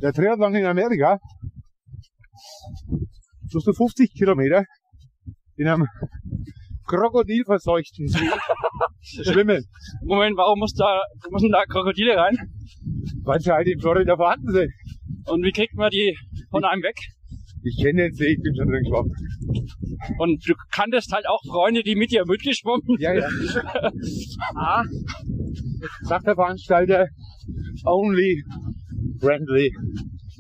Der 0.01 0.13
Triathlon 0.13 0.55
in 0.55 0.65
Amerika 0.65 1.19
du 3.51 3.59
50 3.59 4.13
Kilometer 4.13 4.65
in 5.55 5.67
einem 5.67 5.87
krokodilverseuchten 6.87 8.07
See 8.07 8.29
schwimmen, 9.23 9.63
Moment, 10.03 10.37
warum 10.37 10.59
muss 10.59 10.73
da, 10.73 11.01
müssen 11.31 11.51
da 11.51 11.63
Krokodile 11.65 12.17
rein? 12.17 12.37
weil 13.27 13.39
sie 13.39 13.51
halt 13.51 13.67
in 13.67 13.79
Florida 13.79 14.15
vorhanden 14.15 14.51
sind. 14.51 14.71
Und 15.25 15.43
wie 15.43 15.51
kriegt 15.51 15.75
man 15.75 15.89
die 15.89 16.17
von 16.49 16.63
einem 16.63 16.81
weg? 16.81 16.95
Ich 17.70 17.84
kenne 17.84 18.03
den 18.03 18.13
See, 18.13 18.34
ich 18.34 18.41
bin 18.41 18.55
schon 18.55 18.68
drin 18.68 18.84
geschwommen. 18.84 19.13
Und 20.20 20.47
du 20.47 20.53
kanntest 20.72 21.11
halt 21.11 21.28
auch 21.28 21.41
Freunde, 21.45 21.84
die 21.84 21.95
mit 21.95 22.11
dir 22.11 22.24
mitgeschwommen. 22.26 22.84
Ja, 22.99 23.13
ja. 23.13 23.28
A, 24.55 24.84
sagt 26.01 26.28
der 26.28 26.36
Veranstalter, 26.36 27.07
only 27.86 28.43
friendly 29.20 29.74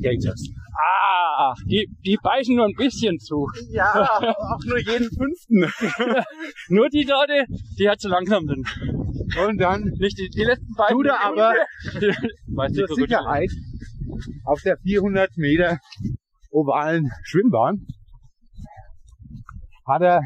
gators. 0.01 0.49
Ah, 0.79 1.53
die, 1.65 1.87
die 2.05 2.17
beißen 2.21 2.55
nur 2.55 2.65
ein 2.65 2.75
bisschen 2.77 3.17
zu. 3.19 3.47
Ja, 3.71 3.93
auch 4.21 4.63
nur 4.65 4.77
jeden 4.77 5.09
fünften. 5.09 5.71
Nur 6.69 6.89
die 6.89 7.03
Leute, 7.03 7.45
die 7.79 7.87
halt 7.87 7.99
zu 7.99 8.09
langsam 8.09 8.45
sind. 8.45 8.67
Und 9.47 9.57
dann 9.59 9.83
Nicht 9.99 10.19
die, 10.19 10.29
die 10.29 10.43
letzten 10.43 10.73
beiden. 10.75 10.97
tut 10.97 11.07
er 11.07 11.23
aber 11.23 11.53
zur 12.73 12.87
so. 12.87 12.95
Sicherheit 12.95 13.49
auf 14.45 14.61
der 14.61 14.77
400 14.77 15.35
Meter 15.37 15.79
ovalen 16.57 17.09
Schwimmbahn 17.23 17.85
hat 19.85 20.01
er 20.01 20.21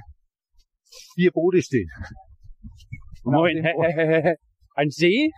vier 1.14 1.32
Boote 1.32 1.62
stehen. 1.62 1.90
Moment, 3.24 3.66
ein 4.76 4.90
See 4.90 5.30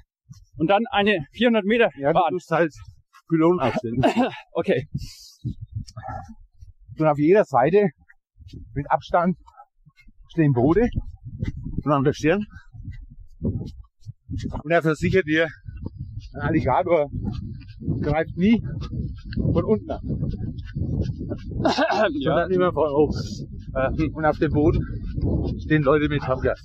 und 0.57 0.67
dann 0.67 0.83
eine 0.91 1.25
400 1.33 1.65
Meter 1.65 1.89
Ja, 1.97 2.13
du 2.13 2.19
Bahn. 2.19 2.33
musst 2.33 2.49
halt 2.51 2.73
Pylonen 3.27 3.59
aufstellen. 3.59 4.01
Okay. 4.53 4.87
Und 6.99 7.07
auf 7.07 7.17
jeder 7.17 7.43
Seite 7.43 7.89
mit 8.75 8.89
Abstand 8.89 9.35
stehen 10.29 10.53
Boote 10.53 10.87
und 11.83 11.91
an 11.91 12.03
der 12.03 12.13
Stirn. 12.13 12.45
Und 13.41 14.71
er 14.71 14.81
versichert 14.81 15.25
dir, 15.25 15.47
ein 16.35 16.41
Alligator 16.41 17.09
greift 18.01 18.35
nie 18.37 18.61
von 19.53 19.63
unten 19.63 19.91
an, 19.91 20.01
ja. 22.19 22.31
sondern 22.31 22.51
immer 22.51 22.71
von 22.73 22.89
oben. 22.91 23.17
Äh, 23.75 24.09
Und 24.13 24.25
auf 24.25 24.37
dem 24.37 24.51
Boden 24.51 25.57
stehen 25.63 25.83
Leute 25.83 26.07
mit 26.09 26.21
Handgas. 26.27 26.59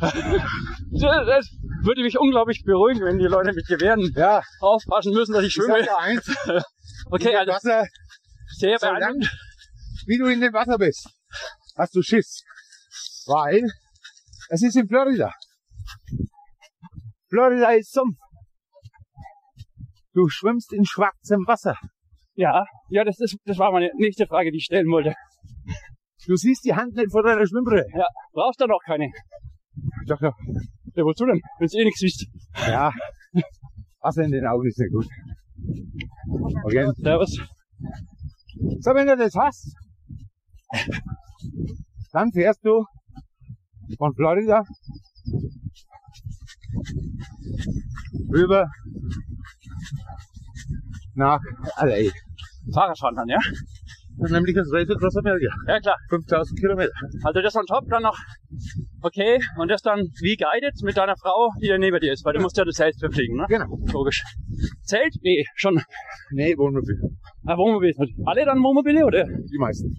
Das, 0.00 1.50
würde 1.82 2.02
mich 2.02 2.18
unglaublich 2.18 2.62
beruhigen, 2.64 3.04
wenn 3.04 3.18
die 3.18 3.26
Leute 3.26 3.52
mit 3.52 3.66
Gewehren 3.66 4.00
Ja, 4.16 4.42
aufpassen 4.60 5.12
müssen, 5.12 5.32
dass 5.32 5.42
ich 5.42 5.48
ich 5.48 5.54
schwimme. 5.54 5.82
dir 5.82 5.98
eins, 5.98 6.24
Okay, 7.10 7.34
also 7.36 7.52
Wasser, 7.52 7.86
sehr 8.56 8.78
so 8.78 8.86
beeindruckend. 8.86 9.30
wie 10.06 10.18
du 10.18 10.26
in 10.26 10.40
dem 10.40 10.52
Wasser 10.52 10.78
bist, 10.78 11.08
hast 11.76 11.94
du 11.94 12.02
Schiss. 12.02 12.42
Weil 13.26 13.62
es 14.50 14.62
ist 14.62 14.76
in 14.76 14.86
Florida. 14.88 15.32
Florida 17.28 17.70
ist 17.72 17.92
Sumpf. 17.92 18.16
Du 20.14 20.28
schwimmst 20.28 20.72
in 20.72 20.84
schwarzem 20.84 21.44
Wasser. 21.46 21.76
Ja, 22.36 22.64
ja, 22.88 23.04
das 23.04 23.18
ist, 23.18 23.36
das 23.44 23.58
war 23.58 23.72
meine 23.72 23.90
nächste 23.96 24.26
Frage, 24.26 24.50
die 24.52 24.58
ich 24.58 24.64
stellen 24.64 24.86
wollte. 24.86 25.14
Du 26.26 26.36
siehst 26.36 26.64
die 26.64 26.74
Hand 26.74 26.94
nicht 26.94 27.10
vor 27.10 27.22
deiner 27.22 27.46
Schwimmbrille. 27.46 27.84
Ja, 27.92 28.06
brauchst 28.32 28.60
du 28.60 28.66
noch 28.66 28.80
keine. 28.86 29.10
Doch, 30.06 30.18
doch. 30.20 30.34
Ja, 30.94 31.04
wozu 31.04 31.26
denn? 31.26 31.40
Wenn 31.58 31.68
du 31.68 31.78
eh 31.78 31.84
nichts 31.84 32.00
siehst. 32.00 32.26
Ja. 32.66 32.92
Wasser 34.00 34.22
in 34.22 34.30
den 34.30 34.46
Augen 34.46 34.66
ist 34.68 34.78
nicht 34.78 34.92
gut. 34.92 35.06
Okay. 36.64 36.90
Servus. 36.96 37.40
So, 38.80 38.94
wenn 38.94 39.06
du 39.08 39.16
das 39.16 39.34
hast, 39.34 39.74
dann 42.12 42.30
fährst 42.32 42.64
du 42.64 42.84
von 43.98 44.14
Florida 44.14 44.62
rüber 48.32 48.68
nach 51.14 51.40
LA. 51.80 52.10
Fahrradfahren 52.72 53.16
dann, 53.16 53.28
ja? 53.28 53.38
Nämlich 54.16 54.54
das 54.54 54.68
Race 54.72 54.88
Across 54.88 55.16
America. 55.16 55.52
Ja, 55.66 55.80
klar. 55.80 55.96
5000 56.08 56.60
Kilometer. 56.60 56.92
Also 57.24 57.42
das 57.42 57.56
on 57.56 57.66
top 57.66 57.88
dann 57.90 58.02
noch, 58.02 58.16
okay, 59.02 59.38
und 59.58 59.68
das 59.68 59.82
dann 59.82 60.08
wie 60.22 60.36
guided 60.36 60.74
mit 60.82 60.96
deiner 60.96 61.16
Frau, 61.16 61.50
die 61.60 61.68
da 61.68 61.78
neben 61.78 61.98
dir 61.98 62.12
ist, 62.12 62.24
weil 62.24 62.34
du 62.34 62.40
musst 62.40 62.56
ja 62.56 62.64
das 62.64 62.76
Zelt 62.76 62.94
befliegen, 63.00 63.36
ne? 63.36 63.46
Genau. 63.48 63.66
Logisch. 63.92 64.22
Zelt? 64.82 65.14
Nee, 65.22 65.44
schon. 65.56 65.82
Nee, 66.30 66.56
Wohnmobil. 66.56 66.96
Ah, 67.44 67.56
Wohnmobil. 67.56 67.92
Alle 68.24 68.44
dann 68.44 68.58
Wohnmobile, 68.58 69.04
oder? 69.04 69.24
Die 69.24 69.58
meisten. 69.58 69.90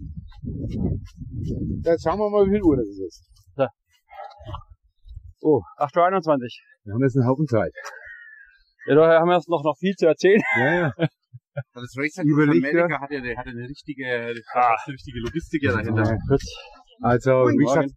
Jetzt 1.84 2.04
schauen 2.04 2.20
wir 2.20 2.30
mal, 2.30 2.46
wie 2.48 2.52
viel 2.52 2.64
Uhr 2.64 2.78
das 2.78 2.88
ist. 2.88 3.30
So. 3.56 3.68
Oh, 5.42 5.62
8.21 5.78 5.98
Uhr. 5.98 6.40
wir 6.86 6.94
haben 6.94 7.02
jetzt 7.04 7.18
einen 7.18 7.28
Haufen 7.28 7.48
Zeit. 7.48 7.74
Ja, 8.88 8.96
daher 8.96 9.20
haben 9.20 9.30
wir 9.30 9.36
jetzt 9.36 9.50
noch, 9.50 9.64
noch 9.64 9.76
viel 9.78 9.96
zu 9.96 10.08
erzählen. 10.08 10.42
Ja, 10.58 10.74
ja. 10.74 10.94
Das 11.74 11.96
Race 11.98 12.18
Überleg 12.22 12.66
America 12.66 13.00
hat 13.00 13.12
ja, 13.12 13.20
hat 13.20 13.46
ja 13.46 13.52
eine 13.54 13.64
richtige, 13.64 14.36
Ah. 14.54 14.76
eine 14.86 14.94
richtige 14.94 15.20
Logistik 15.22 15.64
ja 15.64 15.72
dahinter. 15.72 16.18
Also, 17.02 17.32
wie 17.32 17.64
gesagt, 17.64 17.92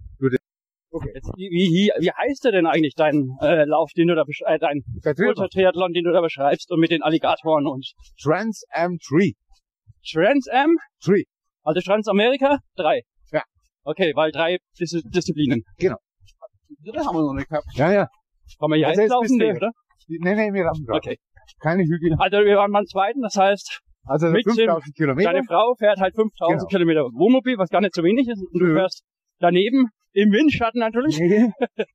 Jetzt, 1.14 1.28
wie, 1.36 1.50
wie, 1.50 1.90
wie 2.00 2.10
heißt 2.10 2.44
der 2.44 2.52
denn 2.52 2.66
eigentlich 2.66 2.94
dein 2.94 3.36
äh, 3.42 3.64
Lauf, 3.64 3.90
den 3.94 4.08
du 4.08 4.14
da 4.14 4.22
äh, 4.46 4.58
dein. 4.58 4.82
Ultra-Triathlon, 5.04 5.92
den 5.92 6.04
du 6.04 6.12
da 6.12 6.20
beschreibst 6.20 6.70
und 6.70 6.80
mit 6.80 6.90
den 6.90 7.02
Alligatoren 7.02 7.66
und 7.66 7.92
Trans 8.22 8.62
Am 8.70 8.96
Tree. 8.98 9.32
Trans 10.10 10.48
Am? 10.48 10.76
Tree. 11.04 11.24
Also 11.62 11.80
Transamerika? 11.80 12.58
Drei. 12.76 13.02
Ja. 13.32 13.42
Okay, 13.82 14.12
weil 14.14 14.32
drei 14.32 14.58
Dis 14.80 14.92
Disziplinen. 15.04 15.62
Das 15.78 17.06
haben 17.06 17.16
wir 17.16 17.22
noch 17.22 17.34
nicht 17.34 17.48
gehabt. 17.48 17.66
Ja, 17.74 17.92
ja. 17.92 18.08
Kann 18.58 18.70
man 18.70 18.78
hier 18.78 18.88
Also 18.88 19.20
nee, 19.36 19.52
oder? 19.52 19.72
Nee, 20.08 20.34
nee, 20.34 20.52
wir 20.52 20.66
haben 20.66 20.84
gerade. 20.84 20.98
Okay. 20.98 21.18
Keine 21.60 21.82
Hügel. 21.84 22.14
Also 22.18 22.38
wir 22.38 22.56
waren 22.56 22.72
beim 22.72 22.84
zweiten, 22.86 23.20
das 23.22 23.36
heißt, 23.36 23.80
Also 24.04 24.28
Mit 24.28 24.44
dem- 24.46 24.54
5000 24.54 24.94
Kilometer. 24.96 25.32
deine 25.32 25.44
Frau 25.44 25.74
fährt 25.78 25.98
halt 26.00 26.14
5000 26.14 26.58
Genau. 26.60 26.68
Kilometer 26.68 27.00
Wohnmobil, 27.12 27.58
was 27.58 27.68
gar 27.70 27.80
nicht 27.80 27.94
so 27.94 28.02
wenig 28.02 28.26
ist, 28.28 28.42
und 28.52 28.58
du 28.60 28.74
fährst 28.74 29.02
daneben 29.38 29.88
im 30.12 30.30
Windschatten 30.32 30.80
natürlich. 30.80 31.18
Nee, 31.20 31.50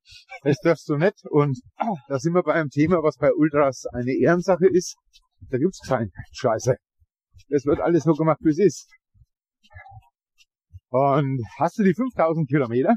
das 0.43 0.57
darfst 0.61 0.88
du 0.89 0.97
nicht. 0.97 1.16
Und 1.30 1.59
da 2.07 2.20
sind 2.20 2.34
wir 2.34 2.43
bei 2.43 2.53
einem 2.53 2.70
Thema, 2.70 2.97
was 3.03 3.18
bei 3.18 3.32
Ultras 3.34 3.86
eine 3.93 4.11
Ehrensache 4.14 4.68
ist. 4.70 4.95
Da 5.49 5.57
gibt's 5.57 5.80
kein 5.88 6.11
Scheiße. 6.32 6.76
Das 7.49 7.66
wird 7.66 7.80
alles 7.80 8.03
so 8.03 8.14
gemacht, 8.14 8.39
wie 8.41 8.49
es 8.51 8.59
ist. 8.59 8.88
Und 10.89 11.41
hast 11.57 11.80
du 11.80 11.84
die 11.84 11.93
5000 11.93 12.47
Kilometer, 12.47 12.95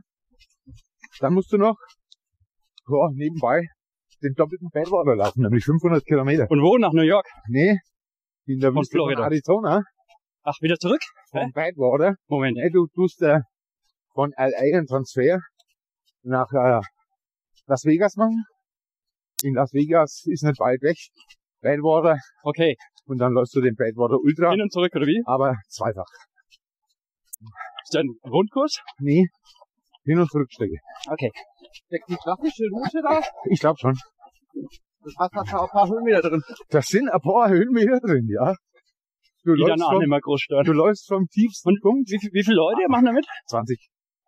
dann 1.20 1.32
musst 1.34 1.52
du 1.52 1.56
noch 1.56 1.76
ja, 2.88 3.08
nebenbei 3.14 3.62
den 4.26 4.34
doppelten 4.34 4.68
Badwater 4.72 5.14
laufen, 5.16 5.42
nämlich 5.42 5.64
500 5.64 6.04
Kilometer. 6.04 6.46
Und 6.50 6.60
wo? 6.62 6.76
Nach 6.78 6.92
New 6.92 7.02
York? 7.02 7.26
Nee, 7.48 7.78
in 8.46 8.60
der 8.60 8.74
Wüste 8.74 8.98
von. 8.98 9.12
Arizona, 9.18 9.82
Ach, 10.42 10.54
wieder 10.60 10.76
zurück? 10.76 11.00
von 11.30 11.50
Badwater. 11.52 12.14
Moment. 12.28 12.56
Nee, 12.56 12.70
du 12.70 12.86
tust 12.94 13.20
äh, 13.22 13.40
von 14.14 14.32
LA 14.36 14.76
einen 14.76 14.86
Transfer 14.86 15.40
nach 16.22 16.50
äh, 16.52 16.80
Las 17.66 17.84
Vegas 17.84 18.16
machen. 18.16 18.44
In 19.42 19.54
Las 19.54 19.72
Vegas 19.72 20.22
ist 20.26 20.42
nicht 20.44 20.58
weit 20.60 20.80
weg. 20.82 20.96
Badwater 21.60 22.18
Okay. 22.42 22.76
und 23.06 23.18
dann 23.18 23.32
läufst 23.32 23.54
du 23.56 23.60
den 23.60 23.74
Badwater 23.74 24.16
Ultra, 24.22 24.50
Hin 24.50 24.62
und 24.62 24.72
zurück, 24.72 24.92
oder 24.94 25.06
wie? 25.06 25.22
aber 25.26 25.56
zweifach. 25.68 26.06
Ist 27.84 27.94
der 27.94 28.02
ein 28.02 28.14
Rundkurs? 28.24 28.78
Nee, 28.98 29.26
Hin- 30.04 30.18
und 30.18 30.30
Zurückstrecke. 30.30 30.76
Okay. 31.10 31.30
Die 31.90 32.16
klassische 32.16 32.64
Route 32.72 33.00
da, 33.02 33.20
Ich 33.50 33.60
glaube 33.60 33.78
schon. 33.78 33.96
Das 35.04 35.14
hat 35.18 35.30
da 35.34 35.40
ein 35.42 35.68
paar 35.68 35.88
Höhenmeter 35.88 36.22
drin. 36.28 36.42
Da 36.70 36.82
sind 36.82 37.08
ein 37.08 37.20
paar 37.20 37.48
Höhenmeter 37.48 38.00
drin, 38.00 38.26
ja. 38.28 38.54
Du 39.44 39.54
Die 39.54 39.60
dann 39.62 39.78
läufst, 39.78 39.84
auch 39.84 39.92
nicht 39.92 40.00
vom, 40.02 40.10
mehr 40.10 40.20
groß 40.20 40.40
stören. 40.40 40.64
du 40.64 40.72
läufst 40.72 41.06
vom 41.08 41.26
tiefsten 41.28 41.68
Und 41.68 41.80
Punkt 41.80 42.10
wie, 42.10 42.18
wie 42.32 42.42
viele 42.44 42.56
Leute 42.56 42.80
machen 42.88 43.04
damit? 43.06 43.26
20 43.46 43.78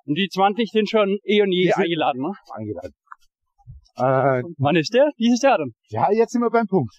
Und 0.04 0.14
die 0.14 0.28
20 0.28 0.70
sind 0.70 0.88
schon 0.88 1.18
eh 1.24 1.42
und 1.42 1.50
je 1.50 1.64
Die 1.64 1.74
eingeladen, 1.74 2.22
ne? 2.22 2.32
eingeladen. 2.52 2.92
Äh, 3.96 4.42
Wann 4.58 4.76
ist 4.76 4.94
der? 4.94 5.10
Dieses 5.18 5.42
Jahr 5.42 5.58
dann. 5.58 5.72
ja, 5.88 6.12
jetzt 6.12 6.30
sind 6.32 6.42
wir 6.42 6.50
beim 6.50 6.66
Punkt. 6.68 6.94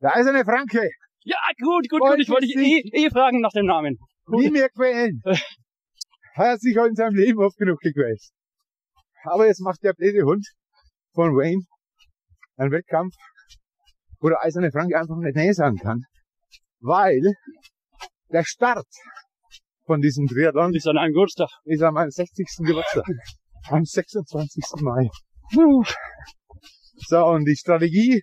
Der 0.00 0.16
eiserne 0.16 0.42
Franke, 0.44 0.88
Ja, 1.24 1.36
gut, 1.60 1.86
gut, 1.90 2.00
gut. 2.00 2.18
Ich 2.18 2.28
wollte 2.30 2.46
dich 2.46 2.56
eh, 2.56 3.04
eh 3.06 3.10
fragen 3.10 3.40
nach 3.40 3.52
dem 3.52 3.66
Namen. 3.66 3.98
nie 4.28 4.50
mehr 4.50 4.70
quälen. 4.70 5.20
Hat 6.34 6.60
sich 6.60 6.78
auch 6.78 6.86
in 6.86 6.94
seinem 6.94 7.14
Leben 7.14 7.38
oft 7.40 7.56
genug 7.58 7.78
gequält. 7.80 8.20
Aber 9.24 9.46
jetzt 9.46 9.60
macht 9.60 9.82
der 9.82 9.92
blöde 9.92 10.22
Hund 10.24 10.46
von 11.12 11.36
Wayne 11.36 11.62
einen 12.56 12.70
Wettkampf, 12.70 13.14
wo 14.20 14.28
der 14.28 14.42
eiserne 14.42 14.70
Franke 14.70 14.98
einfach 14.98 15.16
nicht 15.16 15.36
näher 15.36 15.54
sagen 15.54 15.76
kann. 15.76 16.02
Weil 16.80 17.34
der 18.32 18.44
Start 18.44 18.86
von 19.86 20.00
diesem 20.00 20.26
Triathlon 20.26 20.74
Ist 20.74 20.88
an 20.88 20.98
einem 20.98 21.12
Geburtstag. 21.12 21.48
ist 21.64 21.82
an 21.82 21.94
meinem 21.94 22.10
60. 22.10 22.46
Geburtstag. 22.58 23.04
Am 23.68 23.84
26. 23.84 24.64
Mai. 24.80 25.08
So, 27.06 27.24
und 27.26 27.44
die 27.44 27.56
Strategie 27.56 28.22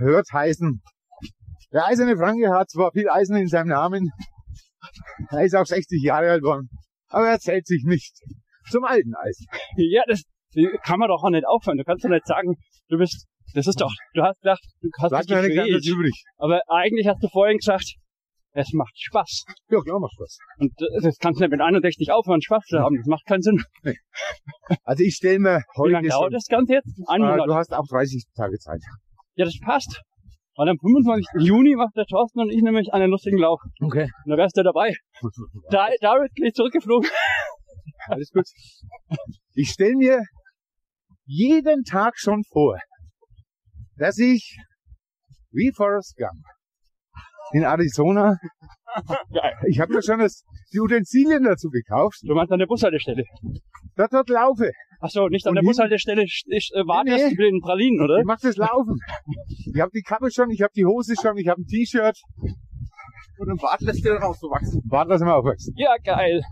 wird 0.00 0.26
heißen, 0.32 0.82
der 1.72 1.86
eiserne 1.86 2.16
Franke 2.16 2.50
hat 2.50 2.70
zwar 2.70 2.92
viel 2.92 3.08
Eisen 3.08 3.36
in 3.36 3.46
seinem 3.46 3.68
Namen, 3.68 4.10
er 5.30 5.44
ist 5.44 5.54
auch 5.54 5.66
60 5.66 6.02
Jahre 6.02 6.30
alt 6.30 6.42
worden, 6.42 6.68
aber 7.08 7.28
er 7.28 7.38
zählt 7.38 7.66
sich 7.66 7.84
nicht 7.84 8.16
zum 8.70 8.84
alten 8.84 9.14
Eisen. 9.14 9.46
Ja, 9.76 10.02
das 10.06 10.22
kann 10.82 10.98
man 10.98 11.08
doch 11.08 11.22
auch 11.22 11.30
nicht 11.30 11.46
aufhören. 11.46 11.78
Du 11.78 11.84
kannst 11.84 12.04
doch 12.04 12.10
nicht 12.10 12.26
sagen, 12.26 12.56
du 12.88 12.98
bist, 12.98 13.26
das 13.54 13.66
ist 13.66 13.80
doch, 13.80 13.92
du 14.14 14.22
hast 14.22 14.40
gedacht, 14.40 14.62
du 14.80 14.88
hast 14.98 15.10
Bleibt 15.10 15.30
dich 15.30 15.54
gequält. 15.54 15.86
übrig. 15.86 16.24
Aber 16.36 16.60
eigentlich 16.68 17.06
hast 17.06 17.22
du 17.22 17.28
vorhin 17.28 17.58
gesagt, 17.58 17.94
es 18.52 18.72
macht 18.72 18.92
Spaß. 18.96 19.44
Ja, 19.70 19.80
klar 19.80 20.00
macht 20.00 20.14
Spaß. 20.14 20.38
Und 20.58 20.72
das 21.02 21.16
kannst 21.18 21.40
du 21.40 21.44
nicht 21.44 21.52
mit 21.52 21.60
61 21.60 22.10
aufhören, 22.10 22.42
Spaß 22.42 22.64
zu 22.64 22.78
haben. 22.78 22.96
Das 22.96 23.06
macht 23.06 23.24
keinen 23.26 23.42
Sinn. 23.42 23.62
Also 24.84 25.04
ich 25.04 25.14
stelle 25.14 25.38
mir 25.38 25.58
Wie 25.58 25.80
heute 25.80 25.92
lange 25.92 26.08
dauert 26.08 26.32
das 26.32 26.46
Ganze 26.46 26.74
jetzt? 26.74 26.88
Ein 27.06 27.22
äh, 27.22 27.26
Monat. 27.26 27.48
du 27.48 27.54
hast 27.54 27.72
auch 27.72 27.86
30 27.88 28.24
Tage 28.34 28.58
Zeit. 28.58 28.80
Ja, 29.36 29.44
das 29.44 29.58
passt. 29.60 30.02
Weil 30.56 30.70
am 30.70 30.78
25. 30.78 31.46
Juni 31.46 31.76
macht 31.76 31.96
der 31.96 32.04
Thorsten 32.06 32.40
und 32.40 32.50
ich 32.50 32.60
nämlich 32.62 32.92
einen 32.92 33.10
lustigen 33.10 33.38
Lauf. 33.38 33.60
Okay. 33.80 34.10
Und 34.24 34.30
da 34.30 34.36
wärst 34.36 34.56
du 34.56 34.64
dabei. 34.64 34.92
Da, 35.70 35.88
directly 36.02 36.52
zurückgeflogen. 36.52 37.08
Alles 38.06 38.30
gut. 38.32 38.46
Ich 39.54 39.70
stelle 39.70 39.94
mir 39.94 40.20
jeden 41.28 41.84
Tag 41.84 42.14
schon 42.16 42.42
vor, 42.50 42.78
dass 43.96 44.16
ich 44.18 44.56
wie 45.52 45.70
Forrest 45.76 46.16
Gump 46.16 46.42
in 47.52 47.62
Arizona, 47.64 48.36
Geil. 49.32 49.54
ich 49.68 49.78
habe 49.80 49.92
mir 49.94 50.02
schon 50.02 50.18
das, 50.18 50.42
die 50.72 50.80
Utensilien 50.80 51.44
dazu 51.44 51.68
gekauft, 51.70 52.18
Du 52.22 52.34
meinst 52.34 52.50
an 52.52 52.58
der 52.58 52.66
Bushaltestelle. 52.66 53.24
dort 53.96 54.12
dort 54.12 54.28
laufe. 54.30 54.70
Ach 55.00 55.10
so, 55.10 55.28
nicht 55.28 55.46
an 55.46 55.50
Und 55.50 55.54
der 55.56 55.60
hin- 55.62 55.68
Bushaltestelle 55.68 56.24
ich, 56.24 56.44
äh, 56.74 56.80
wartest 56.86 57.16
Nee, 57.16 57.28
mit 57.30 57.38
den 57.38 57.60
Pralinen, 57.60 58.00
oder? 58.02 58.18
Ich 58.18 58.24
mach 58.24 58.40
das 58.40 58.56
Laufen. 58.56 58.96
Ich 59.74 59.80
habe 59.80 59.90
die 59.94 60.02
Kappe 60.02 60.30
schon, 60.30 60.50
ich 60.50 60.62
habe 60.62 60.72
die 60.74 60.84
Hose 60.86 61.14
schon, 61.20 61.36
ich 61.36 61.48
habe 61.48 61.60
ein 61.60 61.66
T-Shirt. 61.66 62.18
Und 63.38 63.50
im 63.50 63.56
Bad 63.56 63.80
lässt 63.82 64.04
der 64.04 64.14
dann 64.14 64.22
auch 64.24 64.34
so 64.34 64.48
wachsen. 64.48 64.82
Warte, 64.88 65.10
dass 65.10 65.20
wir 65.22 65.34
aufwachsen. 65.36 65.72
Ja, 65.76 65.94
geil. 66.02 66.42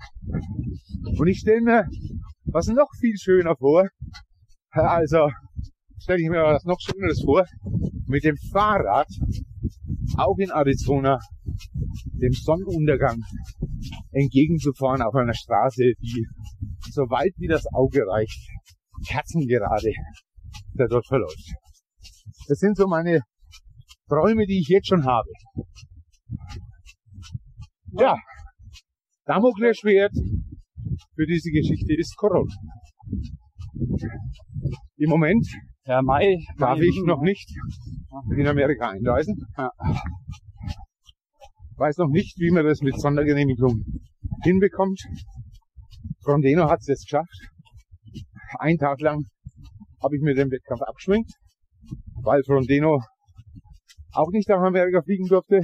Und 1.18 1.26
ich 1.26 1.38
stelle 1.40 1.60
mir 1.62 1.88
was 2.44 2.68
noch 2.68 2.88
viel 3.00 3.16
schöner 3.18 3.56
vor. 3.56 3.88
Also 4.76 5.30
stelle 5.98 6.20
ich 6.20 6.28
mir 6.28 6.42
was 6.42 6.64
noch 6.64 6.78
Schöneres 6.78 7.22
vor. 7.24 7.46
Mit 8.06 8.24
dem 8.24 8.36
Fahrrad, 8.52 9.08
auch 10.18 10.36
in 10.38 10.50
Arizona, 10.50 11.18
dem 12.12 12.32
Sonnenuntergang 12.32 13.20
entgegenzufahren 14.12 15.02
auf 15.02 15.14
einer 15.14 15.34
Straße, 15.34 15.94
die 16.00 16.26
so 16.90 17.02
weit 17.02 17.32
wie 17.38 17.48
das 17.48 17.64
Auge 17.72 18.06
reicht, 18.06 18.38
kerzengerade, 19.08 19.92
der 20.74 20.88
dort 20.88 21.06
verläuft. 21.06 21.54
Das 22.48 22.58
sind 22.58 22.76
so 22.76 22.86
meine 22.86 23.20
Träume, 24.08 24.46
die 24.46 24.60
ich 24.60 24.68
jetzt 24.68 24.88
schon 24.88 25.04
habe. 25.04 25.28
Ja, 27.98 28.16
Damoklesschwert 29.24 30.12
für 31.14 31.26
diese 31.26 31.50
Geschichte 31.50 31.94
ist 31.96 32.14
Corona. 32.16 32.54
Im 34.96 35.10
Moment 35.10 35.46
Ja, 35.84 36.02
Mai. 36.02 36.36
darf 36.58 36.78
Mai, 36.78 36.84
ich 36.84 37.02
noch 37.04 37.20
nicht 37.20 37.48
in 38.36 38.46
Amerika 38.46 38.90
einreisen. 38.90 39.36
Ja. 39.56 39.70
Weiß 41.76 41.98
noch 41.98 42.08
nicht, 42.08 42.38
wie 42.38 42.50
man 42.50 42.64
das 42.64 42.80
mit 42.80 42.98
Sondergenehmigung 42.98 43.84
hinbekommt. 44.42 45.00
Frondeno 46.24 46.70
hat 46.70 46.80
es 46.80 46.86
jetzt 46.86 47.04
geschafft. 47.04 47.50
Einen 48.58 48.78
Tag 48.78 49.00
lang 49.00 49.24
habe 50.02 50.16
ich 50.16 50.22
mir 50.22 50.34
den 50.34 50.50
Wettkampf 50.50 50.82
abgeschminkt, 50.82 51.30
weil 52.22 52.42
Frondeno 52.44 53.02
auch 54.12 54.30
nicht 54.30 54.48
nach 54.48 54.60
Amerika 54.60 55.02
fliegen 55.02 55.26
durfte. 55.26 55.62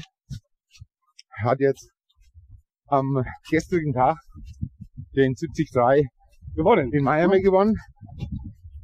Hat 1.43 1.61
jetzt 1.61 1.91
am 2.87 3.25
gestrigen 3.51 3.95
Tag 3.95 4.19
den 5.17 5.35
73 5.35 5.71
gewonnen. 6.55 6.92
in 6.92 7.05
Miami 7.05 7.40
gewonnen. 7.40 7.74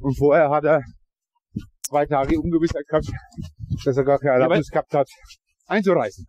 Und 0.00 0.16
vorher 0.16 0.50
hat 0.50 0.64
er 0.64 0.82
zwei 1.88 2.06
Tage 2.06 2.38
Ungewissheit 2.38 2.86
gehabt, 2.86 3.10
dass 3.84 3.96
er 3.96 4.04
gar 4.04 4.18
keine 4.18 4.34
Erlaubnis 4.34 4.68
gehabt 4.70 4.92
hat, 4.94 5.08
einzureisen. 5.66 6.26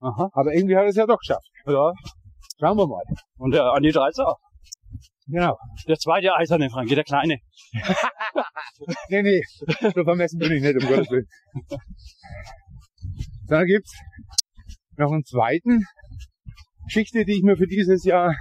Aha. 0.00 0.30
Aber 0.32 0.52
irgendwie 0.52 0.76
hat 0.76 0.84
er 0.84 0.88
es 0.88 0.96
ja 0.96 1.06
doch 1.06 1.18
geschafft. 1.18 1.48
Ja. 1.66 1.92
Schauen 2.60 2.76
wir 2.76 2.86
mal. 2.86 3.02
Und 3.38 3.52
der 3.52 3.64
Andi 3.72 3.90
Dreizer 3.90 4.28
auch. 4.28 4.38
Genau. 5.26 5.56
Der 5.88 5.96
zweite 5.96 6.34
eiserne 6.34 6.70
Frankie, 6.70 6.94
der 6.94 7.04
kleine. 7.04 7.38
Nee, 9.08 9.22
nee, 9.22 9.42
so 9.94 10.02
vermessen 10.02 10.38
bin 10.38 10.52
ich 10.52 10.62
nicht, 10.62 10.74
um 10.74 10.88
Gottes 10.88 11.08
Willen. 11.10 11.28
Dann 13.46 13.64
gibt's 13.64 13.92
noch 14.96 15.12
einen 15.12 15.24
zweiten 15.24 15.84
Geschichte, 16.86 17.24
die 17.24 17.34
ich 17.34 17.42
mir 17.42 17.56
für 17.56 17.66
dieses 17.66 18.04
Jahr 18.04 18.34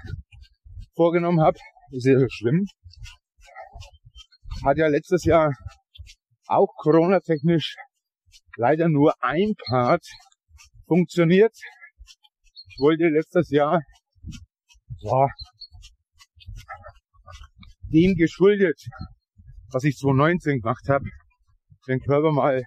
vorgenommen 0.96 1.42
habe. 1.42 1.60
Das 1.94 2.04
Schwimmen. 2.32 2.68
Hat 4.64 4.78
ja 4.78 4.88
letztes 4.88 5.26
Jahr 5.26 5.52
auch 6.48 6.70
Corona-technisch 6.78 7.76
leider 8.56 8.88
nur 8.88 9.14
ein 9.22 9.56
Part 9.68 10.06
funktioniert. 10.88 11.54
Ich 12.70 12.78
wollte 12.80 13.10
letztes 13.10 13.50
Jahr, 13.50 13.82
ja, 15.00 15.28
dem 17.92 18.16
geschuldet, 18.16 18.82
was 19.74 19.84
ich 19.84 19.98
2019 19.98 20.62
gemacht 20.62 20.88
habe, 20.88 21.04
den 21.90 22.00
Körper 22.00 22.32
mal 22.32 22.64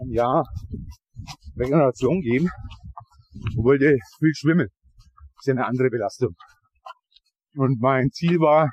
ein 0.00 0.10
Jahr 0.10 0.44
Regeneration 1.56 2.20
geben 2.22 2.50
und 3.56 3.64
wollte 3.64 3.98
viel 4.18 4.34
schwimmen. 4.34 4.66
Das 4.66 5.42
ist 5.42 5.46
ja 5.46 5.54
eine 5.54 5.66
andere 5.66 5.90
Belastung. 5.90 6.34
Und 7.54 7.80
mein 7.80 8.10
Ziel 8.10 8.38
war 8.40 8.70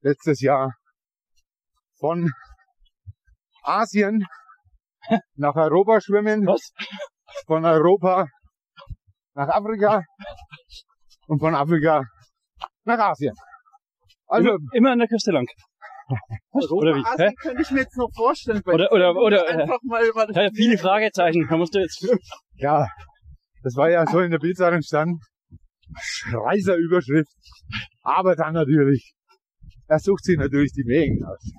letztes 0.00 0.40
Jahr 0.40 0.74
von 1.98 2.30
Asien 3.62 4.24
nach 5.36 5.54
Europa 5.56 6.00
schwimmen, 6.00 6.46
Was? 6.46 6.70
von 7.46 7.64
Europa 7.64 8.26
nach 9.34 9.48
Afrika 9.48 10.02
und 11.26 11.38
von 11.40 11.54
Afrika 11.54 12.04
nach 12.84 12.98
Asien. 12.98 13.34
Also 14.26 14.50
immer, 14.50 14.58
immer 14.72 14.90
an 14.92 14.98
der 14.98 15.08
Küste 15.08 15.30
lang. 15.32 15.46
Oder 16.52 16.94
wie? 16.94 17.04
Also, 17.04 17.24
Hä? 17.24 17.34
könnte 17.40 17.62
ich 17.62 17.70
mir 17.70 17.80
jetzt 17.80 17.96
noch 17.96 18.10
vorstellen. 18.14 18.62
Oder- 18.66 18.92
oder- 18.92 19.14
oder, 19.16 19.48
äh, 19.48 19.62
einfach 19.62 19.78
mal 19.82 20.04
über 20.06 20.26
das 20.26 20.36
Ja, 20.36 20.48
viele 20.54 20.78
Fragezeichen. 20.78 21.46
Da 21.48 21.56
musst 21.56 21.74
du 21.74 21.80
jetzt. 21.80 22.06
Ja, 22.56 22.86
das 23.62 23.76
war 23.76 23.90
ja 23.90 24.06
so 24.06 24.20
in 24.20 24.30
der 24.30 24.38
Bildzeitung 24.38 24.82
stand. 24.82 25.22
Schreiser 26.00 26.76
Überschrift. 26.76 27.30
Aber 28.02 28.36
dann 28.36 28.54
natürlich, 28.54 29.12
er 29.86 29.98
sucht 29.98 30.24
sich 30.24 30.36
natürlich 30.38 30.72
die 30.72 30.86
Wegen 30.86 31.24
aus. 31.24 31.52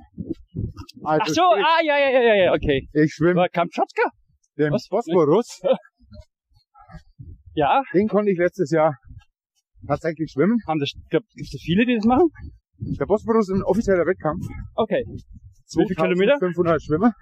Also 1.04 1.22
Ach 1.22 1.28
so, 1.28 1.42
ah, 1.42 1.80
ja, 1.84 1.98
ja, 1.98 2.10
ja, 2.10 2.22
ja, 2.22 2.36
ja, 2.46 2.54
okay. 2.54 2.88
ich 2.94 3.14
schwimme 3.14 3.48
Kamtschatka? 3.52 4.04
den 4.58 4.74
was? 4.74 4.88
Bosporus, 4.90 5.62
Ja. 7.54 7.82
den 7.94 8.08
konnte 8.08 8.32
ich 8.32 8.38
letztes 8.38 8.72
Jahr 8.72 8.96
tatsächlich 9.88 10.32
schwimmen. 10.32 10.60
Haben 10.68 10.80
das, 10.80 10.92
gibt 11.10 11.26
es 11.36 11.62
viele, 11.64 11.86
die 11.86 11.96
das 11.96 12.06
machen? 12.06 12.28
Der 12.78 13.06
Bosporus 13.06 13.50
ist 13.50 13.56
ein 13.56 13.64
offizieller 13.64 14.06
Wettkampf. 14.06 14.46
Okay. 14.76 15.04
Wie 15.08 15.86
viele 15.88 15.96
Kilometer? 15.96 16.38
500 16.40 16.82
Schwimmer. 16.82 17.14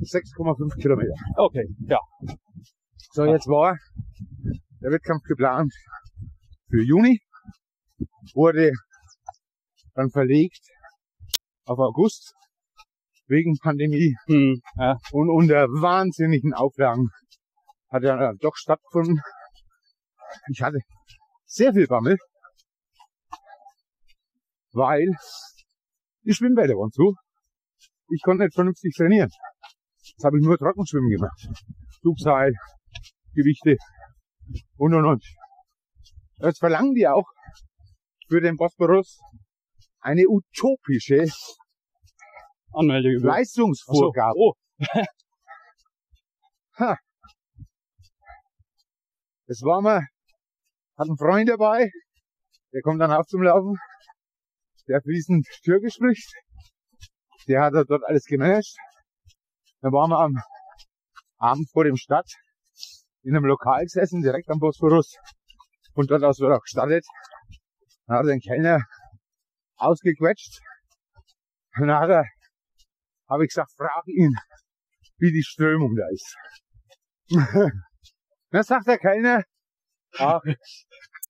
6,5 0.00 0.80
Kilometer. 0.80 1.14
Okay, 1.36 1.66
ja. 1.88 1.98
So, 3.12 3.24
jetzt 3.24 3.48
war 3.48 3.76
der 4.80 4.92
Wettkampf 4.92 5.22
geplant 5.24 5.72
für 6.68 6.82
Juni, 6.82 7.20
wurde 8.34 8.72
dann 9.94 10.10
verlegt 10.10 10.60
auf 11.64 11.78
August 11.78 12.34
wegen 13.26 13.56
Pandemie 13.62 14.14
Hm, 14.26 14.60
ja. 14.76 14.96
und 15.12 15.30
unter 15.30 15.66
wahnsinnigen 15.66 16.54
Auflagen 16.54 17.08
hat 17.90 18.04
er 18.04 18.16
dann 18.16 18.36
doch 18.38 18.54
stattgefunden. 18.56 19.20
Ich 20.50 20.62
hatte 20.62 20.78
sehr 21.44 21.72
viel 21.72 21.86
Bammel, 21.86 22.16
weil 24.72 25.08
die 26.24 26.34
Schwimmbäder 26.34 26.74
waren 26.74 26.90
zu. 26.92 27.14
Ich 28.10 28.22
konnte 28.22 28.44
nicht 28.44 28.54
vernünftig 28.54 28.94
trainieren. 28.96 29.30
Jetzt 30.02 30.24
habe 30.24 30.38
ich 30.38 30.44
nur 30.44 30.56
Trockenschwimmen 30.56 31.10
gemacht. 31.10 31.48
Flugseil, 32.00 32.52
Gewichte 33.34 33.76
und 34.76 34.94
und 34.94 35.04
und. 35.04 35.24
Jetzt 36.40 36.60
verlangen 36.60 36.94
die 36.94 37.08
auch 37.08 37.26
für 38.28 38.40
den 38.40 38.56
Bosporus 38.56 39.18
eine 40.00 40.28
utopische 40.28 41.26
Anmeldegebühr. 42.72 43.30
Ach 43.30 43.44
so, 43.44 43.62
Leistungsvorgabe. 43.62 44.38
Oh, 44.38 44.54
Das 49.48 49.62
war 49.62 49.80
mal, 49.80 50.06
hat 50.98 51.08
einen 51.08 51.16
Freund 51.16 51.48
dabei, 51.48 51.90
der 52.74 52.82
kommt 52.82 53.00
dann 53.00 53.10
auch 53.10 53.24
zum 53.24 53.42
Laufen, 53.42 53.78
der 54.86 55.00
fließend 55.00 55.46
Türkisch 55.64 55.94
spricht. 55.94 56.30
Der 57.46 57.62
hat 57.62 57.72
dort 57.72 58.04
alles 58.04 58.26
gemanagt. 58.26 58.76
Dann 59.80 59.92
waren 59.92 60.10
wir 60.10 60.18
am 60.18 60.36
Abend 61.38 61.70
vor 61.70 61.84
dem 61.84 61.96
Stadt 61.96 62.30
in 63.22 63.34
einem 63.34 63.46
Lokal 63.46 63.84
gesessen, 63.84 64.20
direkt 64.20 64.50
am 64.50 64.58
Bosporus. 64.58 65.16
Und 65.98 66.08
dort 66.12 66.22
aus 66.22 66.38
wird 66.38 66.52
auch 66.52 66.62
gestartet. 66.62 67.04
Dann 68.06 68.18
hat 68.18 68.24
er 68.26 68.28
den 68.30 68.40
Kellner 68.40 68.80
ausgequetscht. 69.78 70.60
Und 71.76 71.88
dann 71.88 71.98
hat 71.98 72.10
er, 72.10 72.24
habe 73.28 73.44
ich 73.44 73.48
gesagt, 73.50 73.72
frag 73.76 74.06
ihn, 74.06 74.32
wie 75.18 75.32
die 75.32 75.42
Strömung 75.42 75.96
da 75.96 76.06
ist. 76.12 76.36
Dann 78.50 78.62
sagt 78.62 78.86
der 78.86 78.98
Kellner, 78.98 79.42
ach, 80.18 80.40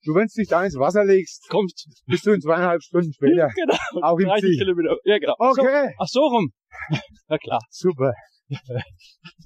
du 0.04 0.14
wenn 0.14 0.26
du 0.28 0.34
dich 0.38 0.48
da 0.48 0.62
ins 0.64 0.76
Wasser 0.78 1.02
legst, 1.04 1.48
kommt. 1.48 1.72
bist 2.06 2.26
du 2.26 2.32
in 2.32 2.40
zweieinhalb 2.42 2.82
Stunden 2.82 3.12
später 3.12 3.48
Genau. 3.56 4.06
auch 4.06 4.18
im 4.18 4.26
30 4.28 4.42
Ziel. 4.50 4.58
Kilometer. 4.58 4.96
Ja, 5.04 5.18
genau. 5.18 5.34
So. 5.38 5.62
Okay, 5.62 5.94
Ach 5.98 6.06
so 6.06 6.20
rum. 6.20 6.52
Ja 7.28 7.38
klar. 7.38 7.60
super. 7.70 8.12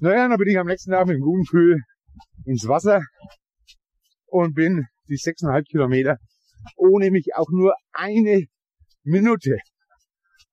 Naja, 0.01 0.27
dann 0.27 0.37
bin 0.37 0.49
ich 0.49 0.57
am 0.59 0.67
nächsten 0.67 0.91
Tag 0.91 1.07
mit 1.07 1.15
einem 1.15 1.23
guten 1.23 1.43
Gefühl 1.43 1.81
ins 2.45 2.67
Wasser 2.67 3.01
und 4.27 4.53
bin 4.53 4.85
die 5.07 5.17
sechseinhalb 5.17 5.65
Kilometer 5.65 6.17
ohne 6.77 7.11
mich 7.11 7.35
auch 7.35 7.49
nur 7.49 7.75
eine 7.91 8.45
Minute 9.03 9.57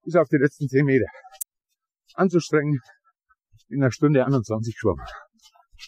bis 0.05 0.17
auf 0.17 0.29
die 0.29 0.37
letzten 0.37 0.69
zehn 0.69 0.85
Meter 0.85 1.07
anzustrengen 2.15 2.81
in 3.69 3.83
einer 3.83 3.93
Stunde 3.93 4.25
21 4.25 4.75
geschwommen. 4.75 5.05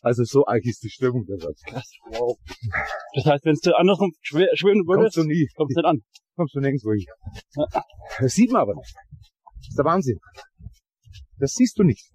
Also 0.01 0.25
so 0.25 0.47
arg 0.47 0.65
ist 0.65 0.83
die 0.83 0.91
Strömung 0.91 1.27
dort. 1.27 1.59
Krass. 1.67 1.91
Wow. 2.11 2.39
Das 3.15 3.27
heißt, 3.27 3.45
wenn 3.45 3.57
du 3.63 3.77
andersrum 3.77 4.13
schw 4.23 4.47
schwimmen 4.55 4.87
Kommst 4.87 4.99
würdest, 4.99 5.17
du 5.17 5.25
nie, 5.25 5.49
kommst 5.55 5.77
du 5.77 5.81
nicht 5.81 5.87
an. 5.87 6.03
kommst 6.35 6.55
du 6.55 6.61
nirgendwo 6.61 6.93
hin. 6.93 7.07
Das 8.19 8.33
sieht 8.33 8.53
man 8.53 8.63
aber 8.63 8.75
nicht. 8.75 8.95
Das 8.95 9.69
ist 9.69 9.79
der 9.79 9.85
Wahnsinn. 9.85 10.19
Das 11.39 11.53
siehst 11.53 11.79
du 11.79 11.83
nicht. 11.83 12.11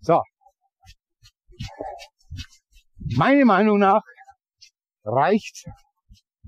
So. 0.00 0.20
Meiner 3.16 3.44
Meinung 3.44 3.78
nach 3.78 4.02
reicht, 5.06 5.64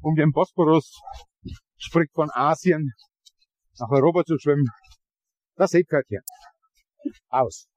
um 0.03 0.15
den 0.15 0.33
Bosporus, 0.33 1.01
sprich 1.77 2.11
von 2.13 2.31
Asien 2.33 2.93
nach 3.79 3.91
Europa 3.91 4.25
zu 4.25 4.39
schwimmen, 4.39 4.67
das 5.57 5.71
Seepferdchen. 5.71 6.23
Aus. 7.29 7.69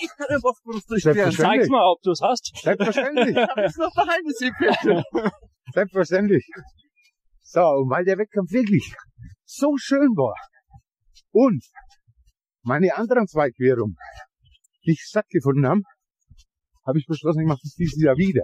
Ich 0.00 0.10
kann 0.16 0.26
den 0.28 0.40
Bosporus 0.40 0.84
durchqueren. 0.86 1.32
Zeig's 1.32 1.68
mal, 1.68 1.90
ob 1.90 2.00
du 2.02 2.10
es 2.10 2.20
hast. 2.20 2.52
Selbstverständlich. 2.62 3.36
Ich 3.36 3.48
habe 3.48 3.62
noch 3.78 3.94
daheim 3.94 4.22
das 4.26 4.36
Seepferdchen. 4.38 5.02
Selbstverständlich. 5.72 6.46
So, 7.40 7.60
und 7.60 7.90
weil 7.90 8.04
der 8.04 8.18
Wettkampf 8.18 8.50
wirklich 8.50 8.94
so 9.44 9.76
schön 9.76 10.10
war 10.16 10.34
und 11.30 11.64
meine 12.62 12.96
anderen 12.96 13.26
zwei 13.26 13.50
Querungen 13.50 13.96
nicht 14.84 15.02
stattgefunden 15.02 15.66
haben, 15.66 15.82
habe 16.86 16.98
ich 16.98 17.06
beschlossen, 17.06 17.40
ich 17.42 17.46
mache 17.46 17.60
das 17.62 17.74
dieses 17.74 18.02
Jahr 18.02 18.16
wieder. 18.16 18.42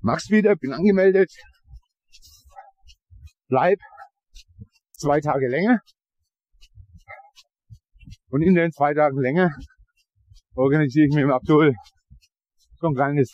Mach's 0.00 0.30
wieder, 0.30 0.54
bin 0.54 0.72
angemeldet. 0.72 1.32
Bleib 3.48 3.78
zwei 4.92 5.20
Tage 5.20 5.48
länger. 5.48 5.80
Und 8.30 8.42
in 8.42 8.54
den 8.54 8.70
zwei 8.70 8.94
Tagen 8.94 9.20
länger 9.20 9.50
organisiere 10.54 11.06
ich 11.08 11.14
mir 11.14 11.22
im 11.22 11.32
Abdul 11.32 11.74
so 12.80 12.86
ein 12.86 12.94
kleines 12.94 13.32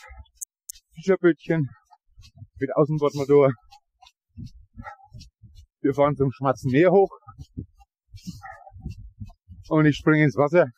Fischerbötchen 0.95 1.69
mit 2.59 2.75
Außenbordmotor. 2.75 3.53
Wir 5.81 5.95
fahren 5.95 6.17
zum 6.17 6.33
Schwarzen 6.33 6.71
Meer 6.71 6.91
hoch 6.91 7.11
und 9.69 9.85
ich 9.85 9.97
springe 9.97 10.25
ins 10.25 10.37
Wasser 10.37 10.69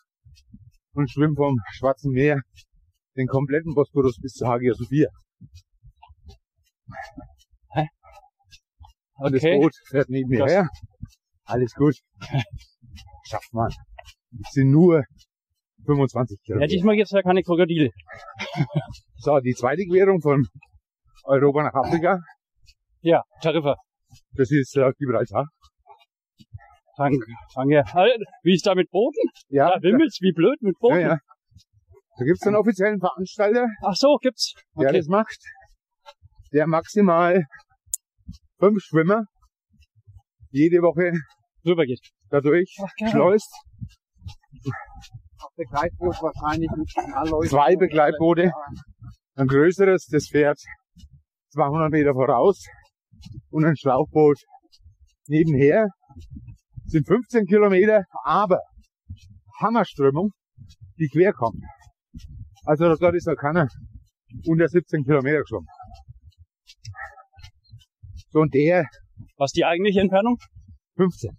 und 0.95 1.11
schwimme 1.11 1.35
vom 1.37 1.61
Schwarzen 1.73 2.13
Meer 2.13 2.41
den 3.17 3.29
kompletten 3.29 3.75
Bosporus 3.75 4.19
bis 4.21 4.33
zur 4.33 4.49
Hagia 4.49 4.75
Sophia. 4.75 5.09
Und 9.19 9.33
das 9.35 9.43
Okay. 9.43 9.59
Boot 9.59 9.73
fährt 9.89 10.09
neben 10.11 10.29
mir 10.29 10.45
her. 10.45 10.69
Alles 11.45 11.73
gut. 11.75 11.97
Schafft 13.29 13.53
man. 13.55 13.73
Es 14.45 14.51
sind 14.53 14.71
nur 14.71 15.05
25 15.87 16.39
Ja, 16.39 16.45
Kilometer. 16.45 16.67
diesmal 16.69 16.97
gibt's 16.97 17.13
ja 17.13 17.23
keine 17.23 17.43
Krokodile. 17.43 17.91
So, 19.19 19.41
die 19.41 19.55
zweite 19.55 19.83
Querung 19.87 20.21
von 20.21 20.47
Europa 21.25 21.63
nach 21.63 21.75
Afrika, 21.75 22.21
Ja, 23.01 23.23
Tariffa. 23.41 23.77
das 24.33 24.51
ist 24.51 24.77
äh, 24.77 24.93
Gibraltar. 24.99 25.47
Danke, 26.99 27.27
danke. 27.55 27.85
Alter, 27.93 28.25
Wie 28.43 28.55
ist 28.55 28.67
da 28.67 28.75
mit 28.75 28.91
Booten? 28.91 29.29
Ja, 29.49 29.71
Da 29.71 29.83
wimmelt's 29.83 30.21
wie 30.21 30.33
blöd 30.33 30.61
mit 30.61 30.75
ja, 30.77 30.79
Booten. 30.81 31.01
ja. 31.01 31.19
Da 32.19 32.25
gibt's 32.25 32.47
einen 32.47 32.57
offiziellen 32.57 33.01
Veranstalter, 33.01 33.67
Ach 33.83 33.95
so, 33.95 34.17
gibt's. 34.21 34.53
der 34.79 34.89
Okay. 34.91 34.99
das 34.99 35.07
macht, 35.09 35.39
der 36.57 36.67
maximal 36.67 37.45
fünf 38.59 38.83
Schwimmer 38.83 39.25
jede 40.51 40.81
Woche 40.81 41.13
Rüber 41.67 41.85
geht. 41.85 42.01
dadurch 42.31 42.75
Ach, 42.83 43.11
schleust. 43.11 43.53
Begleitboot 45.57 46.17
wahrscheinlich 46.23 46.71
mit. 46.75 47.51
Zwei 47.51 47.77
Begleitboote. 47.77 48.53
Ein 49.35 49.47
größeres, 49.49 50.07
das 50.07 50.29
fährt 50.29 50.59
200 51.53 51.91
Meter 51.91 52.15
voraus 52.15 52.65
und 53.51 53.67
ein 53.67 53.77
Schlauchboot 53.77 54.39
nebenher. 55.29 55.89
Sind 56.87 57.07
15 57.07 57.45
Kilometer, 57.45 58.05
aber 58.25 58.61
Hammerströmung, 59.61 60.31
die 60.99 61.09
quer 61.09 61.35
kommt. 61.35 61.63
Also 62.65 62.95
dort 62.97 63.15
ist 63.15 63.27
noch 63.27 63.37
keiner 63.37 63.69
unter 64.47 64.69
17 64.69 65.05
Kilometer 65.05 65.41
geschwommen. 65.41 65.69
Und 68.37 68.55
der 68.55 68.85
Was 69.37 69.53
die 69.53 69.65
eigentliche 69.65 70.01
Entfernung? 70.01 70.37
15, 70.97 71.31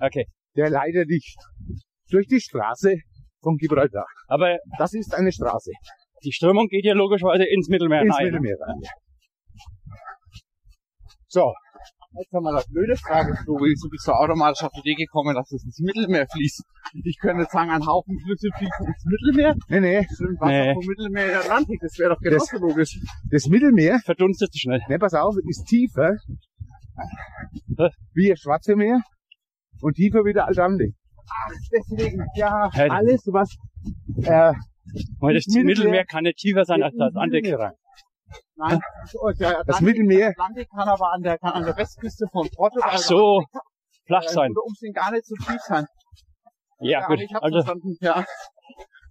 Okay. 0.00 0.26
der 0.56 0.70
leitet 0.70 1.10
dich 1.10 1.34
durch 2.10 2.26
die 2.26 2.40
Straße 2.40 2.96
von 3.42 3.56
Gibraltar. 3.56 4.06
Aber 4.28 4.56
Das 4.78 4.92
ist 4.94 5.14
eine 5.14 5.32
Straße 5.32 5.72
die 6.24 6.32
Strömung 6.32 6.66
geht 6.68 6.84
ja 6.84 6.94
logischerweise 6.94 7.44
ins 7.44 7.68
Mittelmeer 7.68 8.02
ins 8.02 8.16
rein. 8.16 8.26
Mittelmeer 8.26 8.56
rein. 8.60 8.80
So, 11.28 11.52
Jetzt 12.16 12.32
haben 12.32 12.42
wir 12.44 12.50
eine 12.50 12.62
blöde 12.72 12.96
Frage, 12.96 13.34
Tobi. 13.44 13.74
Du 13.82 13.88
bist 13.90 14.08
doch 14.08 14.14
automatisch 14.14 14.62
auf 14.64 14.72
die 14.72 14.80
Idee 14.80 14.94
gekommen, 15.04 15.34
dass 15.34 15.52
es 15.52 15.62
ins 15.64 15.78
Mittelmeer 15.80 16.26
fließt. 16.32 16.62
Ich 17.04 17.18
könnte 17.20 17.42
jetzt 17.42 17.52
sagen, 17.52 17.70
ein 17.70 17.86
Haufen 17.86 18.18
Flüsse 18.24 18.48
fließen 18.56 18.86
ins 18.86 19.04
Mittelmeer. 19.04 19.54
nee, 19.68 19.80
nee, 19.80 20.06
Schwimmt 20.16 20.40
Wasser 20.40 20.50
Nee. 20.66 20.74
vom 20.74 20.86
Mittelmeer 20.86 21.24
in 21.24 21.28
den 21.30 21.38
Atlantik. 21.38 21.80
Das 21.80 21.98
wäre 21.98 22.10
doch 22.14 22.20
genauso 22.20 22.56
logisch. 22.58 22.98
das 23.30 23.46
Mittelmeer 23.48 23.98
Verdunstet 24.04 24.52
zu 24.52 24.58
schnell. 24.58 24.80
Ne, 24.88 24.98
pass 24.98 25.12
auf, 25.14 25.34
ist 25.48 25.64
tiefer 25.66 26.16
Was? 27.76 27.92
wie 28.14 28.30
das 28.30 28.40
Schwarze 28.40 28.74
Meer 28.74 29.00
und 29.82 29.94
tiefer 29.94 30.24
wie 30.24 30.32
der 30.32 30.48
Atlantik. 30.48 30.94
Ach, 31.30 31.52
deswegen, 31.70 32.24
ja. 32.36 32.70
Alles, 32.72 33.22
was 33.30 33.54
äh, 34.24 34.54
Weil 35.20 35.34
das 35.34 35.44
Mittelmeer- 35.46 35.64
Mittelmeer 35.64 36.04
kann 36.06 36.24
nicht 36.24 36.38
tiefer 36.38 36.64
sein 36.64 36.82
als 36.82 36.94
das 36.96 37.08
Atlantik. 37.08 37.44
Nein, 38.60 38.80
der 39.38 39.48
Atlantik, 39.50 39.66
Das 39.68 39.80
Mittelmeer, 39.80 40.30
Atlantik 40.30 40.68
kann 40.68 40.88
aber 40.88 41.12
an 41.12 41.22
der, 41.22 41.38
kann 41.38 41.52
an 41.52 41.64
der 41.64 41.76
Westküste 41.76 42.26
von 42.32 42.48
Portugal 42.50 42.90
Ach 42.92 42.98
so, 42.98 43.44
flach 44.06 44.24
sein. 44.24 44.50
unter 44.50 44.64
Umständen 44.64 44.94
gar 44.94 45.12
nicht 45.12 45.26
so 45.26 45.36
tief 45.36 45.60
sein. 45.60 45.86
Ja, 46.80 47.06
gut. 47.06 47.20
ich 47.20 47.32
hab's 47.32 47.44
Also, 47.44 47.62
verstanden, 47.62 47.96
ja. 48.00 48.24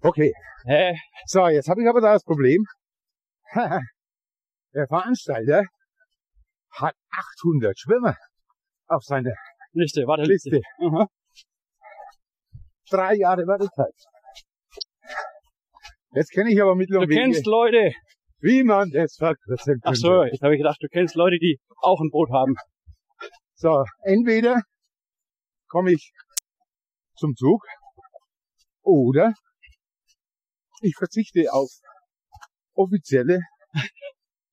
okay. 0.02 0.34
hä? 0.66 0.98
So, 1.28 1.48
jetzt 1.48 1.70
habe 1.70 1.82
ich 1.82 1.88
aber 1.88 2.02
da 2.02 2.12
das 2.14 2.26
Problem. 2.26 2.62
der 4.74 4.88
Veranstalter 4.90 5.64
hat 6.72 6.96
800 7.10 7.80
Schwimmer 7.80 8.18
auf 8.88 9.04
seiner 9.04 9.32
Liste, 9.72 10.02
warte, 10.08 10.24
Liste. 10.24 10.50
Liste. 10.50 11.08
Drei 12.90 13.16
Jahre 13.16 13.48
Wartezeit. 13.48 13.94
Jetzt 16.12 16.32
kenne 16.32 16.52
ich 16.52 16.62
aber 16.62 16.76
Mittel 16.76 17.00
Du 17.00 17.08
Wege, 17.08 17.16
kennst 17.16 17.46
Leute. 17.46 17.94
Wie 18.40 18.64
man 18.64 18.90
das 18.92 19.16
verkürzen 19.16 19.80
Ach 19.84 19.88
könnte. 19.92 20.00
so, 20.00 20.24
jetzt 20.24 20.42
habe 20.42 20.56
ich 20.56 20.60
gedacht, 20.60 20.78
du 20.82 20.88
kennst 20.88 21.16
Leute, 21.16 21.38
die 21.40 21.60
auch 21.82 22.00
ein 22.02 22.10
Boot 22.12 22.30
haben. 22.32 22.56
So, 23.56 23.84
entweder 24.04 24.62
komme 25.68 25.92
ich 25.92 26.12
zum 27.16 27.36
Zug 27.36 27.64
oder 28.84 29.34
ich 30.82 30.96
verzichte 30.96 31.52
auf 31.52 31.70
offizielle 32.74 33.40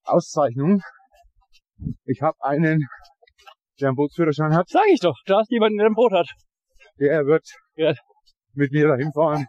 Auszeichnungen. 0.05 0.80
Ich 2.05 2.22
habe 2.22 2.37
einen, 2.41 2.80
der 3.80 3.89
einen 3.89 3.97
Bootsführerschein 3.97 4.55
hat, 4.55 4.68
Sag 4.68 4.87
ich 4.91 5.01
doch, 5.01 5.16
da 5.26 5.41
ist 5.41 5.51
jemand, 5.51 5.78
der 5.78 5.87
ein 5.87 5.95
Boot 5.95 6.12
hat. 6.12 6.28
der 6.99 7.26
wird 7.26 7.47
Ja. 7.76 7.93
mit 8.55 8.72
mir 8.72 8.89
dahin 8.89 9.12
fahren, 9.12 9.47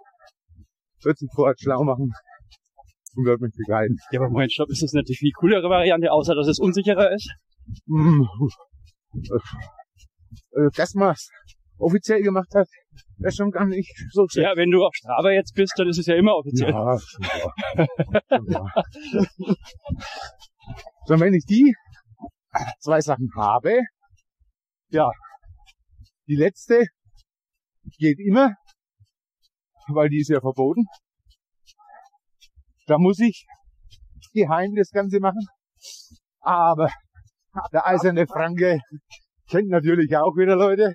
wird 1.04 1.18
sich 1.18 1.30
vorher 1.34 1.56
schlau 1.58 1.84
machen 1.84 2.12
und 3.16 3.26
wird 3.26 3.42
mich 3.42 3.54
begleiten. 3.56 3.98
Ja, 4.12 4.20
aber 4.20 4.30
Moment, 4.30 4.52
stopp, 4.52 4.70
ist 4.70 4.84
das 4.84 4.94
nicht 4.94 5.10
die 5.10 5.16
viel 5.16 5.32
coolere 5.32 5.70
Variante, 5.70 6.12
außer 6.12 6.36
dass 6.36 6.48
es 6.48 6.60
unsicherer 6.60 7.12
ist? 7.14 7.34
Dass 10.76 10.94
man 10.94 11.14
es 11.14 11.30
offiziell 11.78 12.22
gemacht 12.22 12.54
hat, 12.54 12.68
ist 13.20 13.38
schon 13.38 13.52
gar 13.52 13.66
nicht 13.66 13.94
so 14.12 14.28
schlecht. 14.28 14.48
Ja, 14.48 14.56
wenn 14.56 14.72
du 14.72 14.84
auf 14.84 14.94
Strava 14.94 15.32
jetzt 15.32 15.54
bist, 15.56 15.74
dann 15.78 15.88
ist 15.90 15.98
es 15.98 16.06
ja 16.06 16.16
immer 16.16 16.36
offiziell. 16.36 16.70
Ja, 16.70 16.86
wahr. 16.86 18.84
So, 21.06 21.20
wenn 21.20 21.34
ich 21.34 21.46
die 21.46 21.76
zwei 22.80 23.02
Sachen 23.02 23.30
habe, 23.36 23.82
ja, 24.90 25.12
die 26.28 26.36
letzte 26.36 26.88
geht 27.98 28.20
immer, 28.20 28.56
weil 29.88 30.10
die 30.10 30.20
ist 30.20 30.30
ja 30.30 30.40
verboten. 30.40 30.86
Da 32.86 32.98
muss 32.98 33.20
ich 33.20 33.46
geheim 34.34 34.76
das 34.76 34.92
Ganze 34.92 35.20
machen. 35.20 35.46
Aber 36.40 36.90
der 37.72 37.86
eiserne 37.88 38.28
Franke 38.28 38.80
kennt 39.50 39.70
natürlich 39.70 40.16
auch 40.16 40.36
wieder 40.36 40.56
Leute. 40.56 40.94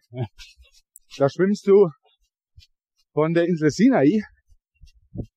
Da 1.18 1.28
schwimmst 1.28 1.66
du 1.66 1.88
von 3.12 3.32
der 3.34 3.47
Insel 3.47 3.70
Sinai 3.70 4.20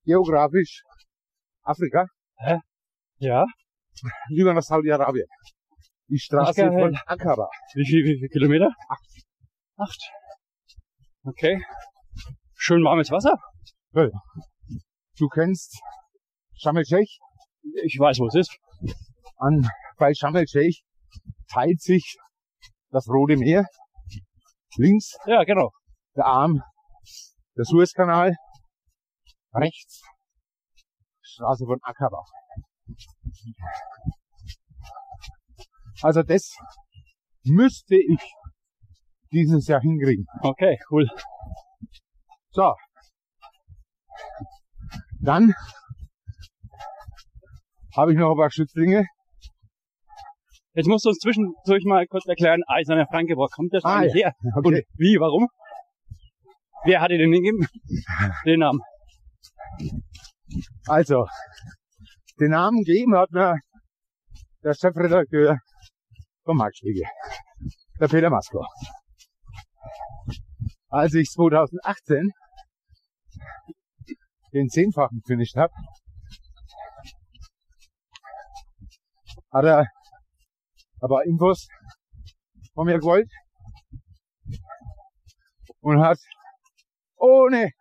geografisch 0.05 0.83
Afrika 1.63 2.05
Ja? 3.17 3.45
rüber 4.37 4.53
nach 4.53 4.61
Saudi-Arabien. 4.61 5.27
Die 6.09 6.19
Straße 6.19 6.65
von 6.67 6.95
Aqaba. 7.05 7.47
Wie 7.73 7.85
viel, 7.85 8.03
wie 8.03 8.19
viel 8.19 8.29
Kilometer? 8.29 8.69
Acht. 8.87 9.23
Acht. 9.77 10.11
Okay. 11.23 11.63
Schön 12.55 12.83
warmes 12.83 13.09
Wasser. 13.09 13.35
Du 15.17 15.27
kennst 15.29 15.79
Sharm 16.55 16.77
el-Sheikh. 16.77 17.19
Ich 17.83 17.97
weiß, 17.99 18.19
wo 18.19 18.27
es 18.27 18.35
ist. 18.35 18.57
An, 19.37 19.67
bei 19.97 20.13
Sharm 20.13 20.35
el-Sheikh 20.35 20.81
teilt 21.51 21.81
sich 21.81 22.17
das 22.89 23.07
Rote 23.07 23.37
Meer. 23.37 23.65
Links 24.77 25.15
Ja, 25.25 25.43
genau. 25.43 25.71
der 26.15 26.25
Arm, 26.25 26.61
der 27.57 27.65
Suezkanal. 27.65 28.35
Rechts 29.53 30.01
Straße 31.21 31.65
von 31.65 31.79
Aqaba. 31.81 32.23
Also 36.01 36.21
das 36.23 36.55
müsste 37.43 37.95
ich 37.95 38.21
dieses 39.31 39.67
Jahr 39.67 39.81
hinkriegen. 39.81 40.25
Okay, 40.41 40.79
cool. 40.91 41.07
So. 42.51 42.73
Dann 45.21 45.53
habe 47.95 48.11
ich 48.13 48.17
noch 48.17 48.31
ein 48.31 48.37
paar 48.37 48.51
Schützlinge. 48.51 49.05
Jetzt 50.75 50.87
musst 50.87 51.05
du 51.05 51.09
uns 51.09 51.19
zwischendurch 51.19 51.83
mal 51.85 52.07
kurz 52.07 52.25
erklären, 52.25 52.61
Eiserner 52.67 53.05
Franke, 53.07 53.35
wo 53.35 53.45
kommt 53.47 53.73
das 53.73 53.85
Ah, 53.85 53.97
eigentlich 53.99 54.15
her? 54.23 54.33
Und 54.55 54.65
Okay. 54.65 54.85
wie, 54.97 55.17
warum? 55.19 55.47
Wer 56.85 56.99
hat 56.99 57.11
dir 57.11 57.17
den 57.17 57.31
gegeben? 57.31 57.67
Den 58.45 58.59
Namen. 58.59 58.81
Also, 60.87 61.25
den 62.39 62.51
Namen 62.51 62.83
gegeben 62.83 63.15
hat 63.15 63.31
mir 63.31 63.57
der 64.63 64.73
Chefredakteur 64.73 65.59
vom 66.43 66.57
Marktspiegel, 66.57 67.03
der 67.99 68.07
Peter 68.07 68.29
Masko. 68.29 68.65
Als 70.89 71.13
ich 71.13 71.29
2018 71.29 72.31
den 74.53 74.69
Zehnfachen 74.69 75.21
finished 75.25 75.55
habe, 75.55 75.73
hat 79.53 79.65
er 79.65 79.87
aber 80.99 81.25
Infos 81.25 81.67
von 82.73 82.85
mir 82.85 82.99
gewollt 82.99 83.31
und 85.79 86.01
hat 86.01 86.19
ohne 87.15 87.71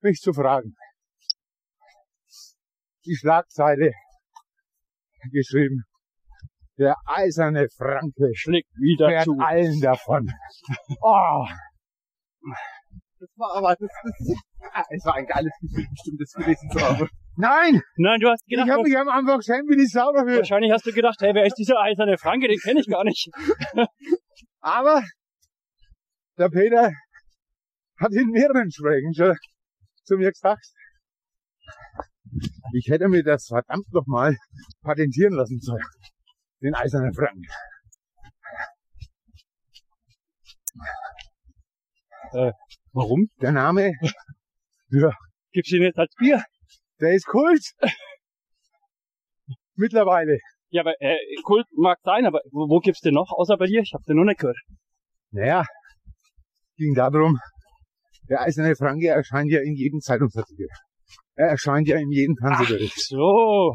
mich 0.00 0.18
zu 0.20 0.32
fragen 0.32 0.74
die 3.06 3.16
Schlagzeile 3.16 3.92
geschrieben. 5.32 5.84
Der 6.78 6.94
eiserne 7.06 7.68
Franke 7.70 8.32
Schlägt 8.34 8.68
wieder 8.76 9.08
fährt 9.08 9.24
zu. 9.24 9.38
allen 9.38 9.80
davon. 9.80 10.30
Oh, 11.00 11.46
Das 13.18 13.30
war 13.36 13.56
aber, 13.56 13.76
das, 13.76 13.88
das, 14.02 14.36
ah, 14.72 14.84
es 14.90 15.04
war 15.06 15.14
ein 15.14 15.26
geiles 15.26 15.52
Gefühl, 15.60 15.86
bestimmt 15.90 16.20
das 16.20 16.32
gelesen 16.32 16.70
zu 16.70 16.80
haben. 16.80 17.08
Nein! 17.36 17.80
Nein, 17.96 18.20
du 18.20 18.28
hast 18.28 18.42
Ich 18.46 18.56
gedacht, 18.56 18.70
habe 18.70 18.82
mich 18.82 18.96
am 18.96 19.08
Anfang 19.08 19.40
schämt 19.42 19.68
wie 19.68 19.76
die 19.76 19.86
Sau 19.86 20.12
dafür. 20.12 20.38
wahrscheinlich 20.38 20.72
hast 20.72 20.86
du 20.86 20.92
gedacht, 20.92 21.16
hey, 21.20 21.34
wer 21.34 21.46
ist 21.46 21.54
dieser 21.54 21.78
eiserne 21.80 22.18
Franke? 22.18 22.48
Den 22.48 22.58
kenne 22.58 22.80
ich 22.80 22.88
gar 22.88 23.04
nicht. 23.04 23.28
Aber 24.60 25.02
der 26.38 26.48
Peter 26.48 26.92
hat 27.98 28.12
in 28.12 28.30
mehreren 28.30 28.70
Schrägen 28.70 29.14
schon 29.14 29.36
zu 30.04 30.16
mir 30.16 30.30
gesagt, 30.30 30.66
ich 32.72 32.88
hätte 32.88 33.08
mir 33.08 33.22
das 33.22 33.46
verdammt 33.46 33.92
nochmal 33.92 34.36
patentieren 34.82 35.34
lassen 35.34 35.60
sollen. 35.60 35.84
Den 36.62 36.74
eisernen 36.74 37.14
Frank. 37.14 37.44
Warum? 42.92 43.28
Der 43.40 43.52
Name, 43.52 43.92
ja, 44.90 45.12
Gibt's 45.52 45.72
ihn 45.72 45.82
jetzt 45.82 45.98
als 45.98 46.14
Bier? 46.16 46.44
Der 47.00 47.14
ist 47.14 47.26
Kult. 47.26 47.62
Mittlerweile. 49.76 50.38
Ja, 50.70 50.82
aber 50.82 50.94
äh, 51.00 51.16
Kult 51.44 51.66
mag 51.76 51.98
sein, 52.02 52.26
aber 52.26 52.40
wo, 52.50 52.68
wo 52.68 52.78
gibt's 52.80 53.00
den 53.00 53.14
noch, 53.14 53.30
außer 53.30 53.56
bei 53.56 53.66
dir? 53.66 53.80
Ich 53.82 53.92
habe 53.94 54.02
den 54.08 54.16
noch 54.16 54.24
nicht 54.24 54.40
gehört. 54.40 54.58
Naja, 55.30 55.64
ging 56.76 56.94
darum, 56.94 57.38
der 58.28 58.40
eiserne 58.42 58.74
Franke 58.74 59.08
erscheint 59.08 59.50
ja 59.50 59.60
in 59.60 59.74
jedem 59.74 60.00
Zeitungsartikel. 60.00 60.66
Er 61.36 61.48
erscheint 61.48 61.86
ja 61.88 61.98
in 61.98 62.10
jedem 62.10 62.36
Fernsehbericht. 62.36 62.98
So. 62.98 63.74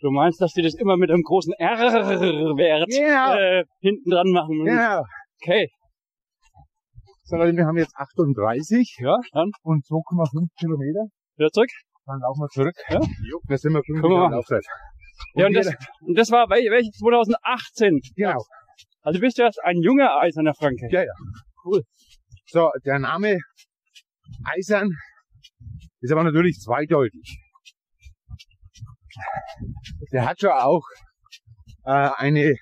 Du 0.00 0.10
meinst, 0.10 0.40
dass 0.40 0.52
die 0.52 0.62
das 0.62 0.74
immer 0.74 0.96
mit 0.96 1.10
einem 1.10 1.22
großen 1.22 1.52
R-Wert 1.58 2.88
Genau. 2.88 3.34
äh, 3.34 3.64
hinten 3.80 4.10
dran 4.10 4.30
machen? 4.30 4.56
müssen? 4.58 4.76
Genau. 4.76 5.02
Okay. 5.42 5.68
So 7.24 7.36
Leute, 7.36 7.56
wir 7.56 7.66
haben 7.66 7.76
jetzt 7.78 7.94
38 7.96 8.96
Ja, 9.00 9.16
dann 9.32 9.50
und 9.62 9.84
2,5 9.84 10.48
Kilometer. 10.58 11.06
wieder 11.36 11.50
zurück. 11.50 11.70
Dann 12.12 12.20
laufen 12.20 12.40
wir 12.42 12.48
zurück. 12.48 12.76
Ja. 12.90 13.00
Da 13.48 13.56
sind 13.56 13.72
wir 13.72 13.82
5 13.82 13.86
Können 13.86 14.02
wir 14.02 14.08
Minuten 14.08 14.20
machen. 14.20 14.32
Laufzeit. 14.32 14.64
Ja, 15.34 15.46
und 15.46 15.54
das, 15.54 15.66
und 16.02 16.18
das 16.18 16.30
war 16.30 16.46
wel- 16.50 16.70
welche 16.70 16.90
2018. 16.90 18.00
Genau. 18.16 18.44
Also 19.00 19.18
bist 19.18 19.38
du 19.38 19.42
erst 19.42 19.62
ein 19.64 19.80
junger 19.80 20.20
eiserner 20.20 20.52
Franke. 20.54 20.88
Ja, 20.90 21.02
ja. 21.04 21.12
Cool. 21.64 21.82
So, 22.46 22.70
der 22.84 22.98
Name 22.98 23.38
Eisern 24.44 24.90
ist 26.00 26.12
aber 26.12 26.24
natürlich 26.24 26.58
zweideutig. 26.58 27.38
Der 30.12 30.26
hat 30.26 30.40
schon 30.40 30.50
auch 30.50 30.82
äh, 31.84 32.10
eine 32.16 32.56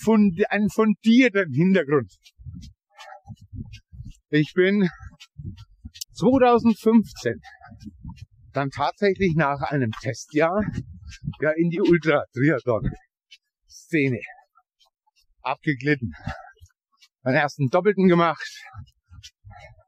fund 0.00 0.40
einen 0.50 0.70
fundierten 0.70 1.52
Hintergrund. 1.52 2.12
Ich 4.30 4.52
bin 4.54 4.88
2015 6.14 7.40
dann 8.52 8.70
tatsächlich 8.70 9.34
nach 9.36 9.60
einem 9.62 9.92
Testjahr 10.02 10.62
ja 11.40 11.50
in 11.56 11.70
die 11.70 11.80
Ultra-Triathlon-Szene 11.80 14.20
abgeglitten. 15.42 16.12
Meinen 17.22 17.36
ersten 17.36 17.68
Doppelten 17.68 18.08
gemacht. 18.08 18.48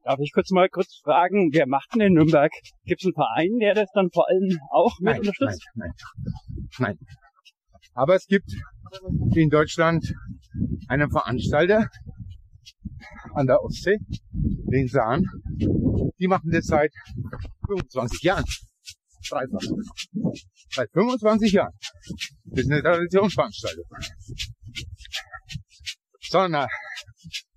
Darf 0.04 0.20
ich 0.20 0.30
kurz 0.32 0.50
mal 0.50 0.68
kurz 0.68 1.00
fragen, 1.02 1.50
wer 1.52 1.66
macht 1.66 1.94
denn 1.94 2.02
in 2.02 2.12
Nürnberg? 2.12 2.52
Gibt 2.84 3.00
es 3.00 3.06
einen 3.06 3.14
Verein, 3.14 3.58
der 3.60 3.74
das 3.74 3.88
dann 3.94 4.10
vor 4.12 4.28
allem 4.28 4.58
auch 4.70 4.98
mit 5.00 5.12
Nein, 5.12 5.20
unterstützt? 5.20 5.66
nein, 5.74 5.90
nein, 6.78 6.78
nein. 6.78 6.98
Aber 7.94 8.14
es 8.14 8.26
gibt 8.26 8.52
in 9.34 9.48
Deutschland 9.48 10.14
einen 10.88 11.10
Veranstalter 11.10 11.88
an 13.34 13.46
der 13.46 13.62
Ostsee, 13.62 13.98
den 14.32 14.88
Sahn. 14.88 15.24
Die 16.18 16.28
machen 16.28 16.50
das 16.50 16.66
seit 16.66 16.92
25 17.66 18.22
Jahren. 18.22 18.44
Dreifach. 19.28 19.60
Seit 20.70 20.90
25 20.92 21.52
Jahren. 21.52 21.72
Das 22.44 22.64
ist 22.64 22.70
eine 22.70 22.82
Traditionsveranstaltung. 22.82 23.84
Sondern 26.20 26.68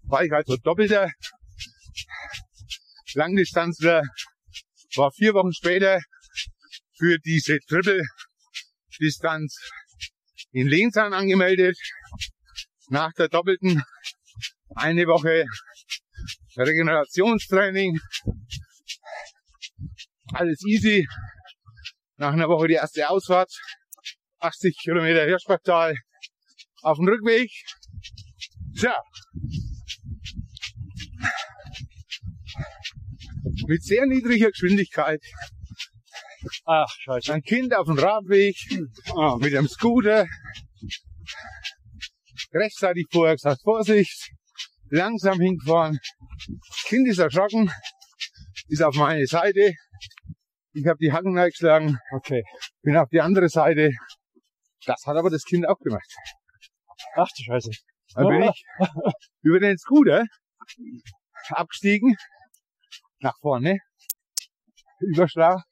war 0.04 0.24
ich 0.24 0.32
also 0.32 0.56
doppelter 0.58 1.12
Langdistanzler, 3.14 4.04
war 4.95 5.12
vier 5.12 5.34
Wochen 5.34 5.54
später 5.54 6.00
für 6.98 7.18
diese 7.20 7.58
Triple-Distanz 7.68 9.58
in 10.52 10.68
Lenzahn 10.68 11.14
angemeldet. 11.14 11.78
Nach 12.89 13.12
der 13.14 13.28
doppelten 13.28 13.84
eine 14.78 15.05
Woche 15.07 15.45
Regenerationstraining. 16.55 17.99
Alles 20.34 20.63
easy. 20.65 21.07
Nach 22.17 22.34
einer 22.34 22.47
Woche 22.47 22.67
die 22.67 22.75
erste 22.75 23.09
Ausfahrt. 23.09 23.51
80 24.39 24.78
Kilometer 24.82 25.25
Hirschbachtal. 25.25 25.95
Auf 26.82 26.97
dem 26.97 27.07
Rückweg. 27.07 27.51
Tja. 28.78 28.95
Mit 33.67 33.84
sehr 33.84 34.05
niedriger 34.05 34.51
Geschwindigkeit. 34.51 35.21
Ach, 36.65 36.89
scheiße. 36.89 37.34
Ein 37.34 37.41
Kind 37.41 37.73
auf 37.73 37.88
dem 37.88 37.97
Radweg 37.97 38.55
Ah, 39.15 39.38
mit 39.38 39.55
einem 39.55 39.67
Scooter. 39.67 40.28
Rechtzeitig 42.53 43.07
vorher 43.11 43.36
gesagt, 43.36 43.61
Vorsicht, 43.63 44.32
langsam 44.90 45.40
hingefahren. 45.40 46.00
Kind 46.86 47.08
ist 47.08 47.20
erschrocken, 47.20 47.72
ist 48.68 48.82
auf 48.82 48.96
meine 48.96 49.26
Seite. 49.26 49.74
Ich 50.74 50.86
habe 50.86 50.98
die 51.00 51.12
Hacken 51.12 51.38
eingeschlagen, 51.38 51.98
okay. 52.12 52.44
bin 52.84 52.96
auf 52.98 53.10
die 53.10 53.22
andere 53.22 53.50
Seite. 53.50 53.92
Das 54.86 55.04
hat 55.06 55.18
aber 55.18 55.30
das 55.30 55.44
Kind 55.44 55.68
auch 55.68 55.80
gemacht. 55.80 56.08
Ach 57.16 57.28
du 57.36 57.44
Scheiße. 57.44 57.72
Dann 58.14 58.28
bin 58.28 58.44
ich 58.44 58.66
über 59.42 59.60
den 59.60 59.78
Scooter 59.78 60.26
abgestiegen, 61.50 62.16
nach 63.20 63.38
vorne, 63.42 63.80
Überschlag, 65.00 65.64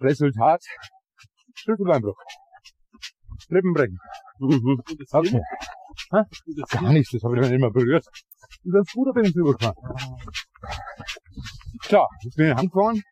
Resultat, 0.00 0.62
Schlüsselbeinbruch. 1.54 2.18
Rippenbrechen. 3.50 3.98
Mhm. 4.38 4.82
Okay. 5.10 5.40
Hä? 6.10 6.22
Gar 6.70 6.92
nichts, 6.92 7.10
das 7.12 7.22
habe 7.22 7.36
ich 7.36 7.42
dann 7.42 7.52
immer 7.52 7.70
berührt. 7.70 8.04
Über 8.62 8.80
den 8.80 8.84
Scooter 8.84 9.12
bin 9.12 9.24
ich 9.24 9.32
drüber 9.32 9.54
gefahren. 9.54 9.74
Klar, 11.82 12.08
jetzt 12.22 12.36
bin 12.36 12.46
ich 12.46 12.56
angefahren. 12.56 13.02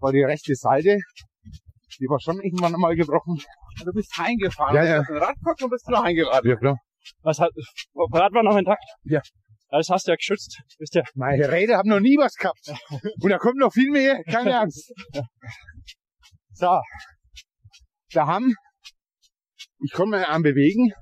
War 0.00 0.12
die 0.12 0.22
rechte 0.22 0.54
Seite, 0.54 0.98
die 2.00 2.06
war 2.06 2.20
schon 2.20 2.40
irgendwann 2.40 2.74
einmal 2.74 2.94
gebrochen. 2.94 3.40
Du 3.84 3.92
bist 3.92 4.16
heimgefahren. 4.16 4.76
Ja, 4.76 4.84
ja. 4.84 4.96
Du 4.96 5.00
hast 5.02 5.10
ein 5.10 5.16
Radbock 5.16 5.62
und 5.62 5.70
bist 5.70 5.88
du 5.88 5.96
heimgeraten. 5.96 6.48
Ja 6.48 6.56
klar. 6.56 6.76
Was 7.22 7.38
hat, 7.38 7.50
Rad 8.12 8.32
war 8.32 8.42
noch 8.42 8.56
intakt? 8.56 8.84
Ja. 9.04 9.20
Das 9.70 9.88
hast 9.90 10.06
du 10.06 10.12
ja 10.12 10.16
geschützt. 10.16 10.62
Bist 10.78 10.94
ja, 10.94 11.02
Meine 11.14 11.50
Räder 11.50 11.76
haben 11.76 11.88
noch 11.88 12.00
nie 12.00 12.16
was 12.16 12.34
gehabt. 12.34 12.72
Und 13.22 13.30
da 13.30 13.38
kommt 13.38 13.56
noch 13.56 13.72
viel 13.72 13.90
mehr, 13.90 14.22
keine 14.24 14.58
Angst. 14.60 14.92
So. 16.52 16.80
Da 18.12 18.26
haben, 18.26 18.54
ich 19.80 19.92
konnte 19.92 20.12
meinen 20.12 20.24
Arm 20.24 20.42
bewegen, 20.42 20.92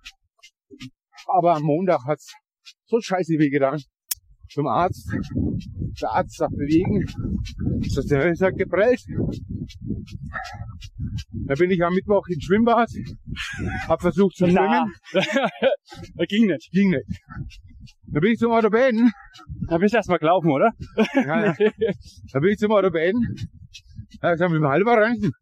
aber 1.26 1.56
am 1.56 1.62
Montag 1.62 2.00
hat's 2.06 2.34
so 2.86 3.00
scheiße 3.00 3.34
weh 3.38 3.50
getan. 3.50 3.80
Zum 4.48 4.66
Arzt. 4.66 5.10
Der 6.00 6.10
Arzt 6.10 6.36
sagt 6.36 6.54
bewegen. 6.54 7.04
Das 7.80 7.96
ist 7.96 8.10
der 8.10 8.34
sagt 8.36 8.58
geprellt. 8.58 9.02
Da 11.46 11.54
bin 11.54 11.70
ich 11.70 11.82
am 11.82 11.94
Mittwoch 11.94 12.26
ins 12.28 12.44
Schwimmbad, 12.44 12.88
hab 13.88 14.00
versucht 14.00 14.36
zu 14.36 14.46
schwimmen, 14.46 14.92
das 15.12 16.28
ging 16.28 16.46
nicht. 16.46 16.70
ging 16.70 16.90
nicht. 16.90 17.20
Da 18.06 18.20
bin 18.20 18.32
ich 18.32 18.38
zum 18.38 18.52
Orthopäden, 18.52 19.12
Da 19.68 19.78
bist 19.78 19.94
du 19.94 19.98
erst 19.98 20.08
mal 20.08 20.18
gelaufen, 20.18 20.50
oder? 20.50 20.72
ja, 21.14 21.46
ja. 21.46 21.54
da 22.32 22.40
bin 22.40 22.50
ich 22.50 22.58
zum 22.58 22.70
Orthopäden, 22.70 23.20
er 24.20 24.30
hat 24.30 24.34
gesagt, 24.34 24.52
mit 24.52 24.60
dem 24.60 24.68
halber 24.68 24.96
Röntgen. 24.96 25.32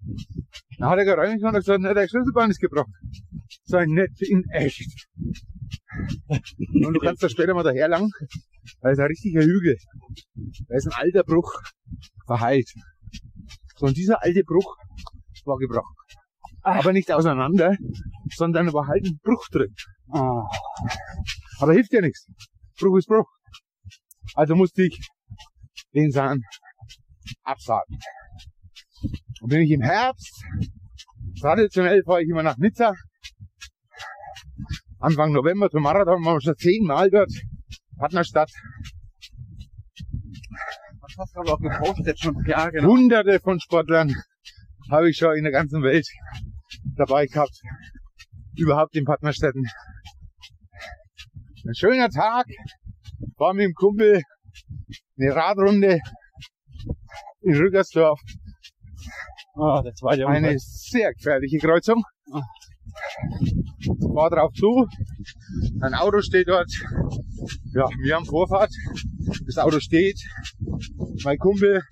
Dann 0.78 0.90
hat 0.90 0.98
er 0.98 1.04
gereinigt 1.04 1.42
und 1.42 1.48
hat 1.48 1.54
gesagt, 1.56 1.80
na, 1.82 1.94
der 1.94 2.08
Schlüsselbein 2.08 2.50
ist 2.50 2.60
gebrochen. 2.60 2.92
Sei 3.64 3.86
nett 3.86 4.20
in 4.20 4.44
echt. 4.50 5.06
Und 6.28 6.94
du 6.94 7.00
kannst 7.00 7.22
da 7.22 7.28
später 7.28 7.54
mal 7.54 7.62
daher 7.62 7.88
lang. 7.88 8.10
Da 8.80 8.90
ist 8.90 8.98
ein 8.98 9.06
richtiger 9.06 9.42
Hügel. 9.42 9.76
Da 10.68 10.76
ist 10.76 10.86
ein 10.86 10.94
alter 10.94 11.22
Bruch 11.22 11.52
verheilt. 12.26 12.70
So, 13.76 13.86
und 13.86 13.96
dieser 13.96 14.22
alte 14.22 14.42
Bruch 14.44 14.76
war 15.44 15.58
gebrochen. 15.58 15.94
Aber 16.62 16.92
nicht 16.92 17.12
auseinander, 17.12 17.76
sondern 18.34 18.72
war 18.72 18.86
halt 18.86 19.04
ein 19.04 19.20
Bruch 19.22 19.46
drin. 19.50 19.74
Ah. 20.08 20.44
Aber 21.58 21.72
hilft 21.72 21.92
ja 21.92 22.00
nichts. 22.00 22.26
Bruch 22.78 22.98
ist 22.98 23.08
Bruch. 23.08 23.28
Also 24.34 24.56
musste 24.56 24.84
ich 24.84 24.98
den 25.94 26.10
Sahn 26.10 26.42
absagen. 27.42 27.98
Und 29.44 29.50
bin 29.50 29.60
ich 29.60 29.72
im 29.72 29.82
Herbst, 29.82 30.42
traditionell 31.38 32.02
fahre 32.02 32.22
ich 32.22 32.30
immer 32.30 32.42
nach 32.42 32.56
Nizza. 32.56 32.94
Anfang 34.98 35.32
November 35.32 35.68
zum 35.68 35.82
Marathon, 35.82 36.24
waren 36.24 36.36
wir 36.36 36.40
schon 36.40 36.56
zehnmal 36.56 37.10
dort. 37.10 37.30
Partnerstadt. 37.98 38.50
Das 41.02 41.14
hast 41.18 41.36
du 41.36 41.40
aber 41.40 41.52
auch 41.52 41.60
gepostet 41.60 42.18
schon. 42.18 42.42
Ja, 42.46 42.70
genau. 42.70 42.88
Hunderte 42.88 43.38
von 43.38 43.60
Sportlern 43.60 44.14
habe 44.90 45.10
ich 45.10 45.18
schon 45.18 45.36
in 45.36 45.44
der 45.44 45.52
ganzen 45.52 45.82
Welt 45.82 46.08
dabei 46.96 47.26
gehabt. 47.26 47.60
Überhaupt 48.56 48.96
in 48.96 49.04
Partnerstädten. 49.04 49.66
Ein 51.66 51.74
schöner 51.74 52.08
Tag. 52.08 52.46
War 53.36 53.52
mit 53.52 53.66
dem 53.66 53.74
Kumpel 53.74 54.22
eine 55.18 55.36
Radrunde 55.36 56.00
in 57.42 57.54
Rüggersdorf. 57.54 58.18
Ah, 59.56 59.82
der 59.82 59.94
zweite 59.94 60.26
Eine 60.26 60.48
Unfall. 60.48 60.58
sehr 60.58 61.12
gefährliche 61.14 61.58
Kreuzung. 61.58 62.02
Fahr 64.14 64.30
drauf 64.30 64.52
zu. 64.54 64.86
Ein 65.80 65.94
Auto 65.94 66.20
steht 66.20 66.48
dort. 66.48 66.70
Ja, 67.72 67.86
wir 68.02 68.14
haben 68.16 68.26
Vorfahrt. 68.26 68.70
Das 69.46 69.58
Auto 69.58 69.78
steht. 69.80 70.18
Mein 71.24 71.38
Kumpel 71.38 71.82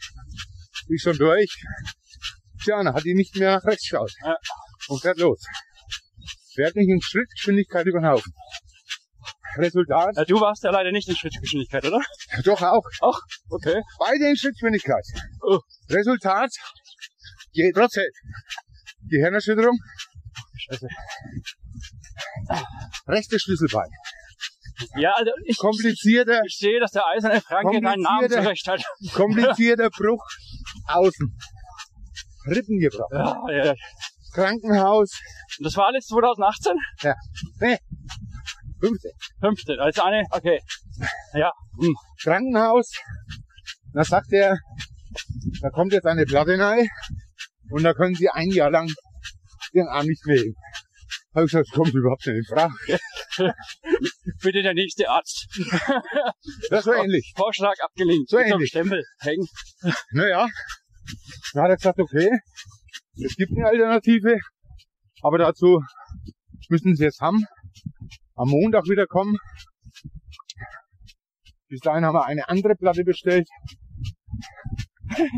ist 0.89 1.03
schon 1.03 1.17
durch. 1.17 1.63
Tja, 2.65 2.83
hat 2.93 3.05
die 3.05 3.15
nicht 3.15 3.37
mehr 3.37 3.63
rechts 3.65 3.89
geschaut. 3.89 4.13
Ja. 4.25 4.37
Und 4.89 5.01
fährt 5.01 5.19
los. 5.19 5.41
Fährt 6.55 6.77
nicht 6.77 6.89
in 6.89 7.01
Schrittgeschwindigkeit 7.01 7.87
über 7.87 8.01
den 8.01 8.09
Haufen. 8.09 8.33
Resultat, 9.57 10.17
Ja, 10.17 10.25
du 10.25 10.41
warst 10.41 10.65
ja 10.65 10.71
leider 10.71 10.93
nicht 10.93 11.09
in 11.09 11.15
Schrittgeschwindigkeit, 11.17 11.85
oder? 11.85 12.01
doch 12.45 12.63
auch. 12.63 12.85
Ach, 13.03 13.19
okay. 13.51 13.83
Beide 13.99 14.31
in 14.31 14.37
Schrittgeschwindigkeit. 14.37 15.05
Oh. 15.43 15.59
Resultat, 15.91 16.51
je, 17.53 17.73
trotzdem, 17.73 18.05
Gehirnerschütterung, 19.09 19.79
Scheiße. 20.57 20.87
rechtes 23.09 23.43
Schlüsselbein. 23.43 23.91
Ja, 24.97 25.13
also 25.13 25.31
ich, 25.45 25.59
Komplizierter, 25.59 26.43
ich 26.45 26.57
sehe, 26.57 26.81
dass 26.81 26.93
der 26.93 27.07
eiserne 27.07 27.41
Franke 27.41 27.81
deinen 27.81 28.03
Namen 28.03 28.29
zurecht 28.29 28.67
hat. 28.67 28.83
komplizierter 29.13 29.91
Bruch 29.91 30.25
außen. 30.87 31.37
Rippen 32.47 32.79
gebrochen. 32.81 33.17
Ja, 33.17 33.57
ja, 33.57 33.65
ja. 33.67 33.75
Krankenhaus, 34.35 35.11
Und 35.59 35.67
das 35.67 35.77
war 35.77 35.87
alles 35.89 36.07
2018? 36.07 36.73
nee, 37.61 37.79
15. 38.81 39.11
15. 39.41 39.79
Also 39.79 40.03
eine, 40.03 40.25
okay. 40.31 40.59
Ja. 41.35 41.53
Hm. 41.79 41.95
Krankenhaus. 42.23 42.91
Da 43.93 44.05
sagt 44.05 44.33
er, 44.33 44.59
da 45.61 45.69
kommt 45.71 45.93
jetzt 45.93 46.07
eine 46.07 46.25
Platte 46.25 46.59
rein 46.59 46.89
und 47.73 47.83
da 47.83 47.95
können 47.95 48.15
Sie 48.15 48.29
ein 48.29 48.51
Jahr 48.51 48.71
lang 48.71 48.91
den 49.75 49.87
Arm 49.89 50.07
nicht 50.07 50.23
bewegen. 50.25 50.55
Habe 51.35 51.47
ich 51.47 51.53
gesagt, 51.53 51.69
das 51.69 51.77
kommt 51.77 51.95
überhaupt 51.95 52.27
nicht 52.27 52.37
in 52.37 52.45
Frage. 52.45 52.75
Bitte 54.43 54.63
der 54.63 54.75
nächste 54.75 55.09
Arzt. 55.09 55.47
Das 56.69 56.87
war 56.87 56.97
ähnlich. 56.97 57.33
Vorschlag 57.37 57.75
abgelehnt. 57.83 58.29
So 58.29 58.39
ähnlich. 58.39 58.69
Stempel 58.69 59.03
hängen. 59.21 59.47
Naja, 60.11 60.47
dann 61.55 61.63
hat 61.63 61.71
er 61.71 61.77
gesagt, 61.77 61.99
okay, 61.99 62.31
es 63.15 63.35
gibt 63.37 63.53
eine 63.57 63.67
Alternative, 63.67 64.37
aber 65.23 65.39
dazu 65.39 65.83
müssen 66.69 66.95
Sie 66.95 67.05
jetzt 67.05 67.21
haben, 67.21 67.47
am 68.35 68.49
Montag 68.49 68.85
wieder 68.85 69.07
kommen. 69.07 69.37
Bis 71.69 71.81
dahin 71.81 72.05
haben 72.05 72.15
wir 72.15 72.27
eine 72.27 72.49
andere 72.49 72.75
Platte 72.75 73.05
bestellt. 73.05 73.49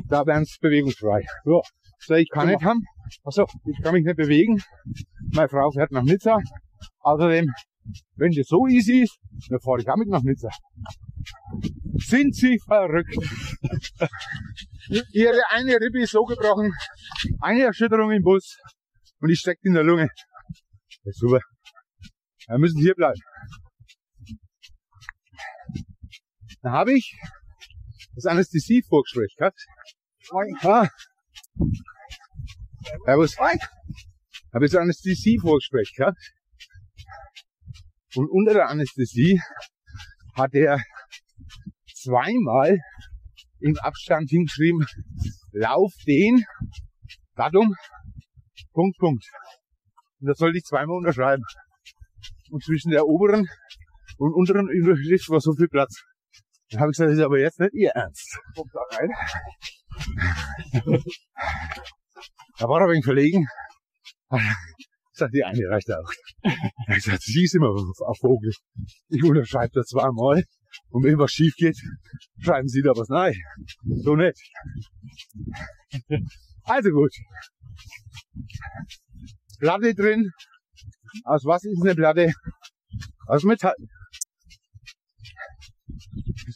Da 0.08 0.26
wären 0.26 0.42
es 0.42 0.58
bewegungsfrei. 0.60 1.24
Ja. 1.44 1.60
Ich 2.10 2.28
kann 2.30 2.48
Guck 2.48 2.56
nicht 2.56 2.64
haben. 2.64 2.84
Achso. 3.24 3.46
Ich 3.66 3.82
kann 3.82 3.94
mich 3.94 4.04
nicht 4.04 4.16
bewegen. 4.16 4.62
Meine 5.32 5.48
Frau 5.48 5.70
fährt 5.70 5.92
nach 5.92 6.02
Nizza. 6.02 6.38
Außerdem, 7.00 7.50
wenn 8.16 8.32
das 8.32 8.46
so 8.46 8.66
easy 8.66 9.02
ist, 9.02 9.18
dann 9.48 9.60
fahre 9.60 9.80
ich 9.80 9.88
auch 9.88 9.96
mit 9.96 10.08
nach 10.08 10.22
Nizza. 10.22 10.48
Sind 11.96 12.34
Sie 12.34 12.58
verrückt? 12.58 13.16
Ihre 15.12 15.40
eine 15.50 15.74
Rippe 15.74 16.02
ist 16.02 16.10
so 16.10 16.24
gebrochen, 16.24 16.72
eine 17.40 17.62
Erschütterung 17.62 18.10
im 18.10 18.22
Bus 18.22 18.58
und 19.20 19.28
die 19.28 19.36
steckt 19.36 19.64
in 19.64 19.74
der 19.74 19.84
Lunge. 19.84 20.08
Das 21.04 21.14
ist 21.14 21.20
super. 21.20 21.40
Wir 22.46 22.58
müssen 22.58 22.80
hier 22.80 22.94
bleiben. 22.94 23.20
Dann 26.62 26.72
habe 26.72 26.94
ich 26.94 27.16
das 28.14 28.26
Anästhesie-Vorgespräch 28.26 29.34
gehabt. 29.36 29.64
Ah. 30.62 30.88
Servus. 33.04 33.38
Habe 33.38 34.64
jetzt 34.64 34.76
Anästhesie-Vorgespräch 34.76 35.94
gehabt. 35.96 36.18
Und 38.14 38.30
unter 38.30 38.54
der 38.54 38.68
Anästhesie 38.68 39.40
hat 40.36 40.54
er 40.54 40.80
zweimal 41.92 42.78
im 43.60 43.76
Abstand 43.78 44.30
hingeschrieben, 44.30 44.86
lauf 45.52 45.92
den, 46.06 46.44
Datum, 47.34 47.74
Punkt, 48.72 48.98
Punkt. 48.98 49.24
Und 50.20 50.28
das 50.28 50.38
sollte 50.38 50.58
ich 50.58 50.64
zweimal 50.64 50.96
unterschreiben. 50.96 51.42
Und 52.50 52.62
zwischen 52.62 52.90
der 52.90 53.06
oberen 53.06 53.48
und 54.18 54.34
unteren 54.34 54.68
Überschrift 54.68 55.28
war 55.30 55.40
so 55.40 55.52
viel 55.54 55.68
Platz. 55.68 56.04
Dann 56.70 56.80
habe 56.80 56.90
ich 56.90 56.96
gesagt, 56.96 57.10
das 57.10 57.18
ist 57.18 57.24
aber 57.24 57.38
jetzt 57.38 57.58
nicht 57.60 57.74
Ihr 57.74 57.90
Ernst. 57.90 58.38
Kommt 58.54 58.72
da 58.74 58.80
rein. 58.96 59.10
Da 62.58 62.68
war 62.68 62.80
er 62.80 62.86
ein 62.86 62.92
wenig 62.92 63.04
verlegen. 63.04 63.46
Ich 64.30 64.38
sagte, 65.12 65.36
die 65.36 65.44
eine 65.44 65.68
reicht 65.68 65.90
auch. 65.90 66.10
Er 66.86 66.94
gesagt, 66.94 67.22
sie 67.22 67.44
ist 67.44 67.54
immer 67.54 67.68
auf 67.68 68.18
Vogel. 68.18 68.52
Ich 69.08 69.22
unterschreibe 69.22 69.72
das 69.74 69.86
zweimal. 69.86 70.44
Und 70.90 71.04
wenn 71.04 71.18
was 71.18 71.32
schief 71.32 71.54
geht, 71.56 71.76
schreiben 72.38 72.68
Sie 72.68 72.82
da 72.82 72.90
was 72.90 73.10
rein. 73.10 73.34
So 73.84 74.16
nett. 74.16 74.38
Also 76.64 76.90
gut. 76.90 77.12
Platte 79.58 79.94
drin. 79.94 80.30
Aus 81.24 81.44
was 81.44 81.64
ist 81.64 81.80
eine 81.82 81.94
Platte? 81.94 82.32
Aus 83.26 83.44
Metall. 83.44 83.74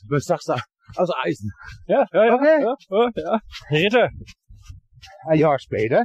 Was 0.08 0.24
sagst 0.24 0.48
du? 0.48 0.54
Aus 0.96 1.10
Eisen. 1.22 1.52
Ja, 1.86 2.06
ja, 2.12 2.24
ja. 2.26 2.34
Okay. 2.34 2.62
ja, 2.62 2.76
ja, 2.90 3.10
ja. 3.16 3.40
Rede. 3.70 4.10
Ein 5.26 5.38
Jahr 5.38 5.58
später, 5.58 6.04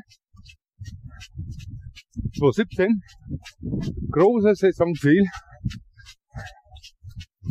2017, 2.38 3.02
großer 4.12 4.56
Saisonziel, 4.56 5.26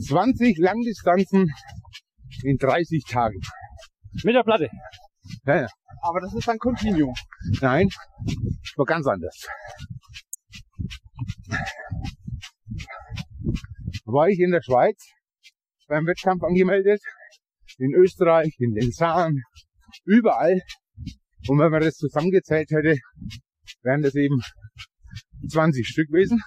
20 0.07 0.59
Langdistanzen 0.59 1.51
in 2.43 2.57
30 2.57 3.05
Tagen. 3.05 3.41
Mit 4.25 4.35
der 4.35 4.43
Platte. 4.43 4.69
Ja, 5.47 5.63
ja. 5.63 5.69
Aber 6.03 6.21
das 6.21 6.35
ist 6.35 6.49
ein 6.49 6.59
Continuum. 6.59 7.15
Nein, 7.61 7.89
war 8.77 8.87
ganz 8.87 9.07
anders. 9.07 9.47
War 14.05 14.29
ich 14.29 14.41
in 14.41 14.51
der 14.51 14.63
Schweiz 14.63 14.99
beim 15.87 16.07
Wettkampf 16.07 16.43
angemeldet, 16.43 17.03
in 17.79 17.95
Österreich, 17.95 18.55
in 18.59 18.75
den 18.75 18.93
Zahlen, 18.93 19.43
überall. 20.05 20.61
Und 21.49 21.59
wenn 21.59 21.71
man 21.71 21.83
das 21.83 21.97
zusammengezählt 21.97 22.71
hätte, 22.71 22.97
wären 23.83 24.03
das 24.03 24.15
eben 24.15 24.41
20 25.49 25.87
Stück 25.87 26.09
gewesen. 26.09 26.41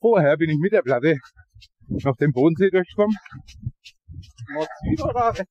Vorher 0.00 0.36
bin 0.36 0.50
ich 0.50 0.58
mit 0.58 0.72
der 0.72 0.82
Platte 0.82 1.18
nach 1.88 2.16
dem 2.16 2.32
Bodensee 2.32 2.70
durchgekommen, 2.70 3.16
Nord-Süd 4.52 5.00
oder 5.02 5.32
West? 5.32 5.50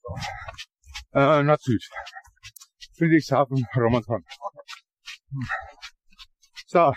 äh, 1.14 1.44
nach 1.44 1.60
Süd. 1.60 1.84
Friedrichshafen, 2.98 3.66
Romanshorn. 3.76 4.24
So, 6.68 6.80
eine 6.80 6.96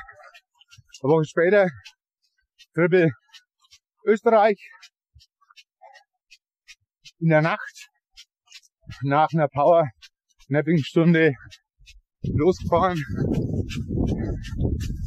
Woche 1.03 1.25
später, 1.25 1.69
Triple 2.75 3.11
Österreich. 4.07 4.59
In 7.21 7.29
der 7.29 7.43
Nacht, 7.43 7.89
nach 9.03 9.29
einer 9.33 9.49
Power-Napping-Stunde, 10.45 11.35
losgefahren. 12.23 13.03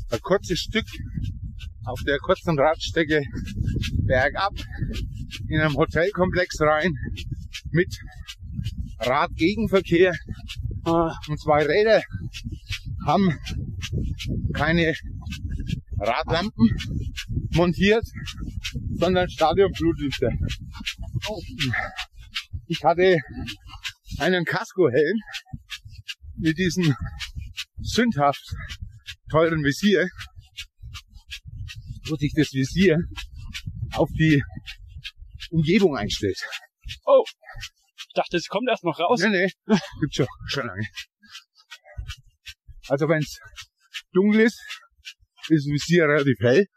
Ein 0.10 0.20
kurzes 0.22 0.60
Stück 0.60 0.86
auf 1.86 2.02
der 2.06 2.18
kurzen 2.20 2.58
Radstrecke 2.60 3.22
bergab 4.06 4.54
in 5.48 5.60
einem 5.60 5.76
Hotelkomplex 5.76 6.62
rein 6.62 6.94
mit 7.72 7.96
Radgegenverkehr 9.00 10.14
Ah, 10.86 11.14
und 11.28 11.40
zwei 11.40 11.66
Räder 11.66 12.02
haben 13.06 13.38
keine 14.54 14.96
Radlampen 16.00 16.70
montiert, 17.52 18.06
sondern 18.94 19.30
Stadionflutlichter. 19.30 20.32
Ich 22.68 22.84
hatte 22.86 23.20
einen 24.20 24.46
Kaskohelm 24.46 25.20
mit 26.38 26.58
diesem 26.58 26.96
sündhaft 27.80 28.44
teuren 29.30 29.64
Visier, 29.64 30.10
wo 32.08 32.16
sich 32.16 32.34
das 32.36 32.54
Visier 32.54 32.98
auf 33.94 34.10
die 34.18 34.44
Umgebung 35.52 35.96
einstellt. 35.96 36.38
oh, 37.06 37.24
ich 37.98 38.14
dachte, 38.14 38.38
es 38.38 38.48
kommt 38.48 38.70
erst 38.70 38.84
noch 38.84 39.00
raus. 39.00 39.22
Nee, 39.22 39.30
nee, 39.30 39.78
gibt's 40.00 40.16
schon, 40.16 40.28
schon 40.48 40.68
lange. 40.68 40.88
Also 42.88 43.08
wenn's 43.10 43.40
dunkel 44.14 44.42
ist, 44.42 44.60
ist 45.50 45.66
das 45.66 45.74
Visier 45.74 46.06
relativ 46.06 46.40
hell. 46.40 46.68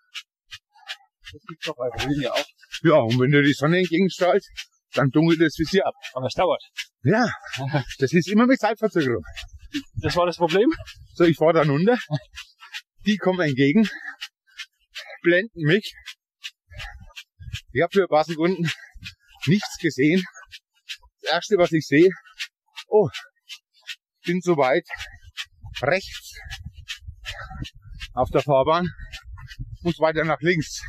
Das 1.33 1.43
gibt's 1.49 1.67
doch 1.67 1.77
bei 1.77 1.89
Familie 1.97 2.33
auch. 2.33 2.47
Ja, 2.83 2.95
und 2.95 3.19
wenn 3.21 3.31
dir 3.31 3.43
die 3.43 3.53
Sonne 3.53 3.79
entgegenstrahlt, 3.79 4.45
dann 4.93 5.11
dunkelt 5.11 5.41
das 5.41 5.59
Visier 5.59 5.87
ab. 5.87 5.95
Aber 6.15 6.27
es 6.27 6.35
dauert. 6.35 6.63
Ja, 7.03 7.31
das 7.99 8.13
ist 8.13 8.29
immer 8.29 8.47
mit 8.47 8.59
Zeitverzögerung. 8.59 9.25
Das 10.03 10.17
war 10.17 10.27
das 10.27 10.37
Problem. 10.37 10.71
So, 11.15 11.25
ich 11.25 11.37
fahre 11.37 11.55
dann 11.55 11.71
runter, 11.71 11.99
die 13.07 13.17
kommen 13.17 13.41
entgegen, 13.41 13.89
blenden 15.23 15.63
mich. 15.63 15.95
Ich 17.73 17.83
habe 17.83 17.93
für 17.93 18.03
ein 18.03 18.09
paar 18.09 18.25
Sekunden 18.25 18.71
nichts 19.47 19.79
gesehen. 19.79 20.25
Das 21.23 21.33
erste, 21.33 21.57
was 21.57 21.73
ich 21.73 21.87
sehe, 21.87 22.11
oh, 22.89 23.09
bin 24.25 24.41
so 24.41 24.57
weit 24.57 24.87
rechts 25.83 26.35
auf 28.15 28.29
der 28.31 28.43
Fahrbahn 28.43 28.89
und 29.83 29.99
weiter 30.01 30.25
nach 30.25 30.41
links. 30.41 30.83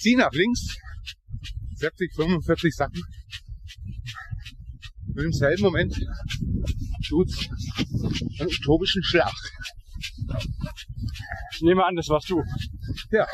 Zieh 0.00 0.16
nach 0.16 0.32
links, 0.32 0.76
40, 1.80 2.14
45 2.14 2.74
Sachen. 2.74 3.02
Und 5.08 5.24
im 5.24 5.32
selben 5.32 5.62
Moment 5.62 5.94
tut's 7.08 7.48
einen 8.38 8.48
utopischen 8.48 9.02
Schlag. 9.02 9.32
Ich 11.52 11.62
nehme 11.62 11.84
an, 11.84 11.96
das 11.96 12.08
warst 12.08 12.30
du. 12.30 12.42
Ja. 13.10 13.26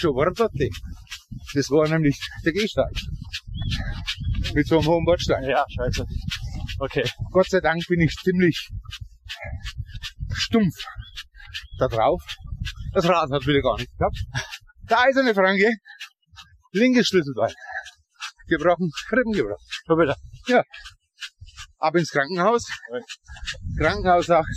So 0.00 0.14
war 0.14 0.30
das 0.32 0.50
Ding. 0.52 0.74
Das 1.54 1.70
war 1.70 1.88
nämlich 1.88 2.18
der 2.44 2.52
Gehsteig. 2.52 2.92
Mit 4.54 4.66
so 4.66 4.78
einem 4.78 4.88
hohen 4.88 5.04
Bordstein. 5.04 5.44
Ja, 5.44 5.64
scheiße. 5.68 6.06
Okay. 6.78 7.04
Gott 7.30 7.48
sei 7.48 7.60
Dank 7.60 7.86
bin 7.86 8.00
ich 8.00 8.14
ziemlich 8.16 8.70
stumpf 10.32 10.74
da 11.78 11.88
drauf. 11.88 12.22
Das 12.92 13.08
Rad 13.08 13.30
hat 13.30 13.46
wieder 13.46 13.62
gar 13.62 13.76
nichts 13.76 13.96
gehabt. 13.96 14.18
Der 14.88 15.00
eiserne 15.00 15.34
Franke, 15.34 15.70
linkes 16.76 17.08
Schlüsselbein. 17.08 17.52
Gebrochen, 18.48 18.90
Rippen 19.10 19.32
gebrochen. 19.32 19.64
So 19.86 19.96
bitte. 19.96 20.14
Ab 21.78 21.94
ins 21.96 22.10
Krankenhaus. 22.10 22.64
Krankenhaus 23.78 24.26
sagt, 24.26 24.48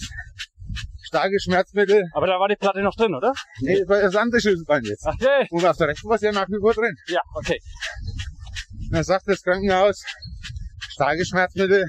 starke 1.01 1.39
Schmerzmittel. 1.39 2.03
Aber 2.13 2.27
da 2.27 2.39
war 2.39 2.47
die 2.47 2.55
Platte 2.55 2.81
noch 2.81 2.95
drin, 2.95 3.15
oder? 3.15 3.33
Nee, 3.61 3.79
das 3.79 3.89
war 3.89 4.01
das 4.01 4.15
andere 4.15 4.41
Schlüsselbein 4.41 4.83
jetzt. 4.83 5.05
Okay. 5.05 5.47
Und 5.49 5.65
auf 5.65 5.77
der 5.77 5.87
rechten 5.87 6.07
war 6.07 6.15
es 6.15 6.21
ja 6.21 6.31
nach 6.31 6.47
wie 6.47 6.59
vor 6.61 6.73
drin. 6.73 6.95
Ja, 7.07 7.21
okay. 7.33 7.59
Und 8.71 8.93
dann 8.93 9.03
sagt 9.03 9.27
das 9.27 9.41
Krankenhaus, 9.41 10.03
starke 10.89 11.25
Schmerzmittel, 11.25 11.85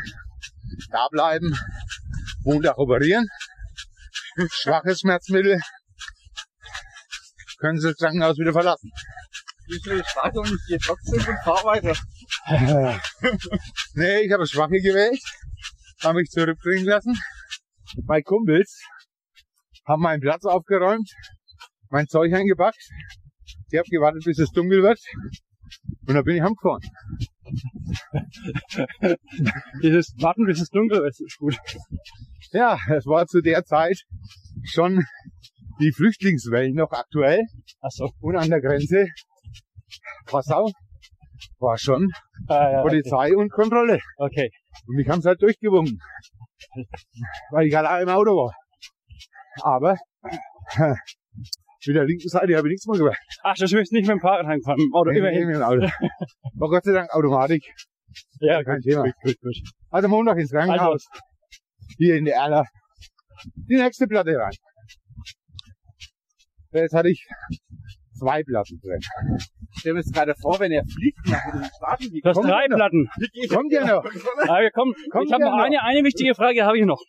da 0.90 1.06
bleiben, 1.10 1.54
Montag 2.44 2.78
operieren, 2.78 3.26
schwaches 4.50 5.00
Schmerzmittel, 5.00 5.60
können 7.58 7.78
Sie 7.78 7.88
das 7.88 7.96
Krankenhaus 7.96 8.38
wieder 8.38 8.52
verlassen. 8.52 8.90
Ich 9.72 9.86
will 9.86 10.02
Stadion, 10.04 10.46
ich 10.46 10.66
gehe 10.66 10.78
trotzdem 10.78 11.20
und 11.20 11.38
fahr 11.44 11.64
weiter. 11.64 11.94
Nee, 13.94 14.20
ich 14.22 14.32
habe 14.32 14.46
Schwache 14.46 14.80
gewählt, 14.80 15.20
habe 16.02 16.18
mich 16.18 16.30
zurückbringen 16.30 16.86
lassen. 16.86 17.16
Meine 18.04 18.22
Kumpels 18.22 18.82
haben 19.86 20.02
meinen 20.02 20.20
Platz 20.20 20.44
aufgeräumt, 20.44 21.08
mein 21.90 22.08
Zeug 22.08 22.32
eingepackt. 22.32 22.82
Ich 23.70 23.78
habe 23.78 23.88
gewartet, 23.88 24.24
bis 24.24 24.38
es 24.38 24.50
dunkel 24.50 24.82
wird. 24.82 24.98
Und 26.06 26.14
dann 26.14 26.24
bin 26.24 26.36
ich 26.36 26.42
heimgefahren. 26.42 26.82
Dieses 29.82 30.12
Warten, 30.18 30.46
bis 30.46 30.60
es 30.60 30.68
dunkel 30.70 31.02
wird, 31.02 31.14
ist 31.20 31.38
gut. 31.38 31.56
Ja, 32.52 32.76
es 32.88 33.06
war 33.06 33.26
zu 33.26 33.40
der 33.40 33.64
Zeit 33.64 34.02
schon 34.64 35.04
die 35.80 35.92
Flüchtlingswellen 35.92 36.74
noch 36.74 36.90
aktuell. 36.90 37.42
Ach 37.80 37.90
so. 37.90 38.10
Und 38.20 38.36
an 38.36 38.50
der 38.50 38.60
Grenze 38.60 39.06
Passau 40.26 40.70
war 41.58 41.78
schon 41.78 42.08
Ah, 42.48 42.70
ja, 42.70 42.80
okay. 42.80 42.88
Polizei 42.88 43.36
und 43.36 43.50
Kontrolle. 43.50 43.98
okay. 44.16 44.50
Und 44.86 44.96
mich 44.96 45.08
haben 45.08 45.22
halt 45.24 45.40
durchgewunken. 45.42 45.98
Weil 47.50 47.66
ich 47.66 47.74
halt 47.74 47.86
auch 47.86 48.00
im 48.00 48.08
Auto 48.08 48.30
war. 48.36 48.54
Aber 49.62 49.96
mit 51.86 51.96
der 51.96 52.04
linken 52.04 52.28
Seite 52.28 52.56
habe 52.56 52.68
ich 52.68 52.72
nichts 52.72 52.86
mehr 52.86 52.98
gemacht. 52.98 53.18
Ach, 53.42 53.54
das 53.58 53.72
wirst 53.72 53.92
nicht 53.92 54.02
mit 54.06 54.10
dem 54.16 54.20
Fahrrad 54.20 54.46
heimgefahren. 54.46 54.80
Im 54.80 54.94
Auto, 54.94 55.10
Nee, 55.10 55.20
nee, 55.20 55.28
immerhin. 55.40 55.46
mit 55.46 55.56
dem 55.56 55.62
Auto. 55.62 55.80
War 56.54 56.68
Gott 56.68 56.84
sei 56.84 56.92
Dank 56.92 57.10
Automatik. 57.14 57.64
Ja, 58.40 58.62
Kein 58.62 58.76
gut, 58.80 58.84
Thema. 58.84 59.02
gut, 59.04 59.14
gut, 59.22 59.40
gut. 59.40 59.56
Also 59.90 60.08
Montag 60.08 60.38
ins 60.38 60.50
Krankenhaus. 60.50 61.06
Hier 61.96 62.16
in 62.16 62.24
der 62.26 62.34
Erla. 62.36 62.64
Die 63.54 63.76
nächste 63.76 64.06
Platte 64.06 64.32
rein. 64.36 64.52
Jetzt 66.72 66.94
hatte 66.94 67.08
ich 67.10 67.26
zwei 68.20 68.42
Platten 68.42 68.78
drin. 68.80 69.00
Ich 69.72 69.80
stelle 69.80 69.94
mir 69.94 70.00
jetzt 70.00 70.12
gerade 70.14 70.34
vor, 70.40 70.58
wenn 70.60 70.72
er 70.72 70.84
fliegt 70.84 71.18
nach 71.26 71.50
dem 71.50 71.64
Stadion, 71.64 72.12
wie 72.12 72.20
Du 72.20 72.28
hast 72.28 72.36
Kommt 72.36 72.48
drei 72.50 72.66
noch. 72.68 72.76
Platten. 72.76 73.08
Kommt 73.48 73.72
ja 73.72 73.86
noch. 73.86 74.04
Ah, 74.48 74.60
wir 74.60 74.70
kommen. 74.70 74.94
Kommt 75.10 75.26
ich 75.26 75.32
habe 75.32 75.42
ja 75.44 75.50
noch 75.50 75.56
noch. 75.56 75.64
eine, 75.64 75.82
eine 75.82 76.04
wichtige 76.04 76.34
Frage 76.34 76.64
habe 76.64 76.78
ich 76.78 76.84
noch. 76.84 77.00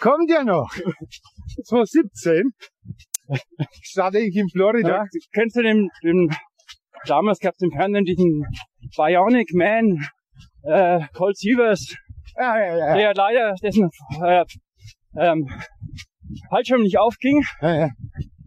Kommt 0.00 0.30
ja 0.30 0.42
noch. 0.44 0.70
2017 1.64 2.50
starte 3.82 4.18
ich 4.18 4.34
in 4.36 4.48
Florida. 4.48 5.04
Kennst 5.32 5.56
du 5.56 5.62
den, 5.62 5.88
den 6.02 6.28
damals 7.06 7.38
gab 7.38 7.54
es 7.54 7.60
im 7.62 7.70
Fernsehen 7.70 8.04
diesen 8.04 8.44
Bionic 8.96 9.52
Man, 9.54 10.06
äh, 10.64 11.00
Colt 11.14 11.36
Sievers, 11.36 11.94
Ja, 12.36 12.58
ja, 12.58 12.76
ja. 12.76 12.94
der 12.96 13.14
leider 13.14 13.54
dessen 13.62 13.90
äh, 14.22 14.44
ähm, 15.16 15.48
Fallschirm 16.50 16.82
nicht 16.82 16.98
aufging. 16.98 17.44
ja, 17.60 17.74
ja. 17.74 17.88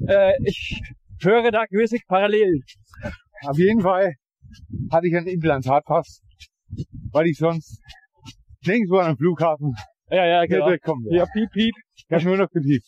Äh, 0.07 0.33
ich 0.43 0.81
höre 1.21 1.51
da 1.51 1.65
gewisse 1.65 1.97
Parallelen. 2.07 2.61
Auf 3.43 3.57
jeden 3.57 3.81
Fall 3.81 4.13
hatte 4.91 5.07
ich 5.07 5.15
einen 5.15 5.27
Implantatpass, 5.27 6.21
weil 7.11 7.27
ich 7.27 7.37
sonst 7.37 7.81
nirgendwo 8.65 8.97
an 8.97 9.07
einem 9.07 9.17
Flughafen 9.17 9.75
Ja, 10.09 10.25
ja, 10.25 10.45
genau. 10.45 10.67
wegkommen 10.67 11.05
wäre. 11.05 11.17
Ja, 11.17 11.25
piep, 11.25 11.49
piep. 11.51 11.75
Ich 11.95 12.05
habe 12.11 12.23
nur 12.23 12.37
noch 12.37 12.49
gepiept. 12.49 12.85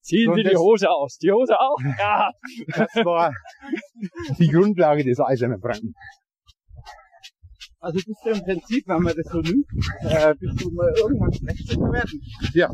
Ziehen 0.00 0.32
Sie 0.36 0.44
die 0.44 0.56
Hose 0.56 0.88
aus. 0.88 1.18
Die 1.18 1.32
Hose 1.32 1.58
auch? 1.58 1.76
Ja. 1.98 2.30
Das 2.68 2.94
war 3.04 3.32
die 4.38 4.46
Grundlage 4.48 5.02
des 5.04 5.18
Eisernen 5.18 5.60
Franken. 5.60 5.94
Also 7.80 8.00
bist 8.04 8.20
du 8.24 8.30
im 8.30 8.42
Prinzip, 8.42 8.84
wenn 8.86 9.02
man 9.02 9.14
das 9.16 9.26
so 9.26 9.40
nimmt, 9.40 9.66
äh, 10.00 10.34
bist 10.38 10.60
du 10.62 10.70
mal 10.70 10.92
irgendwann 10.96 11.32
schlecht 11.32 11.68
zu 11.68 11.78
bewerten. 11.78 12.20
Ja. 12.54 12.72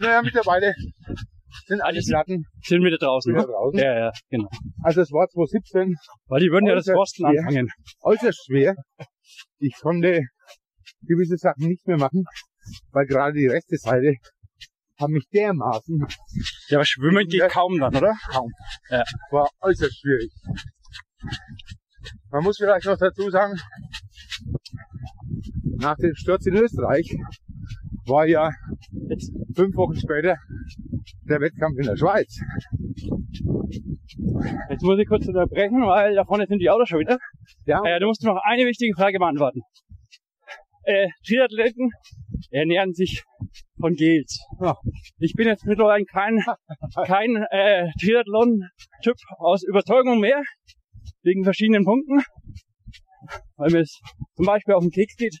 Naja, 0.00 0.22
mittlerweile 0.22 0.74
sind 1.66 1.80
alle 1.80 1.96
Alles- 1.96 2.06
Platten 2.08 2.44
Sind 2.62 2.82
wieder 2.84 2.98
draußen. 2.98 3.32
wieder 3.32 3.42
Ne? 3.42 3.48
draußen. 3.52 3.78
Ja, 3.80 3.98
ja, 3.98 4.12
genau. 4.30 4.48
Also 4.82 5.00
es 5.00 5.10
war 5.12 5.28
2017 5.28 5.94
Weil 6.26 6.40
die 6.40 6.50
würden 6.50 6.66
ja 6.66 6.74
das 6.74 6.88
Rosten 6.88 7.26
schwer. 7.28 7.40
anfangen. 7.46 7.68
äußerst 8.02 8.44
schwer. 8.46 8.74
Ich 9.58 9.74
konnte 9.80 10.20
gewisse 11.02 11.36
Sachen 11.36 11.68
nicht 11.68 11.86
mehr 11.86 11.98
machen, 11.98 12.24
weil 12.92 13.06
gerade 13.06 13.32
die 13.34 13.46
rechte 13.46 13.76
Seite 13.76 14.14
haben 14.98 15.12
mich 15.12 15.26
dermaßen 15.32 16.06
Ja, 16.68 16.78
aber 16.78 16.84
schwimmen 16.84 17.26
geht 17.28 17.48
kaum 17.50 17.78
dann, 17.78 17.94
oder? 17.96 18.14
kaum. 18.30 18.50
Ja. 18.90 19.04
War 19.30 19.48
äußerst 19.60 19.98
schwierig. 20.00 20.32
Man 22.30 22.42
muss 22.44 22.56
vielleicht 22.58 22.86
noch 22.86 22.96
dazu 22.98 23.30
sagen, 23.30 23.58
nach 25.80 25.96
dem 25.96 26.14
Sturz 26.14 26.46
in 26.46 26.54
Österreich 26.54 27.16
war 28.06 28.26
ja 28.26 28.50
Jetzt, 29.08 29.32
fünf 29.54 29.74
Wochen 29.76 29.96
später 29.96 30.36
der 31.28 31.40
Wettkampf 31.40 31.78
in 31.78 31.86
der 31.86 31.96
Schweiz. 31.96 32.38
jetzt 34.70 34.82
muss 34.82 34.98
ich 34.98 35.06
kurz 35.08 35.26
unterbrechen, 35.26 35.82
weil 35.86 36.14
da 36.14 36.24
vorne 36.24 36.46
sind 36.46 36.58
die 36.60 36.70
Autos 36.70 36.88
schon 36.88 37.00
wieder. 37.00 37.18
Ja, 37.66 37.82
Äh, 37.84 38.00
du 38.00 38.06
musst 38.06 38.22
noch 38.24 38.40
eine 38.44 38.64
wichtige 38.66 38.94
Frage 38.94 39.18
beantworten. 39.18 39.60
äh, 40.84 41.08
Triathleten 41.26 41.90
ernähren 42.50 42.92
sich 42.94 43.24
von 43.80 43.94
Gels. 43.94 44.40
Ja. 44.60 44.76
Ich 45.18 45.34
bin 45.34 45.48
jetzt 45.48 45.66
mittlerweile 45.66 46.04
kein, 46.04 46.38
kein 47.06 47.36
äh, 47.50 47.88
Triathlon-Typ 48.00 49.16
aus 49.38 49.62
Überzeugung 49.64 50.20
mehr, 50.20 50.42
wegen 51.22 51.42
verschiedenen 51.44 51.84
Punkten. 51.84 52.22
Weil 53.56 53.72
mir 53.72 53.80
es 53.80 53.98
zum 54.36 54.46
Beispiel 54.46 54.74
auf 54.74 54.82
den 54.82 54.92
Keks 54.92 55.16
geht, 55.16 55.38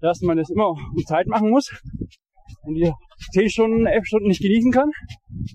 dass 0.00 0.20
man 0.20 0.38
es 0.38 0.50
immer 0.50 0.68
um 0.70 1.04
Zeit 1.06 1.26
machen 1.26 1.50
muss 1.50 1.70
und 2.62 2.74
die 2.74 2.92
10 3.32 3.50
Stunden, 3.50 3.86
11 3.86 4.06
Stunden 4.06 4.28
nicht 4.28 4.42
genießen 4.42 4.72
kann. 4.72 4.90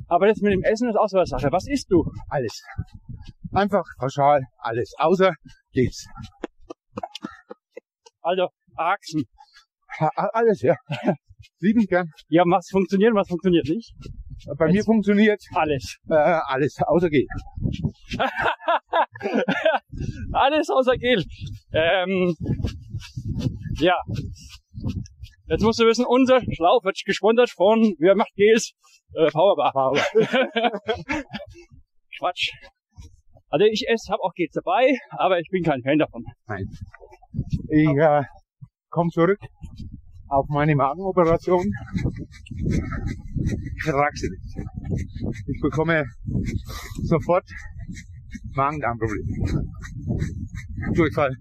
Aber 0.07 0.27
das 0.27 0.39
mit 0.41 0.53
dem 0.53 0.63
Essen 0.63 0.89
ist 0.89 0.95
auch 0.95 1.07
so 1.07 1.17
eine 1.17 1.25
Sache. 1.25 1.51
Was 1.51 1.67
isst 1.67 1.91
du? 1.91 2.03
Alles. 2.29 2.63
Einfach 3.51 3.83
pauschal 3.99 4.43
alles. 4.57 4.93
Außer 4.97 5.33
geht's. 5.71 6.05
Also 8.21 8.47
Achsen. 8.75 9.23
Alles, 10.15 10.61
ja. 10.61 10.75
Lieben 11.59 11.85
gern. 11.85 12.09
Ja, 12.29 12.43
was 12.45 12.69
funktioniert, 12.69 13.13
was 13.13 13.27
funktioniert 13.27 13.67
nicht? 13.67 13.93
Bei 14.57 14.71
mir 14.71 14.83
funktioniert 14.83 15.41
Alles. 15.53 15.97
äh, 16.09 16.13
alles, 16.15 16.77
außer 16.85 17.09
geht. 17.09 17.29
Alles 20.33 20.69
außer 20.69 20.97
Gel. 20.97 21.23
Ähm, 21.71 22.35
ja. 23.79 23.95
Jetzt 25.47 25.63
musst 25.63 25.79
du 25.79 25.85
wissen, 25.85 26.05
unser 26.05 26.41
Schlauch 26.41 26.83
wird 26.83 26.97
gesponsert 27.05 27.49
von, 27.49 27.95
wer 27.99 28.15
macht 28.15 28.33
Gels? 28.35 28.73
Äh, 29.13 29.29
Powerbar. 29.29 29.71
Powerbar. 29.73 30.05
Quatsch. 32.17 32.51
Also 33.49 33.65
ich 33.65 33.85
esse, 33.87 34.11
habe 34.11 34.23
auch 34.23 34.33
Gels 34.33 34.53
dabei, 34.53 34.97
aber 35.11 35.39
ich 35.39 35.47
bin 35.49 35.63
kein 35.63 35.81
Fan 35.83 35.99
davon. 35.99 36.23
Nein. 36.47 36.65
Ich 37.69 37.87
äh, 37.87 38.23
komme 38.89 39.09
zurück 39.09 39.39
auf 40.29 40.47
meine 40.49 40.75
Magenoperation. 40.75 41.71
Ich 43.77 43.87
ertrage 43.87 44.15
sie 44.15 44.29
nicht. 44.29 44.57
Ich 45.47 45.61
bekomme 45.61 46.05
sofort 47.03 47.45
Magen-Darm-Probleme. 48.55 49.25
Durchfall. 50.95 51.35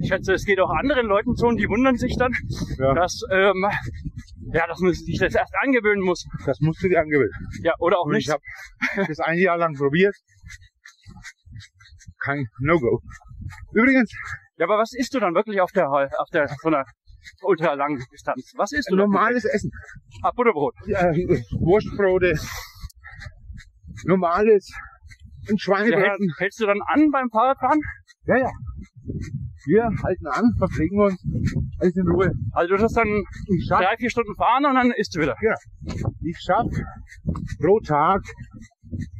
Ich 0.00 0.08
schätze, 0.08 0.32
es 0.34 0.44
geht 0.44 0.60
auch 0.60 0.70
anderen 0.70 1.06
Leuten 1.06 1.34
so 1.34 1.46
und 1.46 1.56
die 1.56 1.68
wundern 1.68 1.96
sich 1.96 2.16
dann, 2.18 2.32
Ja. 2.78 2.94
dass, 2.94 3.20
ähm, 3.30 3.64
ja, 4.52 4.66
dass 4.66 4.80
man 4.80 4.92
sich 4.92 5.18
das 5.18 5.34
erst 5.34 5.52
angewöhnen 5.62 6.04
muss. 6.04 6.24
Das 6.44 6.60
musst 6.60 6.82
du 6.82 6.88
dir 6.88 7.00
angewöhnen. 7.00 7.32
Ja, 7.62 7.72
oder 7.78 7.98
auch 7.98 8.06
Und 8.06 8.12
nicht. 8.12 8.28
ich 8.28 8.32
habe 8.32 8.42
das 9.08 9.18
ein 9.20 9.38
Jahr 9.38 9.56
lang 9.58 9.74
probiert. 9.74 10.14
Kein 12.22 12.46
No-Go. 12.60 13.00
Übrigens, 13.72 14.10
Ja, 14.56 14.66
aber 14.66 14.78
was 14.78 14.92
isst 14.92 15.12
du 15.14 15.20
dann 15.20 15.34
wirklich 15.34 15.60
auf 15.60 15.72
der, 15.72 15.90
auf 15.90 16.28
der, 16.32 16.46
so 16.48 16.68
einer 16.68 16.84
ultra 17.42 17.74
langen 17.74 18.02
Distanz? 18.12 18.52
Was 18.56 18.72
isst 18.72 18.88
du? 18.90 18.96
dann? 18.96 19.08
normales 19.10 19.44
Essen. 19.44 19.70
Ah, 20.22 20.30
Butterbrot. 20.34 20.74
Ja, 20.86 21.10
Wurstbrote. 21.58 22.34
Normales. 24.04 24.70
Ein 25.48 25.56
Ja, 25.56 25.58
Schweinebraten. 25.58 26.28
hält, 26.28 26.38
hältst 26.40 26.60
du 26.60 26.66
dann 26.66 26.80
an 26.86 27.10
beim 27.10 27.28
Fahrradfahren? 27.30 27.80
Ja, 28.26 28.36
ja. 28.38 28.50
Wir 29.66 29.84
halten 30.02 30.26
an, 30.26 30.44
verpflegen 30.58 31.00
uns. 31.00 31.22
Alles 31.78 31.96
in 31.96 32.08
Ruhe. 32.08 32.32
Also 32.52 32.76
du 32.76 32.82
wirst 32.82 32.96
dann 32.96 33.24
schaff, 33.66 33.80
drei, 33.80 33.96
vier 33.96 34.10
Stunden 34.10 34.34
fahren 34.36 34.66
und 34.66 34.74
dann 34.74 34.90
isst 34.92 35.14
du 35.16 35.20
wieder. 35.20 35.36
ich 36.22 36.38
schaff 36.38 36.66
pro 37.60 37.80
Tag 37.80 38.22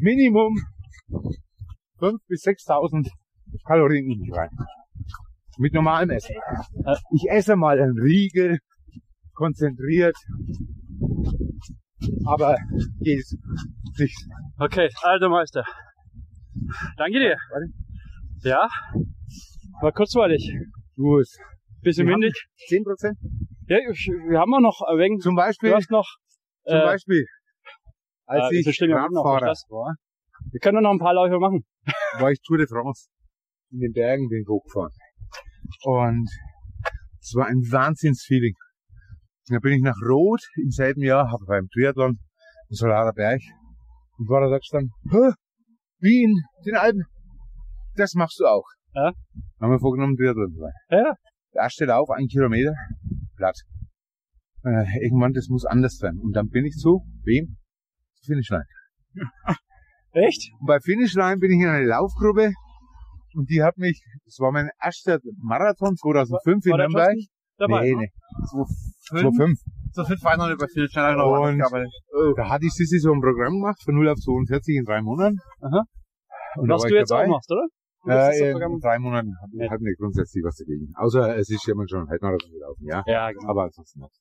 Minimum 0.01 0.55
5.000 2.01 2.19
bis 2.28 2.44
6.000 2.44 3.09
Kalorien 3.66 4.11
in 4.11 4.20
mich 4.20 4.32
rein. 4.32 4.51
Mit 5.59 5.73
normalem 5.73 6.11
Essen. 6.11 6.35
Ja. 6.85 6.97
Ich 7.12 7.31
esse 7.31 7.56
mal 7.56 7.81
einen 7.81 7.98
Riegel, 7.98 8.59
konzentriert. 9.35 10.16
Aber 12.27 12.57
geht 13.01 13.25
nicht. 13.99 14.17
Okay, 14.59 14.89
also 15.03 15.29
Meister. 15.29 15.65
Danke 16.97 17.19
dir. 17.19 17.37
Warte. 17.51 17.67
Ja, 18.43 18.69
war 19.81 19.93
kurzweilig. 19.93 20.53
Du, 20.97 21.19
es 21.19 21.39
Bisschen 21.85 22.07
Wir 22.07 22.15
windig. 22.15 22.33
10 22.69 22.83
Prozent. 22.83 23.19
Ja, 23.69 23.77
ich, 23.77 24.09
wir 24.29 24.39
haben 24.39 24.55
auch 24.55 24.61
noch 24.61 24.81
wenig, 24.97 25.21
Zum 25.21 25.37
du 25.37 25.43
Beispiel, 25.43 25.75
hast 25.75 25.91
noch, 25.91 26.09
zum 26.65 26.79
äh, 26.79 26.85
Beispiel, 26.85 27.27
als 28.25 28.51
äh, 28.51 28.57
ich 28.59 28.81
Radfahrer 28.81 29.39
Straße? 29.39 29.67
war, 29.69 29.95
wir 30.51 30.61
können 30.61 30.83
noch 30.83 30.93
ein 30.93 30.99
paar 30.99 31.13
Läufe 31.13 31.39
machen. 31.39 31.65
war 32.21 32.31
ich 32.31 32.41
Tour 32.41 32.57
de 32.57 32.67
France. 32.67 33.09
In 33.71 33.81
den 33.81 33.93
Bergen 33.93 34.29
bin 34.29 34.41
ich 34.43 34.49
hochgefahren. 34.49 34.93
Und 35.83 36.29
es 37.21 37.35
war 37.35 37.47
ein 37.47 37.61
Wahnsinnsfeeling. 37.71 38.55
Da 39.49 39.59
bin 39.59 39.73
ich 39.75 39.83
nach 39.83 39.97
Rot 40.09 40.43
im 40.57 40.71
selben 40.71 41.03
Jahr, 41.03 41.31
habe 41.31 41.45
beim 41.47 41.69
Triathlon 41.69 42.11
einen 42.11 42.19
Solarer 42.71 43.12
Berg 43.12 43.41
und 44.19 44.29
war 44.29 44.41
da 44.41 44.49
sagst 44.49 44.73
dann, 44.73 44.91
"Hä? 45.11 45.33
wie 46.05 46.23
in 46.25 46.35
den 46.66 46.77
Alpen, 46.77 47.05
das 47.97 48.15
machst 48.15 48.39
du 48.39 48.45
auch. 48.45 48.66
Ja. 48.95 49.12
Haben 49.61 49.73
wir 49.73 49.79
vorgenommen, 49.79 50.16
Triathlon 50.16 50.53
zu 50.53 50.61
sein. 50.61 50.73
Ja. 50.91 51.15
Der 51.55 51.62
erste 51.62 51.85
Lauf, 51.87 52.11
ein 52.11 52.27
Kilometer, 52.27 52.75
platt. 53.37 53.57
Äh, 54.65 54.85
irgendwann, 55.03 55.33
das 55.33 55.49
muss 55.49 55.65
anders 55.65 55.97
sein. 55.97 56.19
Und 56.19 56.33
dann 56.33 56.49
bin 56.49 56.65
ich 56.65 56.75
zu, 56.75 57.03
wem? 57.25 57.57
Zu 58.16 58.33
Finishline. 58.33 58.65
Echt? 60.12 60.53
Und 60.61 60.66
bei 60.66 60.79
Finishline 60.81 61.39
bin 61.39 61.51
ich 61.53 61.61
in 61.61 61.69
eine 61.69 61.87
Laufgruppe 61.87 62.53
und 63.35 63.51
die 63.51 63.62
hat 63.62 63.77
mich, 63.79 64.05
das 64.25 64.39
war 64.39 64.53
mein 64.53 64.71
erster 64.81 65.19
Marathon 65.39 65.97
2005 65.97 66.66
in 66.66 66.71
War 66.73 66.79
der 66.79 66.89
Nürnberg. 66.89 67.16
Dabei? 67.59 67.83
Nee, 67.85 67.95
ne? 67.95 67.99
nee, 68.01 68.11
So 68.51 68.65
2005. 69.09 69.59
so 69.93 70.05
fit 70.05 70.23
war 70.25 70.33
ich 70.33 70.39
noch 70.39 70.49
nicht 70.49 70.59
bei 70.59 70.67
viel 70.67 70.89
schneller 70.89 71.17
noch 71.17 71.41
Und- 71.49 71.59
gearbeitet. 71.59 71.93
Da 72.37 72.49
hatte 72.49 72.67
ich 72.67 72.73
Sissi 72.73 72.99
so 72.99 73.13
ein 73.13 73.21
Programm 73.21 73.55
gemacht 73.61 73.81
von 73.85 73.95
0 73.95 74.09
auf 74.09 74.19
42 74.19 74.77
in 74.77 74.85
drei 74.85 75.01
Monaten. 75.03 75.39
Aha. 75.61 75.85
Und 76.57 76.69
da 76.69 76.75
Was 76.75 76.83
du 76.83 76.95
jetzt 76.95 77.11
dabei. 77.11 77.25
auch 77.25 77.29
machst, 77.29 77.51
oder? 77.51 77.67
Äh, 78.07 78.51
in 78.53 78.81
drei 78.81 78.99
Monaten 78.99 79.33
habe 79.41 79.51
Nee. 79.57 79.65
ich 79.65 79.71
hab 79.71 79.81
nicht 79.81 79.99
grundsätzlich 79.99 80.45
was 80.45 80.57
dagegen. 80.57 80.93
Außer 80.97 81.37
es 81.39 81.49
ist 81.49 81.67
jemand 81.67 81.89
schon 81.91 82.07
Halbmarathon 82.09 82.51
gelaufen, 82.51 82.85
ja. 82.87 83.03
ja, 83.07 83.33
genau. 83.33 83.49
Aber 83.49 83.65
ansonsten 83.65 84.01
nicht. 84.01 84.21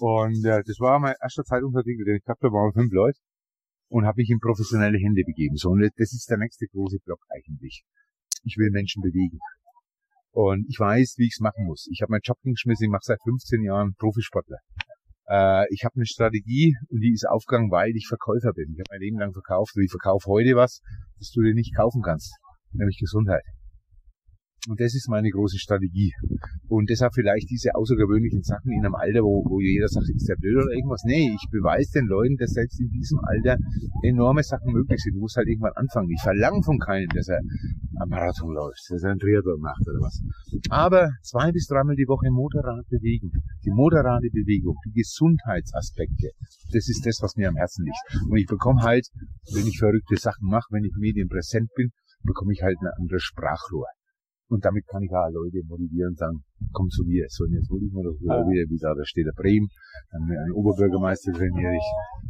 Und 0.00 0.44
äh, 0.44 0.62
das 0.64 0.76
war 0.80 0.98
mein 0.98 1.14
erster 1.22 1.44
Zeitungsartikel, 1.44 2.04
den 2.04 2.16
ich 2.16 2.24
gehabt 2.24 2.42
habe, 2.42 2.52
waren 2.52 2.72
fünf 2.72 2.92
Leute 2.92 3.18
und 3.88 4.04
habe 4.06 4.16
mich 4.20 4.28
in 4.30 4.38
professionelle 4.38 4.98
Hände 4.98 5.22
begeben. 5.24 5.56
So, 5.56 5.70
und 5.70 5.80
das 5.80 6.12
ist 6.12 6.26
der 6.28 6.38
nächste 6.38 6.66
große 6.66 6.98
Block 7.04 7.20
eigentlich. 7.30 7.84
Ich 8.44 8.56
will 8.58 8.70
Menschen 8.70 9.02
bewegen. 9.02 9.38
Und 10.36 10.66
ich 10.68 10.78
weiß, 10.78 11.14
wie 11.16 11.28
ich 11.28 11.36
es 11.36 11.40
machen 11.40 11.64
muss. 11.64 11.88
Ich 11.90 12.02
habe 12.02 12.10
meinen 12.10 12.20
Job 12.22 12.36
hingeschmissen, 12.42 12.84
ich 12.84 12.90
mache 12.90 13.08
seit 13.08 13.22
15 13.22 13.62
Jahren 13.62 13.94
Profisportler. 13.96 14.58
Äh, 15.30 15.64
ich 15.72 15.82
habe 15.82 15.94
eine 15.94 16.04
Strategie 16.04 16.76
und 16.90 17.00
die 17.00 17.14
ist 17.14 17.26
aufgegangen, 17.26 17.70
weil 17.70 17.96
ich 17.96 18.06
Verkäufer 18.06 18.52
bin. 18.52 18.68
Ich 18.74 18.80
habe 18.80 18.90
mein 18.90 19.00
Leben 19.00 19.18
lang 19.18 19.32
verkauft 19.32 19.72
und 19.76 19.84
ich 19.84 19.90
verkaufe 19.90 20.28
heute 20.28 20.54
was, 20.54 20.82
das 21.18 21.30
du 21.30 21.40
dir 21.40 21.54
nicht 21.54 21.74
kaufen 21.74 22.02
kannst, 22.02 22.36
nämlich 22.72 22.98
Gesundheit. 22.98 23.44
Und 24.68 24.80
das 24.80 24.94
ist 24.94 25.08
meine 25.08 25.30
große 25.30 25.58
Strategie. 25.58 26.12
Und 26.68 26.90
deshalb 26.90 27.14
vielleicht 27.14 27.48
diese 27.50 27.74
außergewöhnlichen 27.74 28.42
Sachen 28.42 28.72
in 28.72 28.84
einem 28.84 28.94
Alter, 28.94 29.22
wo, 29.22 29.44
wo 29.46 29.60
jeder 29.60 29.88
sagt, 29.88 30.08
ist 30.10 30.28
der 30.28 30.36
blöd 30.36 30.64
oder 30.64 30.74
irgendwas. 30.74 31.02
Nee, 31.04 31.30
ich 31.30 31.46
beweise 31.50 32.00
den 32.00 32.06
Leuten, 32.06 32.36
dass 32.36 32.50
selbst 32.50 32.80
in 32.80 32.90
diesem 32.90 33.20
Alter 33.22 33.56
enorme 34.02 34.42
Sachen 34.42 34.72
möglich 34.72 35.00
sind. 35.00 35.14
Du 35.14 35.20
musst 35.20 35.36
halt 35.36 35.48
irgendwann 35.48 35.76
anfangen. 35.76 36.10
Ich 36.10 36.22
verlange 36.22 36.62
von 36.62 36.78
keinem, 36.78 37.08
dass 37.14 37.28
er 37.28 37.40
am 38.00 38.08
Marathon 38.08 38.52
läuft, 38.52 38.82
dass 38.90 39.02
er 39.02 39.10
einen 39.10 39.20
Triathlon 39.20 39.60
macht 39.60 39.82
oder 39.86 40.00
was. 40.00 40.20
Aber 40.70 41.10
zwei 41.22 41.52
bis 41.52 41.66
dreimal 41.66 41.96
die 41.96 42.08
Woche 42.08 42.30
Motorrad 42.30 42.86
bewegen. 42.88 43.30
Die 43.64 43.70
moderate 43.70 44.28
Bewegung, 44.32 44.76
die 44.86 44.92
Gesundheitsaspekte. 44.92 46.30
Das 46.72 46.88
ist 46.88 47.06
das, 47.06 47.18
was 47.22 47.36
mir 47.36 47.48
am 47.48 47.56
Herzen 47.56 47.84
liegt. 47.84 48.28
Und 48.28 48.36
ich 48.36 48.46
bekomme 48.46 48.82
halt, 48.82 49.06
wenn 49.54 49.66
ich 49.66 49.78
verrückte 49.78 50.16
Sachen 50.16 50.48
mache, 50.48 50.68
wenn 50.70 50.84
ich 50.84 50.94
medienpräsent 50.98 51.70
bin, 51.76 51.90
bekomme 52.22 52.52
ich 52.52 52.62
halt 52.62 52.76
ein 52.80 52.90
anderes 52.98 53.22
Sprachrohr. 53.22 53.86
Und 54.48 54.64
damit 54.64 54.86
kann 54.86 55.02
ich 55.02 55.10
auch 55.10 55.26
Leute 55.32 55.58
motivieren 55.66 56.10
und 56.14 56.18
sagen, 56.18 56.38
komm 56.72 56.88
zu 56.88 57.02
mir. 57.04 57.26
So, 57.28 57.44
und 57.44 57.52
jetzt 57.52 57.68
hol 57.68 57.82
ich 57.82 57.92
mir 57.92 58.04
doch 58.04 58.14
wieder, 58.20 58.46
wieder 58.46 58.64
wie 58.70 58.78
da, 58.78 58.94
da 58.94 59.04
steht 59.04 59.26
der 59.26 59.34
Bremen, 59.34 59.66
dann 60.12 60.22
einen 60.22 60.52
Oberbürgermeister 60.52 61.32
trainiere 61.32 61.74
ich, 61.74 61.88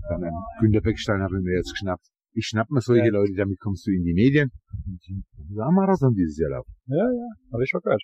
dann 0.08 0.24
einen 0.24 0.36
Günter 0.60 0.80
Beckstein 0.80 1.20
habe 1.20 1.36
ich 1.36 1.44
mir 1.44 1.56
jetzt 1.56 1.72
geschnappt. 1.72 2.06
Ich 2.32 2.46
schnapp 2.46 2.68
mir 2.70 2.80
solche 2.80 3.06
Ja. 3.06 3.12
Leute, 3.12 3.32
damit 3.36 3.58
kommst 3.60 3.86
du 3.86 3.90
in 3.92 4.02
die 4.04 4.12
Medien. 4.14 4.50
Und 4.86 5.00
die 5.08 5.24
haben 5.60 5.74
Marathon 5.74 6.14
dieses 6.14 6.36
Jahr 6.38 6.50
laufen. 6.50 6.72
Ja, 6.86 7.04
ja, 7.04 7.28
habe 7.52 7.62
ich 7.64 7.68
schon 7.70 7.80
gehört. 7.80 8.02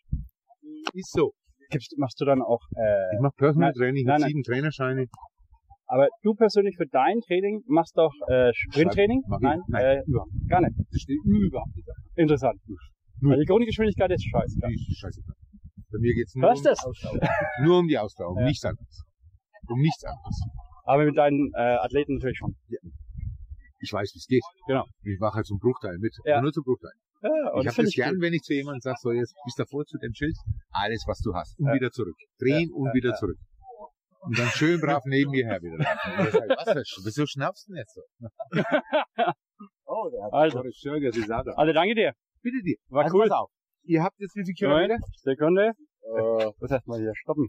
Ist 0.95 1.13
so. 1.13 1.33
Gibst, 1.71 1.95
machst 1.97 2.21
du 2.21 2.25
dann 2.27 2.43
auch, 2.43 2.61
äh, 2.77 3.17
Ich 3.17 3.21
mache 3.21 3.33
Personal 3.37 3.73
Training, 3.73 4.05
ich 4.05 4.09
habe 4.09 4.25
sieben 4.25 4.43
Trainerscheine. 4.43 5.07
aber 5.87 6.09
du 6.23 6.35
persönlich 6.35 6.77
für 6.77 6.87
dein 6.87 7.21
Training 7.27 7.63
machst 7.67 7.97
doch 7.97 8.13
äh, 8.29 8.53
Sprinttraining? 8.55 9.23
Mach. 9.29 9.41
Nein, 9.41 9.61
Nein, 9.69 9.83
äh, 9.85 10.03
überhaupt 10.07 10.33
gar 10.49 10.61
nicht. 10.61 10.77
Das 10.79 11.01
steht 11.01 11.19
überhaupt 11.25 11.75
nicht 11.77 11.89
da. 11.89 11.93
Interessant. 12.17 12.61
Null. 13.23 13.33
Also 13.33 13.41
die 13.43 13.47
Grundgeschwindigkeit 13.47 14.11
ist 14.11 14.25
scheiße. 14.29 14.59
Ja. 14.61 14.69
Die 14.69 14.75
ist 14.75 14.99
scheiße. 14.99 15.23
Bei 15.93 15.99
mir 15.99 16.15
geht's 16.15 16.35
nur 16.35 16.51
Was 16.51 16.61
um. 16.85 17.21
Nur 17.65 17.79
um 17.79 17.87
die 17.89 17.97
Ausdauer, 17.99 18.31
um 18.33 18.39
Ja. 18.39 18.45
nichts 18.47 18.65
anderes. 18.65 19.05
Um 19.69 19.79
nichts 19.79 20.05
anderes. 20.05 20.43
Aber 20.85 21.05
mit 21.05 21.17
deinen 21.17 21.53
äh, 21.55 21.61
Athleten 21.79 22.15
natürlich 22.15 22.39
schon. 22.39 22.57
Ich 23.81 23.93
weiß, 23.93 24.11
wie 24.15 24.19
es 24.19 24.27
geht. 24.27 24.43
Genau. 24.67 24.85
Ich 25.05 25.19
mache 25.21 25.37
halt 25.37 25.47
zum 25.47 25.59
Bruchteil 25.59 25.99
mit. 25.99 26.15
Ja. 26.25 26.41
Nur 26.41 26.53
zum 26.53 26.65
Bruchteil. 26.65 26.91
Ja, 27.23 27.61
Ich 27.61 27.69
habe 27.69 27.83
das 27.85 27.95
gern, 27.95 28.21
wenn 28.21 28.33
ich 28.33 28.43
zu 28.43 28.53
jemandem 28.55 28.81
sage, 28.81 28.97
so 29.01 29.13
jetzt 29.13 29.35
bis 29.45 29.55
davor 29.55 29.85
zu 29.87 29.97
dem 29.99 30.13
Schild, 30.15 30.37
alles 30.73 31.05
was 31.07 31.21
du 31.21 31.33
hast 31.35 31.57
und 31.61 31.69
Ja. 31.69 31.75
wieder 31.75 31.91
zurück. 31.93 32.17
Drehen 32.41 32.69
Ja, 32.71 32.75
und 32.75 32.87
ja, 32.89 32.95
wieder 32.95 33.11
ja. 33.11 33.15
zurück. 33.17 33.39
Und 34.25 34.39
dann 34.39 34.49
schön 34.49 34.81
brav 34.81 35.03
neben 35.05 35.31
mir 35.31 35.45
her 35.47 35.61
wieder. 35.63 35.79
sag, 35.83 36.49
was, 36.77 36.87
wieso 37.05 37.27
schnappst 37.27 37.69
du 37.69 37.73
denn 37.73 37.79
jetzt 37.83 37.95
so? 37.95 38.03
oh, 39.87 40.09
der 40.11 40.25
hat 40.25 40.33
Also. 40.33 40.63
Das 40.63 41.17
ist 41.17 41.31
auch 41.31 41.45
da. 41.45 41.53
Also 41.53 41.73
danke 41.73 41.95
dir. 41.95 42.13
Bitte 42.43 42.63
dir. 42.63 42.77
War 42.89 43.05
Also 43.05 43.17
cool. 43.17 43.29
pass 43.29 43.39
auf. 43.39 43.51
Ihr 43.85 44.03
habt 44.03 44.19
jetzt 44.21 44.35
wie 44.37 44.43
viele 44.45 44.55
Kilometer? 44.55 44.99
Sekunde. 45.17 45.73
Äh, 46.03 46.47
Muss 46.61 46.71
erst 46.71 46.87
mal 46.87 46.99
hier 47.01 47.15
stoppen. 47.15 47.49